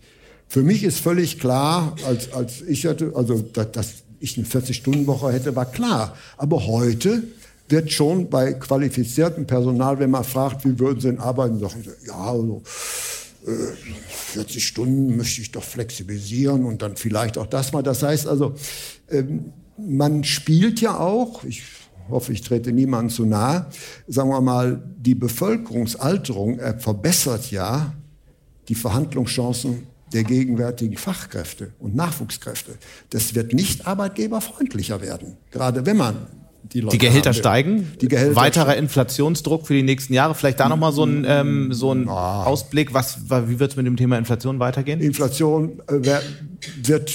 Für 0.49 0.63
mich 0.63 0.83
ist 0.83 0.99
völlig 1.01 1.39
klar, 1.39 1.95
als, 2.07 2.33
als 2.33 2.63
ich 2.63 2.87
hatte, 2.87 3.13
also 3.15 3.41
dass, 3.53 3.71
dass 3.73 3.95
ich 4.21 4.37
eine 4.37 4.47
40-Stunden-Woche 4.47 5.33
hätte, 5.33 5.55
war 5.57 5.67
klar. 5.67 6.17
Aber 6.37 6.67
heute 6.67 7.23
wird 7.69 7.93
schon 7.93 8.31
bei 8.31 8.55
qualifiziertem 8.55 9.47
Personal, 9.47 9.99
wenn 9.99 10.11
man 10.11 10.25
fragt, 10.25 10.65
wie 10.65 10.79
würden 10.79 11.01
Sie 11.01 11.09
denn 11.09 11.19
arbeiten, 11.19 11.59
sagen 11.59 11.85
sie, 11.85 12.07
ja, 12.07 12.15
also, 12.15 12.63
äh, 13.47 13.51
40 14.09 14.67
Stunden 14.67 15.17
möchte 15.17 15.41
ich 15.41 15.53
doch 15.53 15.63
flexibilisieren 15.63 16.65
und 16.65 16.83
dann 16.83 16.97
vielleicht 16.97 17.39
auch 17.39 17.47
das 17.47 17.73
mal. 17.73 17.83
Das 17.83 18.03
heißt 18.03 18.27
also, 18.27 18.55
ähm, 19.11 19.53
man 19.77 20.25
spielt 20.25 20.81
ja 20.81 20.99
auch, 20.99 21.45
ich 21.45 21.63
hoffe, 22.09 22.33
ich 22.33 22.41
trete 22.43 22.73
niemandem 22.73 23.15
zu 23.15 23.27
nahe, 23.27 23.67
sagen 24.07 24.31
wir 24.31 24.41
mal, 24.41 24.83
die 24.99 25.15
Bevölkerungsalterung 25.15 26.59
äh, 26.59 26.79
verbessert 26.79 27.51
ja 27.51 27.93
die 28.69 28.75
Verhandlungschancen 28.75 29.87
der 30.13 30.25
gegenwärtigen 30.25 30.97
Fachkräfte 30.97 31.73
und 31.79 31.95
Nachwuchskräfte. 31.95 32.73
Das 33.11 33.35
wird 33.35 33.53
nicht 33.53 33.87
arbeitgeberfreundlicher 33.87 35.01
werden, 35.01 35.37
gerade 35.51 35.87
wenn 35.87 35.97
man 35.97 36.27
die 36.73 36.81
Leute 36.81 36.99
Die 36.99 37.07
Gehälter 37.07 37.33
steigen. 37.33 37.93
Die 38.01 38.09
Gehälter 38.09 38.37
Weiterer 38.37 38.77
Inflationsdruck 38.77 39.67
für 39.67 39.75
die 39.75 39.83
nächsten 39.83 40.13
Jahre. 40.13 40.35
Vielleicht 40.35 40.61
da 40.61 40.69
nochmal 40.69 40.93
so 40.93 41.05
ein, 41.05 41.25
ähm, 41.27 41.73
so 41.73 41.93
ein 41.93 42.09
Ausblick. 42.09 42.93
Was, 42.95 43.19
wie 43.31 43.59
wird 43.59 43.71
es 43.71 43.77
mit 43.77 43.87
dem 43.87 43.97
Thema 43.97 44.19
Inflation 44.19 44.59
weitergehen? 44.59 45.01
Inflation 45.01 45.81
äh, 45.89 46.05
wird, 46.83 47.15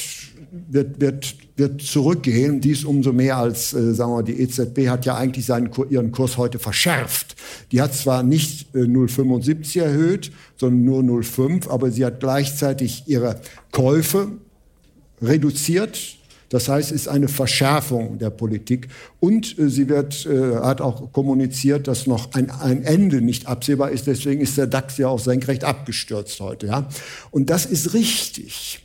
wird, 0.67 1.01
wird, 1.01 1.35
wird 1.55 1.81
zurückgehen. 1.81 2.61
Dies 2.61 2.83
umso 2.83 3.13
mehr 3.13 3.37
als, 3.37 3.73
äh, 3.73 3.93
sagen 3.93 4.11
wir 4.11 4.15
mal, 4.15 4.23
die 4.23 4.41
EZB 4.41 4.89
hat 4.89 5.05
ja 5.05 5.15
eigentlich 5.15 5.45
seinen, 5.45 5.69
ihren 5.89 6.11
Kurs 6.11 6.37
heute 6.37 6.59
verschärft. 6.59 7.35
Die 7.71 7.81
hat 7.81 7.93
zwar 7.93 8.23
nicht 8.23 8.73
äh, 8.75 8.79
0,75 8.79 9.81
erhöht, 9.81 10.31
sondern 10.57 10.85
nur 10.85 11.21
0,5, 11.21 11.69
aber 11.69 11.91
sie 11.91 12.05
hat 12.05 12.19
gleichzeitig 12.19 13.03
ihre 13.07 13.39
Käufe 13.71 14.29
reduziert. 15.21 16.17
Das 16.49 16.69
heißt, 16.69 16.91
es 16.91 17.01
ist 17.03 17.07
eine 17.07 17.27
Verschärfung 17.27 18.19
der 18.19 18.29
Politik. 18.29 18.87
Und 19.19 19.57
äh, 19.57 19.69
sie 19.69 19.89
wird, 19.89 20.25
äh, 20.25 20.57
hat 20.57 20.81
auch 20.81 21.11
kommuniziert, 21.11 21.87
dass 21.87 22.07
noch 22.07 22.33
ein, 22.33 22.49
ein 22.49 22.83
Ende 22.83 23.21
nicht 23.21 23.47
absehbar 23.47 23.91
ist. 23.91 24.07
Deswegen 24.07 24.41
ist 24.41 24.57
der 24.57 24.67
DAX 24.67 24.97
ja 24.97 25.07
auch 25.07 25.19
senkrecht 25.19 25.63
abgestürzt 25.63 26.39
heute. 26.39 26.67
Ja? 26.67 26.89
Und 27.31 27.49
das 27.49 27.65
ist 27.65 27.93
richtig. 27.93 28.82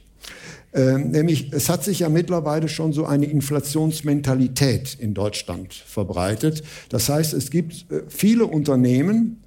Ähm, 0.75 1.11
nämlich, 1.11 1.53
es 1.53 1.69
hat 1.69 1.83
sich 1.83 2.01
ja 2.01 2.09
mittlerweile 2.09 2.69
schon 2.69 2.93
so 2.93 3.07
eine 3.07 3.27
Inflationsmentalität 3.27 4.97
in 4.99 5.15
Deutschland 5.15 5.73
verbreitet. 5.73 6.63
Das 6.91 7.09
heißt, 7.09 7.33
es 7.33 7.51
gibt 7.51 7.91
äh, 7.91 8.03
viele 8.09 8.47
Unternehmen, 8.47 9.43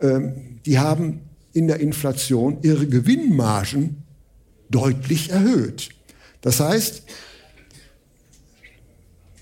ähm, 0.00 0.60
die 0.64 0.78
haben 0.78 1.20
in 1.52 1.68
der 1.68 1.80
Inflation 1.80 2.58
ihre 2.62 2.86
Gewinnmargen 2.86 4.02
deutlich 4.70 5.30
erhöht. 5.30 5.90
Das 6.40 6.60
heißt, 6.60 7.02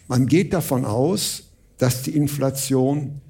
man 0.08 0.26
geht 0.26 0.52
davon 0.52 0.84
aus, 0.84 1.44
dass 1.78 2.02
die 2.02 2.16
Inflation 2.16 3.20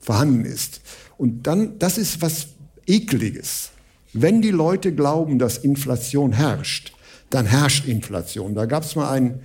vorhanden 0.00 0.44
ist. 0.44 0.80
Und 1.16 1.46
dann, 1.46 1.78
das 1.78 1.98
ist 1.98 2.20
was 2.22 2.48
Ekliges. 2.86 3.70
Wenn 4.12 4.42
die 4.42 4.50
Leute 4.50 4.94
glauben, 4.94 5.38
dass 5.38 5.58
Inflation 5.58 6.32
herrscht, 6.32 6.92
dann 7.34 7.46
herrscht 7.46 7.86
Inflation. 7.86 8.54
Da 8.54 8.66
gab 8.66 8.84
es 8.84 8.96
mal 8.96 9.10
einen 9.10 9.40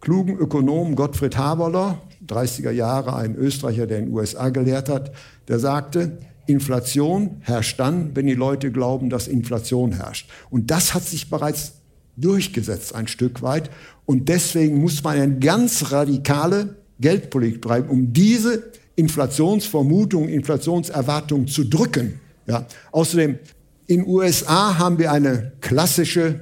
klugen 0.00 0.36
Ökonom, 0.36 0.96
Gottfried 0.96 1.36
Haberler, 1.36 2.00
30er 2.26 2.70
Jahre, 2.70 3.16
ein 3.16 3.34
Österreicher, 3.36 3.86
der 3.86 3.98
in 3.98 4.06
den 4.06 4.14
USA 4.14 4.48
gelehrt 4.48 4.88
hat, 4.88 5.12
der 5.48 5.58
sagte, 5.58 6.18
Inflation 6.46 7.36
herrscht 7.40 7.78
dann, 7.78 8.16
wenn 8.16 8.26
die 8.26 8.34
Leute 8.34 8.72
glauben, 8.72 9.10
dass 9.10 9.28
Inflation 9.28 9.92
herrscht. 9.92 10.30
Und 10.50 10.70
das 10.70 10.94
hat 10.94 11.04
sich 11.04 11.28
bereits 11.28 11.74
durchgesetzt 12.16 12.94
ein 12.94 13.06
Stück 13.06 13.42
weit. 13.42 13.70
Und 14.06 14.28
deswegen 14.28 14.80
muss 14.80 15.04
man 15.04 15.20
eine 15.20 15.38
ganz 15.38 15.92
radikale 15.92 16.76
Geldpolitik 17.00 17.62
treiben, 17.62 17.90
um 17.90 18.12
diese 18.12 18.64
Inflationsvermutung, 18.96 20.28
Inflationserwartung 20.28 21.46
zu 21.46 21.64
drücken. 21.64 22.20
Ja. 22.46 22.66
Außerdem, 22.90 23.38
in 23.86 24.06
USA 24.06 24.78
haben 24.78 24.98
wir 24.98 25.12
eine 25.12 25.52
klassische 25.60 26.40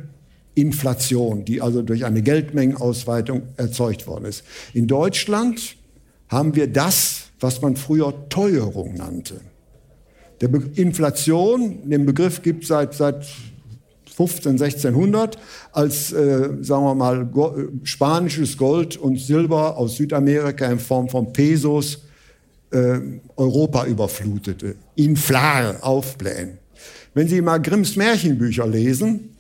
Inflation, 0.57 1.45
die 1.45 1.61
also 1.61 1.83
durch 1.83 2.05
eine 2.05 2.23
Geldmengenausweitung 2.23 3.43
erzeugt 3.57 4.07
worden 4.07 4.25
ist. 4.25 4.43
In 4.73 4.89
Deutschland 4.89 5.77
haben 6.29 6.57
wir 6.57 6.67
das, 6.67 7.27
was 7.39 7.61
man 7.63 7.77
früher 7.77 8.29
Teuerung 8.31 8.95
nannte. 8.95 9.41
Der 10.41 10.49
Be 10.49 10.63
Inflation, 10.75 11.89
den 11.89 12.07
Begriff 12.07 12.43
gibt 12.43 12.67
seit, 12.67 12.95
seit 12.95 13.27
15, 14.17 14.53
1600 14.53 15.39
als, 15.73 16.13
äh, 16.13 16.49
sagen 16.63 16.85
wir 16.85 16.95
mal, 16.95 17.27
Go 17.27 17.55
spanisches 17.85 18.57
Gold 18.57 18.97
und 18.97 19.21
Silber 19.21 19.77
aus 19.77 19.97
Südamerika 19.97 20.67
in 20.67 20.79
Form 20.79 21.09
von 21.09 21.35
Pesos 21.35 22.03
äh, 22.71 22.99
Europa 23.37 23.85
überflutete. 23.85 24.77
Inflare, 24.95 25.83
aufblähen. 25.83 26.59
Wenn 27.13 27.29
Sie 27.29 27.43
mal 27.43 27.61
Grimms 27.61 27.97
Märchenbücher 27.97 28.67
lesen, 28.67 29.36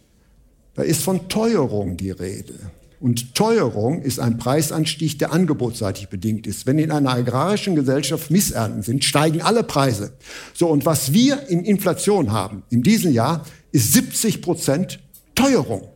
da 0.77 0.83
ist 0.83 1.03
von 1.03 1.29
Teuerung 1.29 1.97
die 1.97 2.11
Rede. 2.11 2.55
Und 3.01 3.35
Teuerung 3.35 4.03
ist 4.03 4.19
ein 4.19 4.39
Preisanstieg, 4.39 5.19
der 5.19 5.33
angebotsseitig 5.33 6.09
bedingt 6.09 6.47
ist. 6.47 6.67
Wenn 6.67 6.79
in 6.79 6.91
einer 6.91 7.11
agrarischen 7.11 7.75
Gesellschaft 7.75 8.31
Missernten 8.31 8.83
sind, 8.83 9.05
steigen 9.05 9.43
alle 9.43 9.63
Preise. 9.63 10.13
So, 10.55 10.69
und 10.69 10.87
was 10.87 11.13
wir 11.13 11.49
in 11.49 11.65
Inflation 11.65 12.33
haben 12.33 12.63
in 12.71 12.83
diesem 12.83 13.13
Jahr, 13.13 13.45
ist 13.73 13.93
70 13.93 14.41
Prozent 14.41 15.01
Teuerung. 15.35 15.89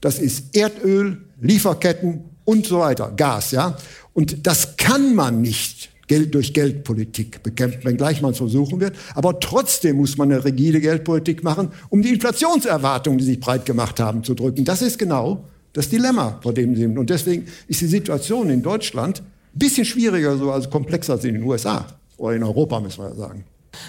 Das 0.00 0.18
ist 0.18 0.54
Erdöl, 0.54 1.22
Lieferketten 1.40 2.24
und 2.44 2.66
so 2.66 2.80
weiter, 2.80 3.12
Gas, 3.16 3.52
ja. 3.52 3.76
Und 4.12 4.46
das 4.46 4.76
kann 4.76 5.14
man 5.14 5.40
nicht 5.40 5.90
Geld 6.06 6.34
durch 6.34 6.52
Geldpolitik 6.52 7.42
bekämpfen, 7.42 7.84
wenngleich 7.84 8.22
man 8.22 8.32
es 8.32 8.38
versuchen 8.38 8.80
wird. 8.80 8.96
Aber 9.14 9.40
trotzdem 9.40 9.96
muss 9.96 10.16
man 10.16 10.30
eine 10.30 10.44
rigide 10.44 10.80
Geldpolitik 10.80 11.42
machen, 11.42 11.70
um 11.88 12.02
die 12.02 12.10
Inflationserwartungen, 12.10 13.18
die 13.18 13.24
sich 13.24 13.40
breit 13.40 13.64
gemacht 13.64 14.00
haben, 14.00 14.24
zu 14.24 14.34
drücken. 14.34 14.64
Das 14.64 14.82
ist 14.82 14.98
genau 14.98 15.44
das 15.72 15.88
Dilemma, 15.88 16.38
vor 16.42 16.52
dem 16.52 16.74
sie 16.74 16.82
sind. 16.82 16.98
Und 16.98 17.10
deswegen 17.10 17.46
ist 17.68 17.80
die 17.80 17.86
Situation 17.86 18.48
in 18.50 18.62
Deutschland 18.62 19.20
ein 19.20 19.58
bisschen 19.58 19.84
schwieriger, 19.84 20.36
so 20.36 20.50
als 20.50 20.70
komplexer 20.70 21.14
als 21.14 21.24
in 21.24 21.34
den 21.34 21.42
USA 21.42 21.86
oder 22.16 22.36
in 22.36 22.42
Europa, 22.42 22.80
müssen 22.80 23.02
wir 23.02 23.14
sagen. 23.14 23.44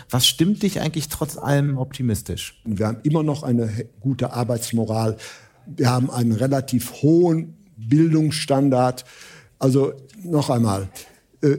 Was 0.09 0.27
stimmt 0.27 0.63
dich 0.63 0.81
eigentlich 0.81 1.09
trotz 1.09 1.37
allem 1.37 1.77
optimistisch? 1.77 2.59
Wir 2.65 2.87
haben 2.87 2.97
immer 3.03 3.23
noch 3.23 3.43
eine 3.43 3.69
gute 3.99 4.33
Arbeitsmoral. 4.33 5.17
Wir 5.65 5.89
haben 5.89 6.09
einen 6.09 6.31
relativ 6.31 7.01
hohen 7.01 7.55
Bildungsstandard. 7.77 9.05
Also 9.59 9.93
noch 10.23 10.49
einmal, 10.49 10.89
äh, 11.41 11.57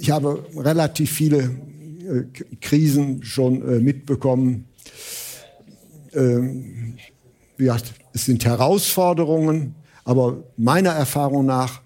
ich 0.00 0.10
habe 0.10 0.44
relativ 0.56 1.10
viele 1.10 1.38
äh, 1.38 2.24
Krisen 2.60 3.22
schon 3.22 3.62
äh, 3.68 3.80
mitbekommen. 3.80 4.64
Ähm, 6.14 6.96
ja, 7.58 7.76
es 8.14 8.24
sind 8.24 8.44
Herausforderungen, 8.46 9.74
aber 10.04 10.42
meiner 10.56 10.90
Erfahrung 10.90 11.44
nach 11.44 11.82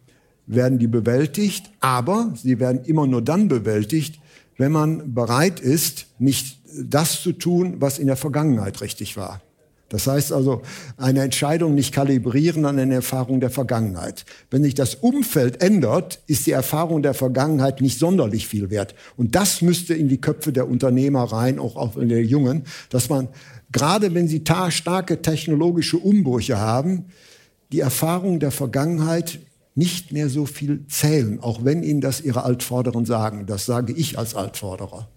werden 0.47 0.79
die 0.79 0.87
bewältigt, 0.87 1.73
aber 1.81 2.33
sie 2.41 2.61
werden 2.61 2.85
immer 2.85 3.07
nur 3.07 3.21
dann 3.21 3.49
bewältigt, 3.49 4.21
wenn 4.57 4.71
man 4.71 5.12
bereit 5.12 5.59
ist, 5.59 6.07
nicht 6.19 6.61
das 6.81 7.21
zu 7.21 7.33
tun, 7.33 7.77
was 7.81 7.99
in 7.99 8.07
der 8.07 8.17
Vergangenheit 8.17 8.81
richtig 8.81 9.17
war. 9.17 9.43
Das 9.89 10.07
heißt 10.07 10.32
also, 10.32 10.62
eine 10.97 11.22
Entscheidung 11.22 11.74
nicht 11.74 11.93
kalibrieren 11.93 12.64
an 12.64 12.78
eine 12.78 12.95
Erfahrung 12.95 13.41
der 13.41 13.51
Vergangenheit. 13.51 14.24
Wenn 14.51 14.62
sich 14.62 14.74
das 14.74 14.95
Umfeld 14.95 15.62
ändert, 15.62 16.20
ist 16.26 16.47
die 16.47 16.53
Erfahrung 16.53 17.03
der 17.03 17.14
Vergangenheit 17.14 17.80
nicht 17.80 17.99
sonderlich 17.99 18.49
viel 18.49 18.70
wert. 18.70 18.95
Und 19.16 19.35
das 19.35 19.62
müsste 19.62 19.95
in 19.95 20.09
die 20.09 20.20
Köpfe 20.20 20.53
der 20.53 20.68
Unternehmer 20.68 21.24
rein, 21.24 21.59
auch, 21.59 21.97
in 21.97 22.09
der 22.09 22.24
Jungen, 22.24 22.64
dass 22.89 23.09
man, 23.09 23.28
gerade 23.72 24.14
wenn 24.14 24.26
sie 24.26 24.43
starke 24.70 25.20
technologische 25.22 25.99
Umbrüche 25.99 26.59
haben, 26.59 27.07
die 27.70 27.80
Erfahrung 27.80 28.41
der 28.41 28.51
Vergangenheit 28.51 29.41
nicht 29.74 30.12
mehr 30.12 30.28
so 30.28 30.47
viel 30.47 30.87
zählen, 30.87 31.41
auch 31.41 31.64
wenn 31.64 31.82
ihnen 31.82 32.01
das 32.01 32.20
ihre 32.20 32.45
Altvorderen 32.45 33.05
sagen. 33.05 33.47
Das 33.47 33.66
sage 33.66 33.93
ich 33.93 34.18
als 34.18 34.35
Altvorderer 34.35 35.09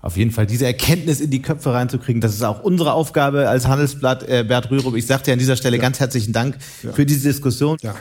auf 0.00 0.16
jeden 0.16 0.30
Fall 0.30 0.46
diese 0.46 0.66
Erkenntnis 0.66 1.20
in 1.20 1.30
die 1.30 1.42
Köpfe 1.42 1.72
reinzukriegen. 1.72 2.20
Das 2.20 2.34
ist 2.34 2.42
auch 2.42 2.62
unsere 2.62 2.92
Aufgabe 2.92 3.48
als 3.48 3.66
Handelsblatt. 3.66 4.28
Äh, 4.28 4.44
Bert 4.44 4.70
Rürup, 4.70 4.94
ich 4.94 5.06
sage 5.06 5.24
dir 5.24 5.32
an 5.32 5.38
dieser 5.38 5.56
Stelle 5.56 5.76
ja. 5.76 5.82
ganz 5.82 5.98
herzlichen 5.98 6.32
Dank 6.32 6.56
ja. 6.82 6.92
für 6.92 7.04
diese 7.04 7.28
Diskussion. 7.28 7.76
Ja. 7.82 7.94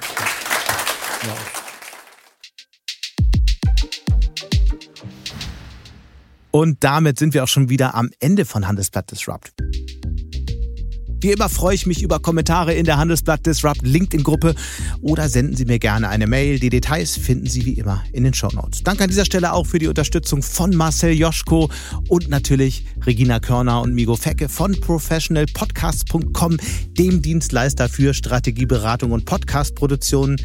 Und 6.51 6.83
damit 6.83 7.19
sind 7.19 7.33
wir 7.33 7.43
auch 7.43 7.47
schon 7.47 7.69
wieder 7.69 7.93
am 7.93 8.09
Ende 8.19 8.45
von 8.45 8.67
Handelsblatt 8.67 9.11
Disrupt. 9.11 9.53
Wie 11.19 11.31
immer 11.31 11.49
freue 11.49 11.73
ich 11.73 11.87
mich 11.87 12.03
über 12.03 12.19
Kommentare 12.19 12.75
in 12.75 12.85
der 12.85 12.97
Handelsblatt 12.97 13.43
Disrupt 13.45 13.81
LinkedIn-Gruppe 13.81 14.53
oder 15.01 15.29
senden 15.29 15.55
Sie 15.55 15.65
mir 15.65 15.79
gerne 15.79 16.09
eine 16.09 16.27
Mail. 16.27 16.59
Die 16.59 16.69
Details 16.69 17.17
finden 17.17 17.47
Sie 17.47 17.65
wie 17.65 17.73
immer 17.73 18.03
in 18.13 18.23
den 18.23 18.35
Show 18.35 18.49
Notes. 18.53 18.83
Danke 18.83 19.03
an 19.03 19.09
dieser 19.09 19.25
Stelle 19.25 19.53
auch 19.53 19.65
für 19.65 19.79
die 19.79 19.87
Unterstützung 19.87 20.43
von 20.43 20.75
Marcel 20.75 21.13
Joschko 21.13 21.71
und 22.07 22.29
natürlich 22.29 22.85
Regina 23.03 23.39
Körner 23.39 23.81
und 23.81 23.95
Migo 23.95 24.15
Fecke 24.15 24.47
von 24.47 24.79
professionalpodcasts.com, 24.79 26.57
dem 26.97 27.21
Dienstleister 27.23 27.89
für 27.89 28.13
Strategieberatung 28.13 29.11
und 29.11 29.25
Podcastproduktion, 29.25 30.35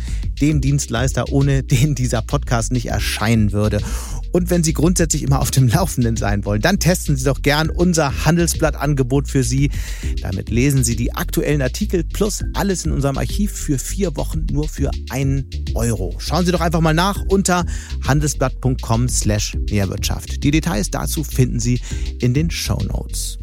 dem 0.40 0.62
Dienstleister, 0.62 1.30
ohne 1.30 1.62
den 1.62 1.94
dieser 1.94 2.22
Podcast 2.22 2.72
nicht 2.72 2.86
erscheinen 2.86 3.52
würde. 3.52 3.80
Und 4.32 4.50
wenn 4.50 4.64
Sie 4.64 4.72
grundsätzlich 4.72 5.22
immer 5.22 5.40
auf 5.40 5.50
dem 5.50 5.68
Laufenden 5.72 6.16
sein 6.16 6.44
wollen, 6.44 6.60
dann 6.60 6.78
testen 6.78 7.16
Sie 7.16 7.24
doch 7.24 7.42
gern 7.42 7.70
unser 7.70 8.24
Handelsblatt-Angebot 8.24 9.28
für 9.28 9.44
Sie. 9.44 9.70
Damit 10.20 10.50
lesen 10.50 10.84
Sie 10.84 10.96
die 10.96 11.14
aktuellen 11.14 11.62
Artikel 11.62 12.04
plus 12.04 12.42
alles 12.54 12.84
in 12.84 12.92
unserem 12.92 13.18
Archiv 13.18 13.52
für 13.52 13.78
vier 13.78 14.16
Wochen 14.16 14.46
nur 14.50 14.68
für 14.68 14.90
einen 15.10 15.48
Euro. 15.74 16.14
Schauen 16.18 16.44
Sie 16.46 16.52
doch 16.52 16.60
einfach 16.60 16.80
mal 16.80 16.94
nach 16.94 17.22
unter 17.28 17.64
handelsblatt.com 18.06 19.08
slash 19.08 19.56
Mehrwirtschaft. 19.70 20.42
Die 20.42 20.50
Details 20.50 20.90
dazu 20.90 21.24
finden 21.24 21.60
Sie 21.60 21.80
in 22.20 22.34
den 22.34 22.50
Show 22.50 22.78
Notes. 22.82 23.41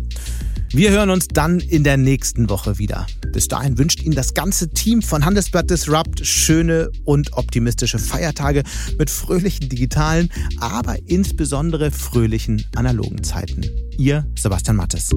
Wir 0.71 0.91
hören 0.91 1.09
uns 1.09 1.27
dann 1.27 1.59
in 1.59 1.83
der 1.83 1.97
nächsten 1.97 2.47
Woche 2.47 2.77
wieder. 2.77 3.07
Bis 3.33 3.47
dahin 3.47 3.79
wünscht 3.79 4.03
Ihnen 4.03 4.13
das 4.13 4.35
ganze 4.35 4.69
Team 4.69 5.01
von 5.01 5.25
Handelsblatt 5.25 5.67
Disrupt 5.67 6.23
schöne 6.23 6.91
und 7.05 7.33
optimistische 7.33 7.97
Feiertage 7.97 8.61
mit 8.99 9.09
fröhlichen 9.09 9.67
digitalen, 9.67 10.29
aber 10.59 10.97
insbesondere 11.07 11.89
fröhlichen 11.89 12.63
analogen 12.75 13.23
Zeiten. 13.23 13.65
Ihr 13.97 14.27
Sebastian 14.37 14.77
Mattes. 14.77 15.09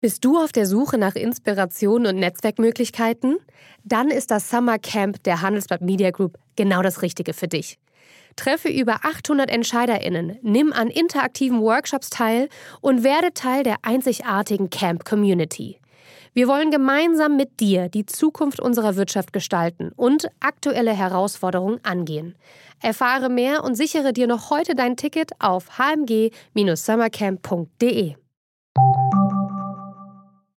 Bist 0.00 0.24
du 0.24 0.38
auf 0.38 0.52
der 0.52 0.66
Suche 0.66 0.96
nach 0.96 1.16
Inspiration 1.16 2.06
und 2.06 2.20
Netzwerkmöglichkeiten? 2.20 3.38
Dann 3.82 4.10
ist 4.10 4.30
das 4.30 4.48
Summer 4.48 4.78
Camp 4.78 5.20
der 5.24 5.42
Handelsblatt 5.42 5.80
Media 5.80 6.12
Group 6.12 6.38
genau 6.54 6.82
das 6.82 7.02
Richtige 7.02 7.34
für 7.34 7.48
dich. 7.48 7.80
Treffe 8.36 8.68
über 8.68 9.04
800 9.04 9.50
EntscheiderInnen, 9.50 10.38
nimm 10.42 10.72
an 10.72 10.88
interaktiven 10.88 11.62
Workshops 11.62 12.10
teil 12.10 12.48
und 12.80 13.02
werde 13.02 13.32
Teil 13.34 13.62
der 13.62 13.76
einzigartigen 13.82 14.70
Camp 14.70 15.04
Community. 15.04 15.80
Wir 16.36 16.46
wollen 16.48 16.70
gemeinsam 16.70 17.36
mit 17.36 17.60
dir 17.60 17.88
die 17.88 18.04
Zukunft 18.04 18.60
unserer 18.60 18.96
Wirtschaft 18.96 19.32
gestalten 19.32 19.90
und 19.96 20.28
aktuelle 20.38 20.92
Herausforderungen 20.92 21.80
angehen. 21.82 22.34
Erfahre 22.82 23.30
mehr 23.30 23.64
und 23.64 23.74
sichere 23.74 24.12
dir 24.12 24.26
noch 24.26 24.50
heute 24.50 24.74
dein 24.74 24.98
Ticket 24.98 25.30
auf 25.38 25.78
hmg-summercamp.de. 25.78 28.16